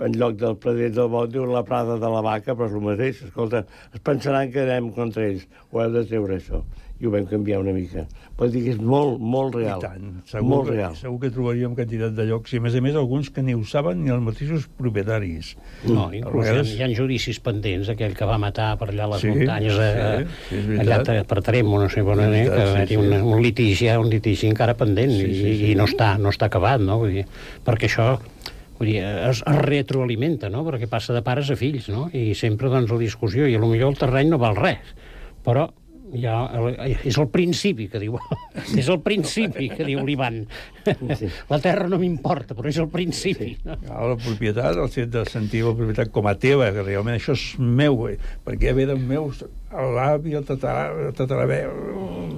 en 0.05 0.17
lloc 0.19 0.37
del 0.41 0.57
pradell 0.57 0.93
del 0.95 1.09
bou 1.13 1.27
diuen 1.27 1.53
la 1.53 1.65
prada 1.65 1.99
de 1.99 2.09
la 2.13 2.21
vaca, 2.25 2.55
però 2.55 2.69
és 2.71 2.77
el 2.79 2.81
mateix. 2.87 3.23
Escolta, 3.29 3.65
es 3.95 4.01
pensaran 4.01 4.51
que 4.53 4.63
anem 4.67 4.91
contra 4.97 5.27
ells. 5.29 5.47
Ho 5.73 5.83
heu 5.83 5.91
de 5.95 6.05
treure, 6.07 6.37
això. 6.41 6.63
I 7.03 7.07
ho 7.09 7.11
vam 7.11 7.25
canviar 7.27 7.59
una 7.59 7.73
mica. 7.75 8.05
Vol 8.39 8.53
dir 8.55 8.61
que 8.63 8.71
és 8.77 8.79
molt, 8.79 9.17
molt 9.19 9.57
real. 9.57 9.81
I 9.81 9.83
tant. 9.83 10.11
Segur, 10.31 10.47
molt 10.47 10.69
que, 10.69 10.75
real. 10.77 10.93
segur 10.95 11.17
que 11.19 11.31
trobaríem 11.35 11.73
quantitat 11.75 12.13
de 12.15 12.27
llocs, 12.29 12.53
i 12.55 12.61
a 12.61 12.63
més 12.63 12.77
a 12.79 12.83
més 12.85 12.95
alguns 12.95 13.31
que 13.35 13.43
ni 13.43 13.57
ho 13.59 13.65
saben 13.67 14.05
ni 14.05 14.13
els 14.15 14.23
mateixos 14.23 14.69
propietaris. 14.79 15.57
No, 15.89 16.05
A 16.11 16.15
inclús 16.15 16.45
vegades- 16.47 16.71
hi, 16.77 16.83
ha, 16.83 16.87
hi 16.87 16.95
ha 16.95 16.97
judicis 17.01 17.41
pendents, 17.43 17.89
aquell 17.91 18.15
que 18.15 18.25
va 18.25 18.39
matar 18.39 18.77
per 18.79 18.91
allà 18.93 19.09
a 19.09 19.11
les 19.17 19.21
Sí, 19.25 19.33
muntanyes, 19.35 19.75
a, 19.75 20.19
sí, 20.21 20.27
sí, 20.49 20.55
és 20.61 20.67
veritat. 20.69 21.09
allà 21.09 21.21
a- 21.21 21.25
per 21.25 21.43
Tremo, 21.43 21.81
no 21.83 21.89
sé 21.89 22.03
on 22.03 22.17
veritat, 22.17 22.55
que 22.55 22.61
va 22.61 22.67
sí, 22.67 22.71
haver-hi 22.71 22.95
sí. 22.95 22.97
un, 22.97 23.13
un 23.35 23.43
litigi, 23.43 23.89
hi 23.89 23.97
un 23.97 24.09
litigi 24.09 24.47
encara 24.47 24.75
pendent 24.75 25.11
Sí, 25.11 25.25
i, 25.27 25.35
sí, 25.35 25.57
sí. 25.59 25.71
i 25.73 25.75
no, 25.75 25.85
està, 25.91 26.17
no 26.19 26.29
està 26.31 26.47
acabat, 26.47 26.81
no? 26.81 26.99
Vull 27.03 27.11
dir, 27.19 27.27
perquè 27.67 27.91
això 27.91 28.21
vull 28.83 28.91
dir, 28.91 29.03
es, 29.05 29.45
es 29.47 29.61
retroalimenta, 29.63 30.51
no? 30.51 30.65
Perquè 30.67 30.91
passa 30.91 31.15
de 31.15 31.23
pares 31.23 31.53
a 31.55 31.59
fills, 31.59 31.87
no? 31.93 32.09
I 32.11 32.33
sempre, 32.39 32.73
doncs, 32.73 32.91
la 32.91 32.99
discussió, 33.01 33.47
i 33.47 33.61
millor 33.63 33.95
el 33.95 34.01
terreny 34.01 34.33
no 34.33 34.43
val 34.43 34.59
res, 34.59 34.93
però 35.47 35.69
ja, 36.13 36.35
és 37.05 37.17
el 37.17 37.29
principi 37.33 37.87
que 37.89 38.01
diu 38.03 38.19
és 38.81 38.89
el 38.93 39.01
principi 39.05 39.71
que 39.73 39.87
diu 39.87 40.03
l'Ivan 40.05 40.43
la 41.53 41.61
terra 41.63 41.89
no 41.89 41.99
m'importa 42.01 42.57
però 42.59 42.69
és 42.69 42.81
el 42.83 42.91
principi 42.93 43.55
no? 43.65 43.79
Ja, 43.87 44.03
la 44.13 44.19
propietat, 44.21 44.77
el 44.77 44.91
fet 44.93 45.13
de 45.15 45.25
sentir 45.31 45.65
la 45.65 45.75
propietat 45.79 46.13
com 46.13 46.29
a 46.29 46.35
teva, 46.37 46.69
que 46.75 46.85
realment 46.85 47.17
això 47.17 47.37
és 47.39 47.47
meu, 47.59 48.05
eh, 48.11 48.19
perquè 48.45 48.73
ja 48.73 48.77
ve 48.77 48.89
del 48.91 49.01
meu, 49.01 49.31
l'avi, 49.73 50.37
el 50.39 50.45
tatarà, 50.49 50.91
el 51.09 51.17
tatarabé... 51.17 51.65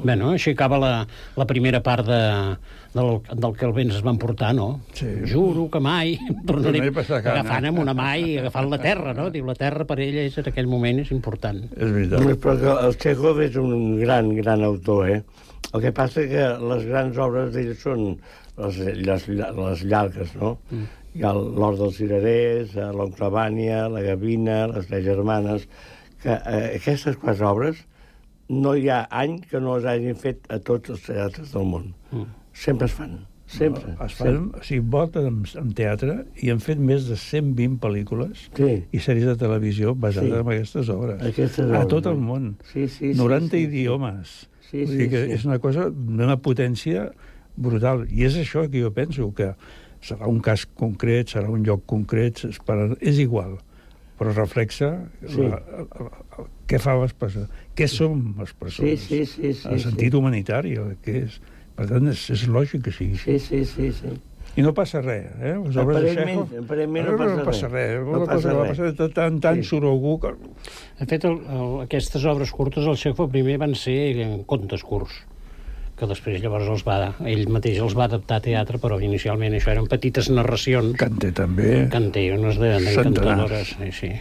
Bueno, 0.04 0.34
així 0.36 0.52
acaba 0.52 0.76
la, 0.76 0.92
la 1.38 1.46
primera 1.48 1.80
part 1.80 2.04
de, 2.04 2.20
del, 2.92 3.10
del 3.24 3.54
que 3.56 3.64
el 3.64 3.72
vents 3.72 3.96
es 3.96 4.02
van 4.04 4.18
portar, 4.20 4.52
no? 4.54 4.80
Sí. 4.94 5.08
Juro 5.30 5.66
que 5.72 5.80
mai 5.80 6.18
tornaré 6.46 6.90
agafant 6.92 7.70
amb 7.70 7.80
una 7.82 7.94
mà 7.96 8.10
i 8.20 8.36
agafant 8.42 8.68
la 8.70 8.78
terra, 8.82 9.14
no? 9.16 9.30
Diu, 9.32 9.46
la 9.48 9.56
terra 9.58 9.86
per 9.88 9.98
ella 10.04 10.26
és, 10.28 10.36
en 10.38 10.50
aquell 10.52 10.68
moment 10.70 11.00
és 11.02 11.12
important. 11.16 11.62
És 11.72 11.94
veritat. 11.96 12.28
Perquè 12.44 12.76
el 12.88 12.98
Chekhov 13.00 13.40
és 13.46 13.56
un 13.60 13.96
gran, 14.02 14.30
gran 14.36 14.66
autor, 14.68 15.08
eh? 15.16 15.22
El 15.72 15.82
que 15.82 15.94
passa 15.96 16.22
que 16.30 16.44
les 16.70 16.84
grans 16.86 17.16
obres 17.18 17.50
d'ell 17.54 17.72
són 17.80 18.04
les, 18.60 18.76
les, 19.08 19.26
les 19.32 19.88
llargues, 19.90 20.36
no? 20.38 20.54
Mm. 20.70 20.92
Hi 21.14 21.24
ha 21.24 21.32
l'Hort 21.34 21.78
dels 21.80 21.98
Cirerers, 21.98 22.76
eh, 22.76 22.92
l'Oncle 22.94 23.30
la 23.30 24.02
Gavina, 24.02 24.66
les 24.70 24.86
Tres 24.90 25.04
Germanes, 25.06 25.66
que 26.24 26.32
eh, 26.34 26.78
aquestes 26.80 27.18
quatre 27.20 27.44
obres 27.46 27.84
no 28.48 28.74
hi 28.76 28.88
ha 28.92 29.02
any 29.12 29.38
que 29.44 29.60
no 29.60 29.76
les 29.76 29.86
hagin 29.88 30.16
fet 30.20 30.48
a 30.52 30.58
tots 30.64 30.90
els 30.96 31.04
teatres 31.06 31.52
del 31.54 31.64
món. 31.68 31.92
Mm. 32.12 32.26
Sempre 32.54 32.86
es 32.88 32.92
fan, 32.96 33.14
sempre. 33.50 33.94
Es 34.04 34.14
fan, 34.18 34.50
o 34.56 34.62
sigui, 34.64 34.82
volten 34.94 35.26
en, 35.30 35.38
en 35.60 35.70
teatre 35.76 36.16
i 36.44 36.50
han 36.52 36.60
fet 36.64 36.78
més 36.80 37.06
de 37.08 37.16
120 37.20 37.78
pel·lícules 37.82 38.46
Sí. 38.56 38.68
i 38.92 39.00
sèries 39.04 39.26
de 39.30 39.36
televisió 39.40 39.94
basades 39.94 40.30
Sí. 40.32 40.40
en 40.40 40.48
aquestes 40.56 40.90
obres. 40.92 41.22
Aquestes 41.22 41.64
a 41.64 41.68
obres, 41.70 41.88
tot 41.92 42.06
el 42.12 42.18
no? 42.20 42.26
món. 42.32 42.50
Sí, 42.72 42.86
sí, 42.88 43.12
sí, 43.12 43.18
90 43.20 43.50
sí, 43.56 43.62
sí. 43.62 43.64
idiomes. 43.70 44.34
Sí, 44.70 44.86
sí, 44.86 44.96
dir 44.96 45.10
que 45.10 45.24
sí. 45.26 45.32
és 45.38 45.44
una 45.48 45.58
cosa 45.62 45.88
d'una 45.90 46.36
potència 46.42 47.10
brutal. 47.56 48.06
I 48.10 48.24
és 48.26 48.36
això 48.40 48.64
que 48.70 48.80
jo 48.82 48.90
penso, 48.96 49.28
que 49.36 49.52
serà 50.04 50.26
un 50.28 50.40
cas 50.44 50.64
concret, 50.66 51.30
serà 51.32 51.48
un 51.52 51.62
lloc 51.64 51.84
concret, 51.86 52.44
es 52.48 52.58
parla- 52.60 52.96
és 53.00 53.18
igual, 53.22 53.58
però 54.24 54.32
reflexa 54.40 54.90
Sí. 55.28 55.44
la, 55.44 55.60
la, 55.60 55.86
la, 56.08 56.44
què 56.66 56.80
fa 56.80 56.96
les 57.02 57.12
persones, 57.12 57.48
què 57.76 57.86
som 57.92 58.22
les 58.40 58.52
persones, 58.56 59.00
Sí, 59.04 59.24
sí, 59.24 59.26
sí, 59.28 59.52
sí, 59.54 59.68
el 59.68 59.78
sí. 59.80 59.84
sentit 59.90 60.14
humanitari, 60.16 60.78
el 60.80 60.96
que 61.04 61.18
és. 61.26 61.40
Per 61.76 61.88
tant, 61.90 62.06
és, 62.08 62.30
és 62.30 62.46
lògic 62.48 62.84
que 62.86 62.92
sigui 62.94 63.18
Sí, 63.18 63.36
sí, 63.42 63.64
sí, 63.66 63.88
sí. 63.92 64.12
i 64.56 64.62
no 64.62 64.70
passa 64.72 65.00
res, 65.02 65.24
eh? 65.42 65.56
Les 65.58 65.76
obres 65.82 66.04
de 66.04 66.12
Chekhov... 66.14 66.52
aparentment 66.62 67.08
no 67.10 67.16
passa 67.18 67.44
passa 67.48 67.68
res. 67.72 67.88
res. 67.98 68.04
No 68.06 68.12
Una 68.20 68.26
passa 68.28 68.34
cosa 68.36 68.48
que 68.48 68.54
va 68.54 68.66
res. 68.68 68.78
passar, 68.78 69.08
tant, 69.16 69.40
tant 69.42 69.62
Sí. 69.62 69.68
surt 69.72 69.88
algú 69.90 70.12
que... 70.22 70.30
De 71.00 71.06
fet, 71.10 71.24
el, 71.26 71.40
el, 71.58 71.72
aquestes 71.88 72.24
obres 72.30 72.52
curtes, 72.54 72.86
el 72.86 72.96
Chekhov 72.96 73.32
primer 73.34 73.58
van 73.58 73.74
ser 73.74 73.98
contes 74.46 74.84
curts, 74.86 75.16
que 75.94 76.06
després 76.10 76.40
llavors 76.42 76.66
els 76.68 76.82
va, 76.86 77.12
ell 77.30 77.44
mateix 77.54 77.78
els 77.78 77.94
va 77.94 78.08
adaptar 78.08 78.40
a 78.40 78.44
teatre, 78.44 78.80
però 78.82 78.96
inicialment 79.02 79.54
això 79.54 79.70
eren 79.74 79.86
petites 79.90 80.28
narracions. 80.30 80.96
Canté 80.98 81.30
també. 81.32 81.86
Canté, 81.92 82.24
unes 82.34 82.58
de- 82.58 82.78
d'encantadores. 82.82 83.76
Sí, 83.78 83.92
sí. 83.92 84.12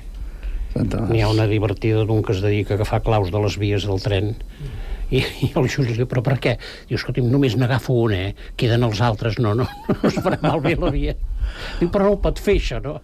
N'hi 0.76 1.22
ha 1.22 1.28
una 1.30 1.46
divertida 1.46 2.02
d'un 2.06 2.24
que 2.26 2.34
es 2.34 2.42
dedica 2.42 2.74
a 2.74 2.78
agafar 2.80 3.04
claus 3.06 3.30
de 3.32 3.40
les 3.44 3.58
vies 3.62 3.84
del 3.86 4.00
tren 4.02 4.32
i, 5.14 5.20
i 5.46 5.52
el 5.60 5.68
Juli 5.70 5.94
diu, 5.94 6.08
però 6.10 6.24
per 6.26 6.40
què? 6.42 6.56
Diu, 6.90 6.98
escolti'm, 6.98 7.28
només 7.30 7.54
n'agafo 7.60 7.94
una, 8.08 8.18
eh? 8.32 8.36
Queden 8.58 8.82
els 8.88 9.02
altres, 9.06 9.38
no, 9.38 9.52
no, 9.54 9.68
no 9.90 10.10
es 10.10 10.18
farà 10.18 10.40
malbé 10.42 10.74
la 10.82 10.90
via. 10.96 11.14
Diu, 11.80 11.92
però 11.94 12.08
no 12.08 12.16
ho 12.16 12.22
pot 12.24 12.42
fer, 12.42 12.56
això, 12.58 12.80
no? 12.82 12.96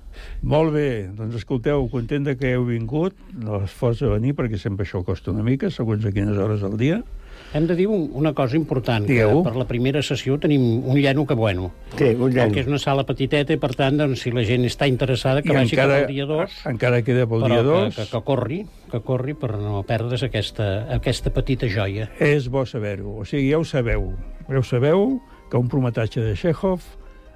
Molt 0.42 0.74
bé, 0.74 0.88
doncs 1.14 1.36
escolteu, 1.44 1.86
content 1.94 2.26
de 2.26 2.34
que 2.40 2.56
heu 2.56 2.66
vingut, 2.66 3.14
l'esforç 3.38 4.02
de 4.02 4.10
venir, 4.16 4.34
perquè 4.40 4.58
sempre 4.58 4.88
això 4.88 5.04
costa 5.06 5.30
una 5.30 5.46
mica, 5.46 5.70
segons 5.70 6.06
a 6.10 6.14
quines 6.16 6.38
hores 6.42 6.66
del 6.66 6.78
dia, 6.82 7.04
Hem 7.52 7.66
de 7.66 7.74
dir 7.76 7.88
un, 7.89 8.10
una 8.14 8.32
cosa 8.38 8.56
important, 8.56 9.08
Digueu. 9.08 9.39
que 9.39 9.50
per 9.50 9.56
la 9.58 9.66
primera 9.66 10.04
sessió 10.06 10.36
tenim 10.38 10.62
un 10.86 11.00
lleno 11.02 11.26
que 11.26 11.34
bueno. 11.34 11.72
Sí, 11.97 12.12
un 12.14 12.30
lleno. 12.32 12.52
Que 12.54 12.62
és 12.62 12.68
una 12.70 12.78
sala 12.78 13.06
petiteta 13.08 13.56
i, 13.56 13.58
per 13.58 13.72
tant, 13.74 13.97
doncs, 13.97 14.22
si 14.22 14.30
la 14.36 14.43
gent 14.45 14.68
està 14.70 14.86
interessada, 14.88 15.41
que 15.41 15.50
I 15.50 15.56
vagi 15.58 15.74
encara- 15.74 15.95
cap 16.04 16.10
al 16.10 16.14
dia 16.14 16.28
2. 16.30 16.60
encara 16.70 17.02
queda 17.02 17.26
pel 17.26 17.43
dia 17.47 17.58
que, 17.58 17.64
dos. 17.64 17.95
Que, 17.95 18.06
que, 18.12 18.22
corri, 18.28 18.60
que 18.91 19.02
corri 19.02 19.34
per 19.34 19.56
no 19.58 19.82
perdre's 19.82 20.22
aquesta, 20.28 20.70
aquesta 20.93 21.34
petita 21.34 21.66
joia. 21.68 22.12
És 22.20 22.50
bo 22.54 22.66
saber-ho. 22.70 23.18
O 23.24 23.26
sigui, 23.26 23.50
ja 23.50 23.58
ho 23.58 23.66
sabeu. 23.66 24.12
Ja 24.47 24.60
ho 24.60 24.64
sabeu 24.64 25.20
que 25.50 25.58
un 25.58 25.68
prometatge 25.68 26.22
de 26.22 26.36
Chekhov 26.38 26.82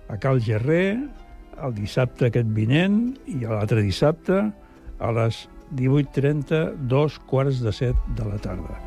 a 0.09 0.19
Cal 0.21 0.39
Gerrer 0.45 0.99
el 1.63 1.73
dissabte 1.73 2.27
aquest 2.29 2.49
vinent 2.53 3.15
i 3.25 3.39
l'altre 3.45 3.81
dissabte 3.81 4.43
a 4.99 5.11
les 5.11 5.47
18.30, 5.73 6.75
dos 6.89 7.17
quarts 7.17 7.61
de 7.65 7.71
set 7.73 7.95
de 8.17 8.25
la 8.29 8.37
tarda. 8.37 8.77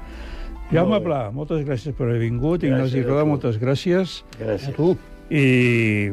Jaume 0.73 0.99
Pla, 1.05 1.31
moltes 1.35 1.63
gràcies 1.67 1.95
per 1.97 2.09
haver 2.09 2.19
vingut. 2.25 2.65
Ignasi 2.67 2.99
Gràcies 2.99 3.07
a 3.07 3.09
Roda, 3.13 3.23
tu. 3.23 3.31
moltes 3.33 3.59
gràcies. 3.63 4.17
Gràcies. 4.41 4.69
A 4.69 4.77
tu. 4.77 4.97
I 5.31 6.11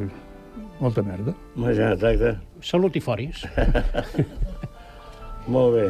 molta 0.82 1.04
merda. 1.06 1.34
Ja, 1.74 1.92
exacte. 1.94 2.36
Salut 2.62 2.96
i 2.96 3.02
foris. 3.04 3.44
Molt 5.54 5.76
bé. 5.76 5.88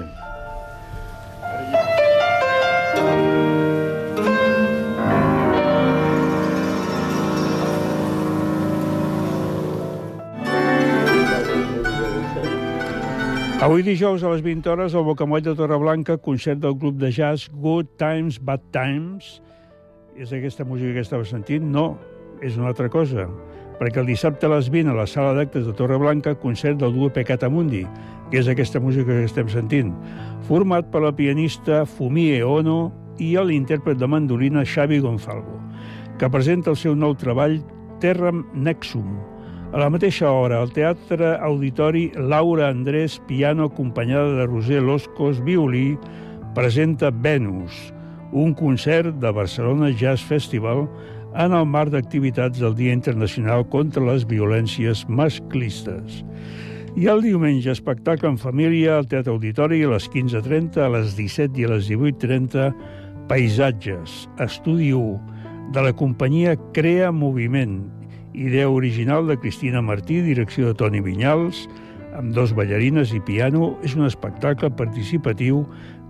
Avui 13.64 13.80
dijous 13.80 14.20
a 14.26 14.30
les 14.34 14.41
20 14.43 14.68
hores 14.68 14.91
al 14.91 15.05
Bocamoll 15.07 15.39
de 15.39 15.53
Torreblanca, 15.55 16.18
concert 16.20 16.59
del 16.59 16.74
grup 16.76 16.97
de 16.99 17.14
jazz 17.16 17.47
Good 17.47 17.93
Times, 17.95 18.41
Bad 18.43 18.59
Times. 18.76 19.38
És 20.20 20.34
aquesta 20.36 20.66
música 20.68 20.91
que 20.97 21.03
estava 21.05 21.24
sentint? 21.24 21.70
No, 21.72 21.93
és 22.43 22.57
una 22.59 22.74
altra 22.74 22.89
cosa. 22.91 23.30
Perquè 23.80 24.01
el 24.03 24.11
dissabte 24.11 24.49
a 24.49 24.51
les 24.51 24.68
20 24.68 24.91
a 24.91 24.97
la 24.97 25.07
sala 25.07 25.32
d'actes 25.38 25.64
de 25.64 25.78
Torreblanca, 25.80 26.36
concert 26.43 26.82
del 26.82 26.91
duo 26.91 27.07
Peccata 27.07 27.47
Mundi, 27.47 27.86
que 28.34 28.41
és 28.41 28.51
aquesta 28.51 28.84
música 28.84 29.14
que 29.16 29.32
estem 29.32 29.47
sentint, 29.47 29.95
format 30.49 30.91
per 30.91 31.05
la 31.05 31.16
pianista 31.16 31.86
Fumie 31.88 32.43
Ono 32.43 32.91
i 33.24 33.38
l'intèrpret 33.39 33.95
de 33.95 34.11
mandolina 34.11 34.68
Xavi 34.68 34.99
Gonzalvo, 34.99 35.61
que 36.20 36.28
presenta 36.28 36.76
el 36.76 36.82
seu 36.84 36.99
nou 36.99 37.16
treball 37.16 37.61
Terram 38.03 38.43
Nexum, 38.51 39.07
a 39.74 39.80
la 39.82 39.89
mateixa 39.89 40.30
hora, 40.30 40.59
al 40.61 40.69
Teatre 40.69 41.32
Auditori, 41.41 42.11
Laura 42.13 42.67
Andrés, 42.69 43.17
piano 43.26 43.65
acompanyada 43.65 44.36
de 44.38 44.45
Roser 44.45 44.84
Loscos, 44.84 45.43
violí, 45.43 45.97
presenta 46.53 47.09
Venus, 47.09 47.91
un 48.32 48.53
concert 48.53 49.15
de 49.17 49.32
Barcelona 49.32 49.89
Jazz 49.89 50.21
Festival 50.21 50.86
en 51.34 51.57
el 51.57 51.65
marc 51.65 51.89
d'activitats 51.89 52.61
del 52.61 52.76
Dia 52.78 52.93
Internacional 52.93 53.65
contra 53.74 54.05
les 54.05 54.28
Violències 54.30 55.07
Masclistes. 55.09 56.21
I 56.93 57.09
el 57.09 57.26
diumenge, 57.26 57.74
espectacle 57.74 58.30
en 58.30 58.38
família 58.38 58.99
al 58.99 59.09
Teatre 59.09 59.34
Auditori 59.34 59.82
a 59.82 59.95
les 59.95 60.05
15.30, 60.05 60.86
a 60.86 60.91
les 60.99 61.17
17 61.17 61.57
i 61.57 61.65
a 61.65 61.74
les 61.74 61.89
18.30, 61.89 62.69
Paisatges, 63.26 64.28
estudi 64.38 64.93
1, 64.93 65.17
de 65.74 65.82
la 65.82 65.97
companyia 65.97 66.53
Crea 66.78 67.09
Moviment, 67.09 68.03
idea 68.34 68.69
original 68.69 69.27
de 69.27 69.38
Cristina 69.38 69.81
Martí, 69.81 70.21
direcció 70.21 70.67
de 70.67 70.73
Toni 70.77 71.01
Vinyals, 71.01 71.67
amb 72.13 72.34
dos 72.34 72.53
ballarines 72.53 73.13
i 73.13 73.21
piano, 73.25 73.73
és 73.86 73.95
un 73.97 74.05
espectacle 74.05 74.69
participatiu 74.77 75.63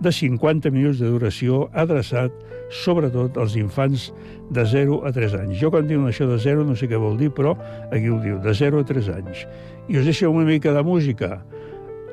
de 0.04 0.12
50 0.12 0.72
minuts 0.74 1.00
de 1.00 1.08
duració 1.08 1.68
adreçat 1.72 2.32
sobretot 2.74 3.38
als 3.40 3.56
infants 3.56 4.10
de 4.50 4.64
0 4.66 5.02
a 5.06 5.12
3 5.14 5.36
anys. 5.40 5.58
Jo 5.60 5.70
quan 5.72 5.88
diuen 5.88 6.08
això 6.08 6.26
de 6.28 6.38
0 6.40 6.66
no 6.66 6.76
sé 6.76 6.88
què 6.90 7.00
vol 7.00 7.16
dir, 7.20 7.30
però 7.32 7.54
aquí 7.90 8.10
ho 8.10 8.18
diu, 8.22 8.40
de 8.42 8.54
0 8.54 8.82
a 8.82 8.88
3 8.88 9.12
anys. 9.14 9.46
I 9.88 10.00
us 10.00 10.08
deixo 10.08 10.30
una 10.30 10.48
mica 10.48 10.72
de 10.72 10.82
música. 10.82 11.38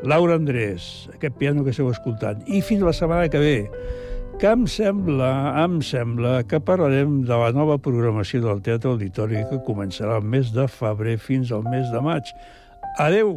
Laura 0.03 0.35
Andrés, 0.35 1.09
aquest 1.13 1.35
piano 1.37 1.63
que 1.63 1.71
esteu 1.75 1.89
escoltant. 1.91 2.41
I 2.47 2.61
fins 2.65 2.81
la 2.81 2.93
setmana 2.93 3.29
que 3.29 3.41
ve, 3.41 3.57
que 4.41 4.49
em 4.49 4.63
sembla, 4.65 5.53
em 5.61 5.75
sembla 5.85 6.39
que 6.49 6.57
parlarem 6.65 7.19
de 7.29 7.37
la 7.37 7.51
nova 7.53 7.75
programació 7.77 8.41
del 8.41 8.63
Teatre 8.65 8.89
Auditori 8.89 9.43
que 9.51 9.59
començarà 9.67 10.15
el 10.17 10.25
mes 10.33 10.49
de 10.55 10.65
febrer 10.65 11.19
fins 11.21 11.53
al 11.53 11.61
mes 11.69 11.93
de 11.93 12.01
maig. 12.01 12.31
Adeu! 13.05 13.35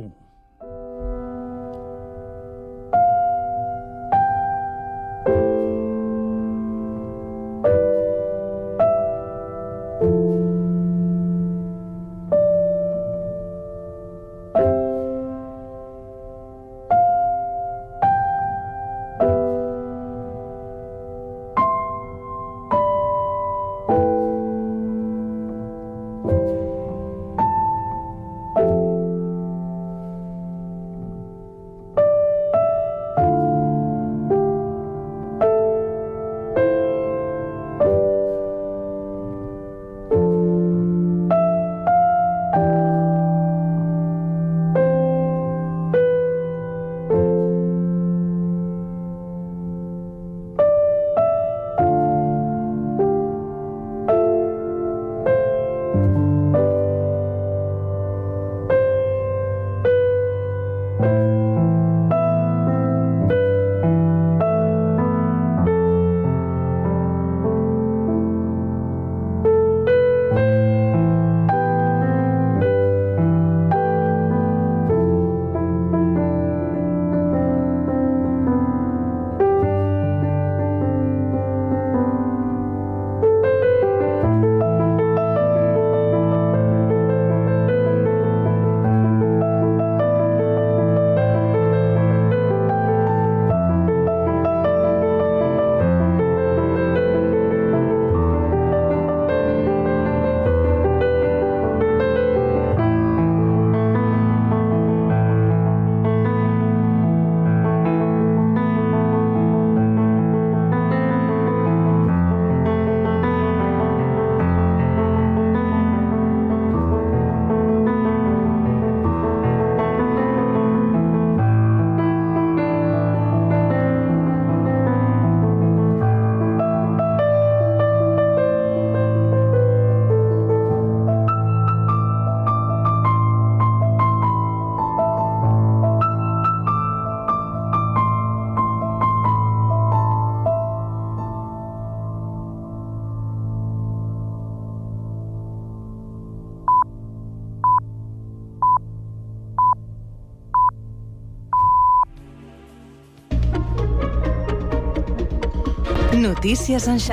Notícies 156.45 156.89
en 156.89 157.01
xarxa. 157.01 157.13